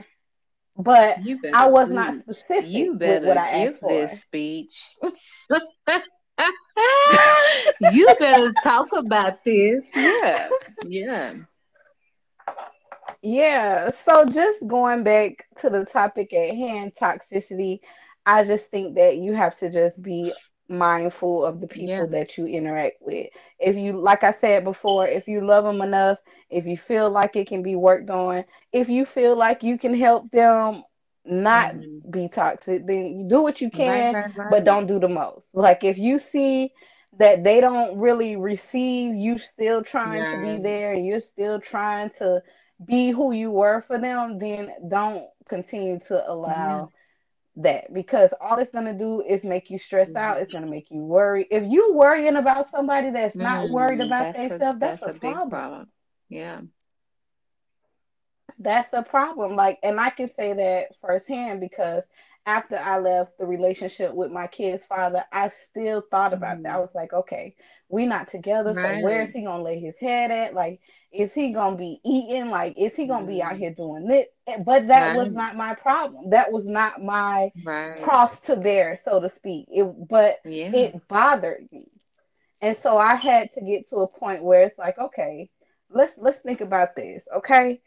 but 0.79 1.19
You 1.19 1.39
I 1.53 1.67
better 1.67 1.69
was 1.69 1.91
not 1.91 2.17
specific 2.17 2.91
You 2.91 2.95
with 3.05 3.23
better 3.23 3.23
what 3.23 3.39
I 3.39 3.49
give 3.51 3.67
asked 3.67 3.81
for. 3.81 3.89
this 3.89 4.21
speech. 4.21 4.83
You 7.81 8.15
better 8.19 8.53
talk 8.53 8.93
about 8.93 9.45
this. 9.45 9.87
Yeah, 9.95 10.51
yeah. 10.83 11.35
Yeah, 13.23 13.91
so 13.91 14.25
just 14.27 14.67
going 14.67 15.03
back 15.03 15.47
to 15.59 15.71
the 15.71 15.85
topic 15.85 16.33
at 16.33 16.55
hand, 16.55 16.93
toxicity, 16.95 17.81
I 18.27 18.45
just 18.45 18.67
think 18.71 18.97
that 18.97 19.17
you 19.17 19.35
have 19.35 19.57
to 19.59 19.71
just 19.71 20.03
be 20.03 20.35
mindful 20.68 21.44
of 21.44 21.61
the 21.61 21.68
Yeah. 21.74 22.07
people 22.07 22.09
that 22.09 22.37
you 22.37 22.46
interact 22.46 22.96
with. 23.00 23.29
If 23.59 23.76
you, 23.76 23.92
like 23.98 24.24
I 24.24 24.33
said 24.33 24.64
before, 24.64 25.07
if 25.07 25.29
you 25.29 25.44
love 25.44 25.64
them 25.64 25.81
enough, 25.83 26.18
if 26.50 26.66
you 26.66 26.76
feel 26.76 27.11
like 27.11 27.37
it 27.37 27.48
can 27.48 27.62
be 27.62 27.76
worked 27.76 28.11
on, 28.11 28.44
if 28.72 28.88
you 28.88 29.05
feel 29.05 29.37
like 29.37 29.62
you 29.62 29.79
can 29.79 29.94
help 29.94 30.31
them 30.31 30.85
not 31.24 31.74
hmm 31.74 32.00
be 32.11 32.29
toxic, 32.29 32.87
then 32.87 33.18
you 33.20 33.26
do 33.29 33.42
what 33.42 33.61
you 33.61 33.70
Right, 33.70 33.70
can, 33.70 34.16
right, 34.16 34.37
but 34.48 34.64
don't 34.64 34.87
do 34.87 34.98
the 34.98 35.09
most. 35.09 35.46
Like 35.55 35.85
if 35.85 35.98
you 35.98 36.18
see 36.18 36.72
that 37.18 37.44
they 37.44 37.61
don't 37.61 37.98
really 37.98 38.37
receive 38.37 39.14
you 39.14 39.38
still 39.38 39.83
trying 39.83 40.26
to 40.26 40.37
be 40.37 40.59
there 40.59 40.92
and 40.92 41.07
you're 41.07 41.20
still 41.20 41.61
trying 41.61 42.11
to 42.18 42.42
be 42.85 43.11
who 43.11 43.33
you 43.33 43.50
were 43.50 43.81
for 43.83 43.98
them, 43.98 44.38
then 44.38 44.70
don't 44.88 45.24
continue 45.48 45.98
to 46.00 46.24
Yeah. 46.44 46.87
That 47.57 47.92
because 47.92 48.33
all 48.40 48.59
it's 48.59 48.73
going 48.73 48.85
to 48.87 48.92
do 48.95 49.23
is 49.23 49.45
make 49.45 49.71
you 49.71 49.79
stress 49.79 50.14
out. 50.16 50.38
hmm 50.38 50.42
It's 50.42 50.51
going 50.51 50.64
to 50.64 50.71
make 50.71 50.90
you 50.90 51.01
worry. 51.01 51.47
If 51.51 51.64
you 51.71 51.92
worrying 51.95 52.37
about 52.37 52.69
somebody 52.69 53.11
that's 53.11 53.38
not 53.38 53.71
worried 53.71 54.01
Mm, 54.01 54.09
about 54.09 54.33
themselves, 54.33 54.79
that's 54.79 55.03
that's 55.03 55.07
a 55.07 55.14
problem. 55.14 55.49
problem. 55.53 55.90
Yeah. 56.29 56.62
That's 58.59 58.92
a 58.92 59.03
problem. 59.03 59.57
Like, 59.57 59.79
and 59.83 60.01
I 60.01 60.11
can 60.11 60.29
say 60.35 60.53
that 60.55 60.97
firsthand 61.01 61.61
because 61.61 62.05
after 62.47 62.77
I 62.77 62.99
left 62.99 63.39
the 63.39 63.47
relationship 63.47 64.15
with 64.15 64.31
my 64.33 64.47
kid's 64.49 64.87
father, 64.87 65.25
I 65.33 65.49
still 65.51 66.03
thought 66.11 66.33
about 66.33 66.63
that. 66.63 66.75
I 66.75 66.79
hmm 66.79 66.81
was 66.81 66.95
like, 66.95 67.13
okay, 67.13 67.55
we 67.89 68.07
not 68.07 68.29
together, 68.29 68.75
so 68.75 68.93
where 68.93 69.23
is 69.23 69.33
he 69.33 69.43
gonna 69.45 69.63
lay 69.63 69.81
his 69.81 69.99
head 69.99 70.31
at? 70.31 70.55
Like, 70.55 70.81
is 71.13 71.33
he 71.35 71.53
gonna 71.53 71.77
be 71.77 72.01
eating? 72.05 72.51
Like, 72.51 72.75
is 72.79 72.95
he 72.97 73.07
gonna 73.07 73.27
be 73.27 73.43
out 73.43 73.57
Mm, 73.57 73.59
here 73.59 73.73
doing 73.75 74.07
this? 74.07 74.27
But 74.65 74.89
that 74.89 75.13
was 75.13 75.33
not 75.33 75.57
my 75.57 75.75
problem. 75.75 76.31
That 76.31 76.53
was 76.53 76.67
not 76.69 77.03
my 77.03 77.53
Right. 77.65 78.01
cross 78.01 78.41
to 78.43 78.57
bear, 78.57 78.97
so 79.05 79.21
to 79.21 79.31
speak. 79.31 79.67
It, 79.71 79.85
but 80.09 80.39
Yeah. 80.45 80.73
it 80.73 81.07
bothered 81.09 81.69
me. 81.73 81.87
And 82.61 82.77
so 82.79 82.97
I 82.97 83.15
had 83.17 83.53
to 83.55 83.61
get 83.61 83.89
to 83.89 83.99
a 83.99 84.09
point 84.09 84.43
where 84.43 84.63
it's 84.65 84.79
like, 84.79 84.99
okay, 84.99 85.51
let's 85.91 86.17
let's 86.19 86.39
think 86.39 86.61
about 86.61 86.95
this, 86.97 87.25
okay? 87.37 87.81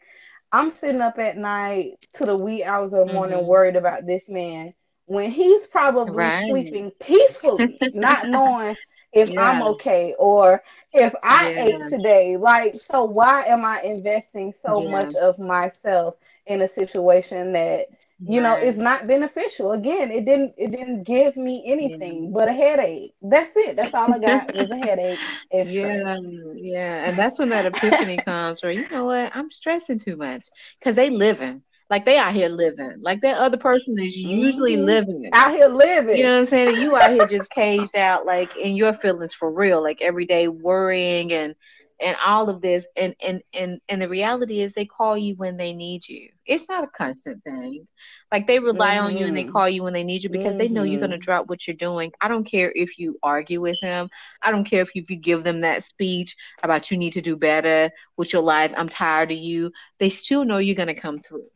I'm 0.52 0.70
sitting 0.70 1.00
up 1.00 1.18
at 1.18 1.36
night 1.36 1.98
to 2.14 2.26
the 2.26 2.36
wee 2.36 2.64
hours 2.64 2.92
of 2.92 3.00
the 3.00 3.12
morning 3.12 3.44
hmm 3.44 3.46
worried 3.46 3.76
about 3.76 4.06
this 4.06 4.28
man 4.28 4.74
when 5.06 5.30
he's 5.30 5.66
probably 5.68 6.30
Right. 6.30 6.46
sleeping 6.46 6.90
peacefully, 7.00 7.80
not 7.92 8.26
knowing 8.28 8.76
if 9.12 9.30
I'm 9.36 9.62
okay 9.62 10.14
or 10.18 10.62
if 10.92 11.14
I 11.22 11.52
Yeah. 11.52 11.58
ate 11.58 11.86
today. 11.88 12.36
Like, 12.36 12.76
so 12.76 13.04
why 13.04 13.44
am 13.46 13.64
I 13.64 13.80
investing 13.82 14.52
so 14.52 14.82
Yeah. 14.82 14.84
much 14.84 15.14
of 15.14 15.38
myself 15.38 16.16
in 16.46 16.62
a 16.62 16.68
situation 16.68 17.52
that 17.52 17.86
you 18.26 18.40
know 18.40 18.56
it's 18.56 18.78
not 18.78 19.06
beneficial? 19.06 19.72
Again, 19.72 20.10
it 20.10 20.24
didn't 20.24 20.54
it 20.56 20.70
didn't 20.70 21.04
give 21.04 21.36
me 21.36 21.64
Yeah. 21.80 21.96
anything 21.96 22.32
but 22.32 22.48
a 22.48 22.52
headache. 22.52 23.12
That's 23.22 23.50
it. 23.56 23.76
That's 23.76 23.94
all 23.94 24.12
I 24.12 24.18
got 24.18 24.52
was 24.54 24.70
a 24.70 24.76
headache 24.76 25.22
stress. 25.66 26.08
Yeah, 26.08 26.16
yeah. 26.54 27.08
And 27.08 27.18
that's 27.18 27.38
when 27.38 27.50
that 27.50 27.66
epiphany 27.66 28.20
comes 28.20 28.62
where, 28.62 28.72
you 28.72 28.86
know 28.90 29.04
what, 29.04 29.30
I'm 29.34 29.50
stressing 29.50 29.98
too 29.98 30.16
much. 30.16 30.48
Because 30.78 30.96
they 30.96 31.10
living. 31.10 31.62
Like 31.90 32.04
they 32.04 32.18
out 32.18 32.34
here 32.34 32.48
living. 32.48 32.98
Like 33.00 33.20
that 33.22 33.36
other 33.38 33.58
person 33.58 33.96
is 33.98 34.16
usually 34.16 34.76
hmm 34.76 34.76
living. 34.76 35.32
Out 35.32 35.52
here 35.52 35.68
living. 35.68 36.10
You 36.10 36.24
know 36.24 36.32
what 36.34 36.38
I'm 36.40 36.46
saying? 36.46 36.78
You 36.78 36.96
out 36.96 37.10
here 37.12 37.26
just 37.26 37.50
caged 37.50 37.96
out, 37.96 38.26
like 38.26 38.54
in 38.56 38.74
your 38.74 38.92
feelings 38.94 39.34
for 39.34 39.52
real, 39.52 39.82
like 39.82 40.00
every 40.02 40.26
day 40.26 40.48
worrying 40.48 41.32
and 41.32 41.54
and 42.00 42.16
all 42.24 42.48
of 42.50 42.60
this. 42.62 42.86
And 42.96 43.14
and 43.22 43.42
and 43.54 43.80
and 43.88 44.02
the 44.02 44.08
reality 44.08 44.60
is 44.60 44.74
they 44.74 44.84
call 44.86 45.16
you 45.16 45.34
when 45.36 45.56
they 45.56 45.72
need 45.72 46.08
you. 46.08 46.28
It's 46.46 46.68
not 46.68 46.84
a 46.84 46.88
constant 46.88 47.42
thing. 47.44 47.86
Like 48.32 48.46
they 48.46 48.58
rely 48.58 48.98
on 48.98 49.16
you 49.16 49.26
and 49.26 49.36
they 49.36 49.44
hmm 49.44 49.52
call 49.52 49.68
you 49.68 49.82
when 49.82 49.92
they 49.92 50.04
need 50.04 50.22
you 50.24 50.30
because 50.30 50.56
they 50.56 50.68
know 50.68 50.82
you're 50.82 50.98
gonna 51.00 51.16
hmm 51.16 51.20
drop 51.20 51.48
what 51.48 51.66
you're 51.66 51.76
doing. 51.76 52.12
I 52.20 52.28
don't 52.28 52.44
care 52.44 52.72
if 52.74 52.98
you 52.98 53.18
argue 53.22 53.60
with 53.60 53.80
them. 53.80 54.08
I 54.42 54.50
don't 54.50 54.64
care 54.64 54.82
if 54.82 54.94
you, 54.94 55.02
if 55.02 55.10
you 55.10 55.16
give 55.16 55.44
them 55.44 55.60
that 55.60 55.82
speech 55.84 56.36
about 56.62 56.90
you 56.90 56.96
need 56.96 57.12
to 57.14 57.20
do 57.22 57.36
better 57.36 57.90
with 58.16 58.32
your 58.32 58.42
life. 58.42 58.72
I'm 58.76 58.88
tired 58.88 59.30
of 59.32 59.38
you. 59.38 59.72
They 59.98 60.08
still 60.10 60.44
know 60.44 60.58
you're 60.58 60.76
gonna 60.76 60.94
come 60.94 61.20
through. 61.20 61.46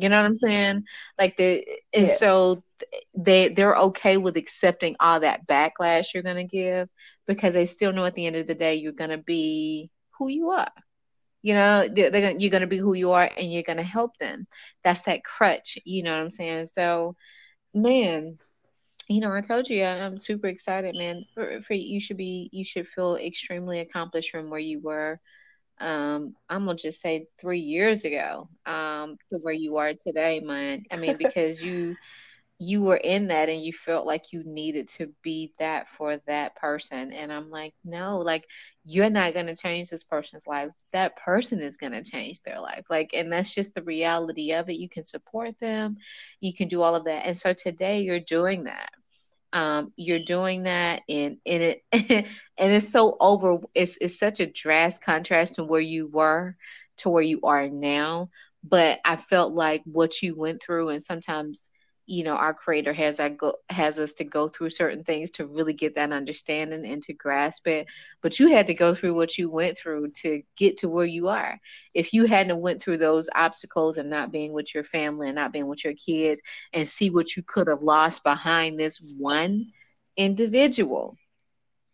You 0.00 0.08
know 0.08 0.20
what 0.20 0.26
I'm 0.26 0.36
saying? 0.36 0.84
Like 1.18 1.36
the 1.36 1.64
and 1.92 2.10
Yes. 2.10 2.10
so 2.10 2.62
they 3.14 3.48
they're 3.48 3.76
okay 3.76 4.16
with 4.16 4.36
accepting 4.36 4.96
all 5.00 5.20
that 5.20 5.46
backlash 5.46 6.14
you're 6.14 6.22
gonna 6.22 6.46
give 6.46 6.88
because 7.26 7.54
they 7.54 7.66
still 7.66 7.92
know 7.92 8.04
at 8.04 8.14
the 8.14 8.26
end 8.26 8.36
of 8.36 8.46
the 8.46 8.54
day 8.54 8.74
you're 8.76 8.92
gonna 8.92 9.18
be 9.18 9.90
who 10.18 10.28
you 10.28 10.50
are. 10.50 10.70
You 11.42 11.54
know, 11.54 11.88
they're, 11.92 12.10
they're 12.10 12.20
gonna, 12.32 12.38
you're 12.38 12.50
gonna 12.50 12.66
be 12.66 12.78
who 12.78 12.94
you 12.94 13.10
are 13.12 13.28
and 13.36 13.52
you're 13.52 13.62
gonna 13.62 13.82
help 13.82 14.16
them. 14.18 14.46
That's 14.84 15.02
that 15.02 15.24
crutch. 15.24 15.78
You 15.84 16.02
know 16.02 16.12
what 16.14 16.22
I'm 16.22 16.30
saying? 16.30 16.66
So, 16.74 17.16
man, 17.74 18.38
you 19.08 19.20
know, 19.20 19.32
I 19.32 19.40
told 19.42 19.68
you 19.68 19.82
I, 19.82 20.00
I'm 20.04 20.18
super 20.18 20.46
excited, 20.48 20.94
man. 20.94 21.24
For, 21.34 21.60
for 21.62 21.74
you 21.74 22.00
should 22.00 22.16
be 22.16 22.48
you 22.52 22.64
should 22.64 22.86
feel 22.88 23.16
extremely 23.16 23.80
accomplished 23.80 24.30
from 24.30 24.50
where 24.50 24.60
you 24.60 24.80
were 24.80 25.18
um 25.80 26.34
I'm 26.48 26.66
gonna 26.66 26.76
just 26.76 27.00
say 27.00 27.26
three 27.40 27.60
years 27.60 28.04
ago 28.04 28.48
um 28.66 29.16
to 29.30 29.38
where 29.40 29.54
you 29.54 29.76
are 29.76 29.92
today, 29.94 30.40
man. 30.40 30.84
I 30.90 30.96
mean, 30.96 31.16
because 31.18 31.62
you 31.62 31.96
you 32.58 32.82
were 32.82 32.96
in 32.96 33.28
that 33.28 33.48
and 33.48 33.60
you 33.60 33.72
felt 33.72 34.06
like 34.06 34.32
you 34.32 34.42
needed 34.44 34.88
to 34.88 35.08
be 35.22 35.52
that 35.58 35.86
for 35.96 36.18
that 36.26 36.54
person. 36.56 37.12
And 37.12 37.32
I'm 37.32 37.50
like, 37.50 37.72
no, 37.84 38.18
like 38.18 38.44
you're 38.84 39.10
not 39.10 39.34
gonna 39.34 39.56
change 39.56 39.90
this 39.90 40.04
person's 40.04 40.46
life. 40.46 40.70
That 40.92 41.16
person 41.16 41.60
is 41.60 41.76
gonna 41.76 42.02
change 42.04 42.40
their 42.42 42.60
life. 42.60 42.84
Like, 42.90 43.10
and 43.14 43.32
that's 43.32 43.54
just 43.54 43.74
the 43.74 43.82
reality 43.82 44.52
of 44.52 44.68
it. 44.68 44.74
You 44.76 44.88
can 44.88 45.04
support 45.04 45.54
them, 45.60 45.96
you 46.40 46.54
can 46.54 46.68
do 46.68 46.82
all 46.82 46.94
of 46.94 47.04
that. 47.04 47.26
And 47.26 47.36
so 47.36 47.52
today 47.54 48.00
you're 48.02 48.20
doing 48.20 48.64
that 48.64 48.90
um, 49.52 49.92
you're 49.96 50.24
doing 50.24 50.64
that 50.64 51.02
and 51.08 51.38
and 51.46 51.62
it 51.62 51.82
and 52.58 52.72
it's 52.72 52.90
so 52.90 53.16
over 53.20 53.58
it's 53.74 53.98
it's 54.00 54.18
such 54.18 54.40
a 54.40 54.46
drastic 54.46 55.04
contrast 55.04 55.56
to 55.56 55.64
where 55.64 55.80
you 55.80 56.06
were 56.08 56.56
to 56.98 57.10
where 57.10 57.22
you 57.22 57.40
are 57.42 57.68
now. 57.68 58.30
But 58.62 59.00
I 59.04 59.16
felt 59.16 59.52
like 59.54 59.82
what 59.84 60.22
you 60.22 60.36
went 60.36 60.62
through 60.62 60.90
and 60.90 61.02
sometimes 61.02 61.70
you 62.10 62.24
know 62.24 62.36
our 62.36 62.54
creator 62.54 62.94
has 62.94 63.20
go 63.38 63.54
has 63.70 63.98
us 63.98 64.14
to 64.14 64.24
go 64.24 64.48
through 64.48 64.70
certain 64.70 65.04
things 65.04 65.32
to 65.32 65.46
really 65.46 65.74
get 65.74 65.96
that 65.96 66.12
understanding 66.12 66.86
and 66.86 67.02
to 67.04 67.14
grasp 67.14 67.66
it. 67.68 67.86
But 68.22 68.38
you 68.40 68.50
had 68.50 68.66
to 68.68 68.74
go 68.74 68.94
through 68.94 69.14
what 69.16 69.38
you 69.38 69.50
went 69.50 69.78
through 69.78 70.12
to 70.22 70.42
get 70.56 70.78
to 70.78 70.88
where 70.88 71.06
you 71.06 71.28
are. 71.28 71.60
If 71.94 72.12
you 72.14 72.26
hadn't 72.26 72.60
went 72.60 72.82
through 72.82 72.98
those 72.98 73.28
obstacles 73.34 73.98
and 73.98 74.10
not 74.10 74.32
being 74.32 74.52
with 74.52 74.74
your 74.74 74.84
family 74.84 75.28
and 75.28 75.36
not 75.36 75.52
being 75.52 75.68
with 75.68 75.84
your 75.84 75.94
kids 75.94 76.40
and 76.72 76.88
see 76.88 77.10
what 77.10 77.36
you 77.36 77.42
could 77.46 77.68
have 77.68 77.82
lost 77.82 78.24
behind 78.24 78.78
this 78.78 79.00
one 79.18 79.66
individual 80.16 81.16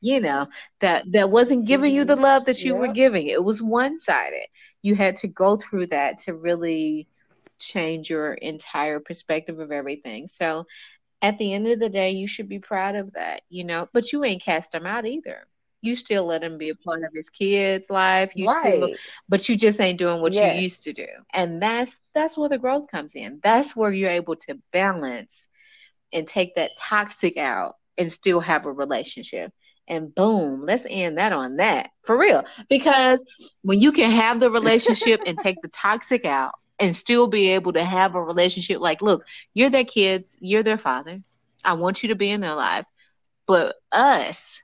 you 0.00 0.20
know 0.20 0.46
that 0.80 1.04
that 1.12 1.30
wasn't 1.30 1.66
giving 1.66 1.92
you 1.94 2.04
the 2.04 2.16
hmm 2.16 2.16
love 2.16 2.44
that 2.46 2.64
you 2.64 2.74
were 2.76 2.88
giving 2.88 3.26
it 3.26 3.42
was 3.42 3.62
one-sided. 3.62 4.46
You 4.82 4.94
had 4.94 5.16
to 5.16 5.28
go 5.28 5.56
through 5.56 5.88
that 5.88 6.18
to 6.20 6.34
really 6.34 7.08
change 7.59 8.11
your 8.11 8.34
entire 8.34 9.00
perspective 9.00 9.59
of 9.59 9.70
everything 9.72 10.26
so 10.26 10.64
at 11.22 11.38
the 11.38 11.52
end 11.52 11.66
of 11.66 11.78
the 11.78 11.88
day 11.90 12.11
you 12.12 12.26
should 12.26 12.48
be 12.48 12.59
proud 12.59 12.94
of 12.96 13.12
that 13.14 13.42
you 13.48 13.64
know 13.64 13.88
but 13.92 14.12
you 14.12 14.24
ain't 14.24 14.42
cast 14.42 14.72
them 14.72 14.86
out 14.86 15.07
either 15.07 15.46
You 15.82 15.94
still 15.94 16.24
let 16.26 16.42
him 16.42 16.59
be 16.59 16.70
a 16.70 16.74
part 16.74 17.02
of 17.04 17.12
his 17.14 17.28
kid's 17.30 17.88
life. 17.90 18.32
You 18.34 18.46
still, 18.48 18.88
Right. 18.88 18.98
but 19.28 19.48
you 19.48 19.57
just 19.57 19.80
ain't 19.80 19.98
doing 19.98 20.20
what 20.22 20.40
you 20.40 20.48
used 20.48 20.84
to 20.84 20.92
do. 20.92 21.07
And 21.32 21.62
that's 21.62 21.96
that's 22.14 22.36
where 22.38 22.48
the 22.48 22.59
growth 22.59 22.86
comes 22.90 23.14
in. 23.14 23.40
That's 23.42 23.76
where 23.76 23.92
you're 23.92 24.11
able 24.11 24.36
to 24.46 24.59
balance 24.72 25.48
and 26.12 26.26
take 26.26 26.54
that 26.57 26.72
toxic 26.78 27.36
out 27.36 27.76
and 27.98 28.12
still 28.12 28.40
have 28.40 28.66
a 28.66 28.72
relationship. 28.72 29.52
And 29.88 30.14
boom, 30.14 30.62
let's 30.64 30.86
end 30.88 31.18
that 31.18 31.32
on 31.32 31.57
that. 31.57 31.90
For 32.04 32.18
real. 32.18 32.44
Because 32.68 33.22
when 33.62 33.80
you 33.80 33.92
can 33.92 34.11
have 34.11 34.40
the 34.40 34.50
relationship 34.50 35.22
and 35.26 35.38
take 35.38 35.62
the 35.62 35.68
toxic 35.68 36.24
out 36.24 36.52
and 36.78 36.94
still 36.96 37.26
be 37.28 37.50
able 37.50 37.72
to 37.72 37.84
have 37.84 38.14
a 38.14 38.22
relationship 38.22 38.80
like, 38.80 39.00
look, 39.02 39.24
you're 39.54 39.70
their 39.70 39.84
kids, 39.84 40.36
you're 40.40 40.62
their 40.62 40.78
father. 40.78 41.20
I 41.64 41.74
want 41.74 42.02
you 42.02 42.08
to 42.10 42.14
be 42.16 42.30
in 42.30 42.40
their 42.40 42.54
life. 42.54 42.84
But 43.46 43.76
us, 43.92 44.62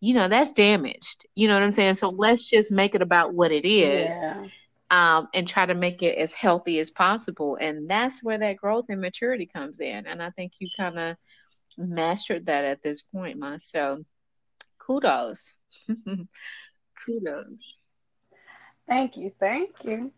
you 0.00 0.14
know, 0.14 0.28
that's 0.28 0.52
damaged. 0.52 1.26
You 1.34 1.48
know 1.48 1.54
what 1.54 1.62
I'm 1.62 1.72
saying? 1.72 1.94
So 1.94 2.08
let's 2.08 2.48
just 2.48 2.70
make 2.72 2.94
it 2.94 3.02
about 3.02 3.34
what 3.34 3.52
it 3.52 3.64
is 3.66 4.26
Yeah. 4.26 4.48
um, 4.90 5.28
and 5.34 5.46
try 5.46 5.66
to 5.66 5.74
make 5.74 6.02
it 6.02 6.18
as 6.18 6.32
healthy 6.32 6.78
as 6.78 6.90
possible. 6.90 7.56
And 7.60 7.88
that's 7.88 8.22
where 8.22 8.38
that 8.38 8.56
growth 8.56 8.86
and 8.88 9.00
maturity 9.00 9.46
comes 9.46 9.80
in. 9.80 10.06
And 10.06 10.22
I 10.22 10.30
think 10.30 10.52
you 10.58 10.68
kind 10.78 10.98
of 10.98 11.16
mastered 11.78 12.46
that 12.46 12.64
at 12.64 12.82
this 12.82 13.02
point, 13.02 13.38
Ma. 13.38 13.56
So 13.58 14.04
kudos. 14.78 15.52
kudos. 17.04 17.74
Thank 18.88 19.16
you. 19.16 19.32
Thank 19.38 19.84
you. 19.84 20.12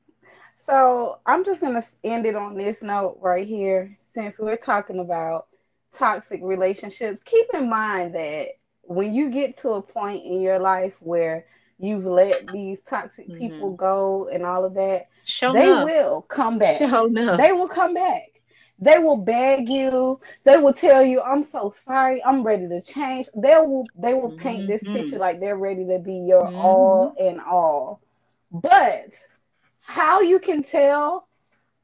So 0.66 1.18
I'm 1.26 1.44
just 1.44 1.60
gonna 1.60 1.84
end 2.04 2.26
it 2.26 2.34
on 2.36 2.56
this 2.56 2.82
note 2.82 3.18
right 3.20 3.46
here. 3.46 3.96
Since 4.12 4.38
we're 4.38 4.56
talking 4.56 4.98
about 5.00 5.46
toxic 5.94 6.40
relationships, 6.42 7.22
keep 7.24 7.46
in 7.54 7.68
mind 7.68 8.14
that 8.14 8.48
when 8.82 9.12
you 9.14 9.30
get 9.30 9.56
to 9.58 9.70
a 9.70 9.82
point 9.82 10.24
in 10.24 10.40
your 10.40 10.58
life 10.58 10.94
where 11.00 11.44
you've 11.78 12.04
let 12.06 12.50
these 12.50 12.78
toxic 12.88 13.32
people 13.32 13.72
go 13.72 14.28
and 14.32 14.44
all 14.44 14.64
of 14.64 14.74
that, 14.74 15.06
Show 15.24 15.52
they 15.52 15.72
enough. 15.72 15.84
will 15.84 16.22
come 16.22 16.58
back. 16.58 16.88
Show. 16.90 17.10
They 17.30 17.52
will 17.52 17.68
come 17.68 17.94
back. 17.94 18.22
They 18.78 18.98
will 18.98 19.16
beg 19.16 19.68
you. 19.68 20.18
They 20.44 20.56
will 20.58 20.72
tell 20.74 21.02
you, 21.02 21.20
"I'm 21.22 21.44
so 21.44 21.72
sorry. 21.84 22.22
I'm 22.24 22.42
ready 22.42 22.68
to 22.68 22.80
change." 22.80 23.28
They 23.34 23.56
will. 23.56 23.86
They 23.96 24.14
will 24.14 24.32
paint 24.32 24.66
this 24.66 24.84
Mhm. 24.84 24.92
picture 24.92 25.18
like 25.18 25.40
they're 25.40 25.56
ready 25.56 25.86
to 25.86 25.98
be 25.98 26.14
your 26.14 26.48
Mhm. 26.48 26.50
all 26.50 27.12
and 27.18 27.40
all. 27.40 28.00
But 28.50 29.10
how 29.84 30.20
you 30.20 30.40
can 30.40 30.62
tell 30.64 31.28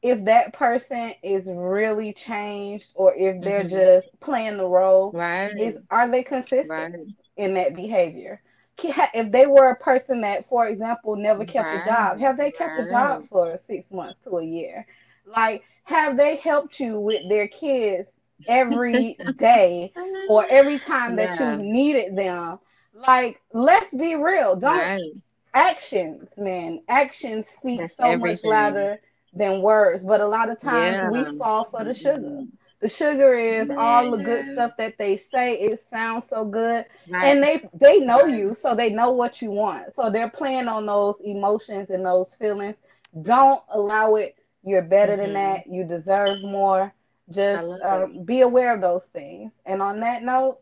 if 0.03 0.24
that 0.26 0.53
person 0.55 1.14
is 1.22 1.48
really 1.53 2.12
changed 2.12 2.90
or 2.94 3.14
if 3.14 3.42
they're 3.42 3.64
Mhm. 3.64 3.68
just 3.68 4.09
playing 4.20 4.59
the 4.59 4.66
role 4.66 5.16
Right. 5.16 5.53
is 5.57 5.76
are 5.90 6.09
they 6.09 6.22
consistent 6.22 6.90
Right. 6.90 7.09
in 7.36 7.55
that 7.55 7.74
behavior? 7.74 8.40
If 8.82 9.30
they 9.32 9.46
were 9.46 9.70
a 9.70 9.76
person 9.76 10.22
that, 10.22 10.48
for 10.48 10.66
example, 10.68 11.16
never 11.16 11.44
kept 11.44 11.72
a 11.72 11.78
job, 11.78 12.18
have 12.20 12.36
they 12.38 12.51
kept 12.51 12.78
a 12.78 12.84
job 12.84 13.24
for 13.28 13.59
six 13.66 13.90
months 13.90 14.20
to 14.24 14.38
a 14.38 14.44
year? 14.44 14.86
Like, 15.26 15.64
have 15.84 16.16
they 16.16 16.36
helped 16.36 16.80
you 16.80 16.98
with 16.98 17.28
their 17.28 17.48
kids 17.48 18.09
every 18.46 19.20
day 19.36 19.92
or 20.26 20.46
every 20.48 20.78
time 20.78 21.16
that 21.16 21.38
Yeah. 21.38 21.40
you 21.40 21.57
needed 21.59 22.16
them? 22.16 22.59
Like, 22.94 23.40
let's 23.53 23.94
be 23.94 24.16
real. 24.16 24.57
Don't 24.57 24.90
Right. 24.90 25.22
Actions, 25.55 26.28
man. 26.36 26.82
Actions 26.88 27.46
speak 27.57 27.82
That's 27.82 27.94
so 27.96 28.14
much 28.14 28.44
louder 28.44 29.01
than 29.32 29.62
words. 29.62 30.05
But 30.05 30.20
a 30.20 30.26
lot 30.28 30.51
of 30.51 30.61
times 30.61 31.01
Yeah. 31.01 31.03
we 31.03 31.24
fall 31.38 31.66
for 31.70 31.84
the 31.84 31.94
sugar. 31.94 32.42
The 32.80 32.88
sugar 32.88 33.34
is 33.34 33.70
all 33.76 34.11
the 34.11 34.18
good 34.18 34.46
stuff 34.46 34.72
that 34.78 34.98
they 34.98 35.16
say. 35.16 35.55
It 35.55 35.80
sounds 35.90 36.28
so 36.28 36.44
good, 36.44 36.84
Right. 37.09 37.22
and 37.22 37.42
they 37.42 37.68
they 37.74 38.01
know 38.01 38.24
Right. 38.24 38.34
you, 38.34 38.55
so 38.55 38.74
they 38.74 38.90
know 38.90 39.11
what 39.11 39.40
you 39.42 39.51
want. 39.51 39.94
So 39.94 40.11
they're 40.11 40.30
playing 40.30 40.68
on 40.68 40.86
those 40.86 41.16
emotions 41.24 41.90
and 41.90 42.05
those 42.05 42.34
feelings. 42.34 42.76
Don't 43.22 43.62
allow 43.70 44.16
it. 44.16 44.36
You're 44.62 44.82
better 44.82 45.16
than 45.16 45.32
Mhm. 45.32 45.34
that. 45.34 45.66
You 45.66 45.84
deserve 45.84 46.42
more. 46.42 46.92
Just 47.30 47.76
um, 47.82 48.24
be 48.24 48.40
aware 48.42 48.74
of 48.74 48.80
those 48.80 49.07
things. 49.07 49.53
And 49.66 49.82
on 49.82 50.01
that 50.01 50.22
note, 50.22 50.59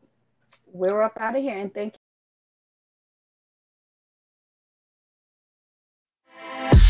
we're 0.66 1.02
up 1.02 1.16
out 1.20 1.36
of 1.36 1.42
here. 1.42 1.56
And 1.58 1.72
thank 1.72 1.94
you. 1.94 1.97
Yeah. 6.56 6.87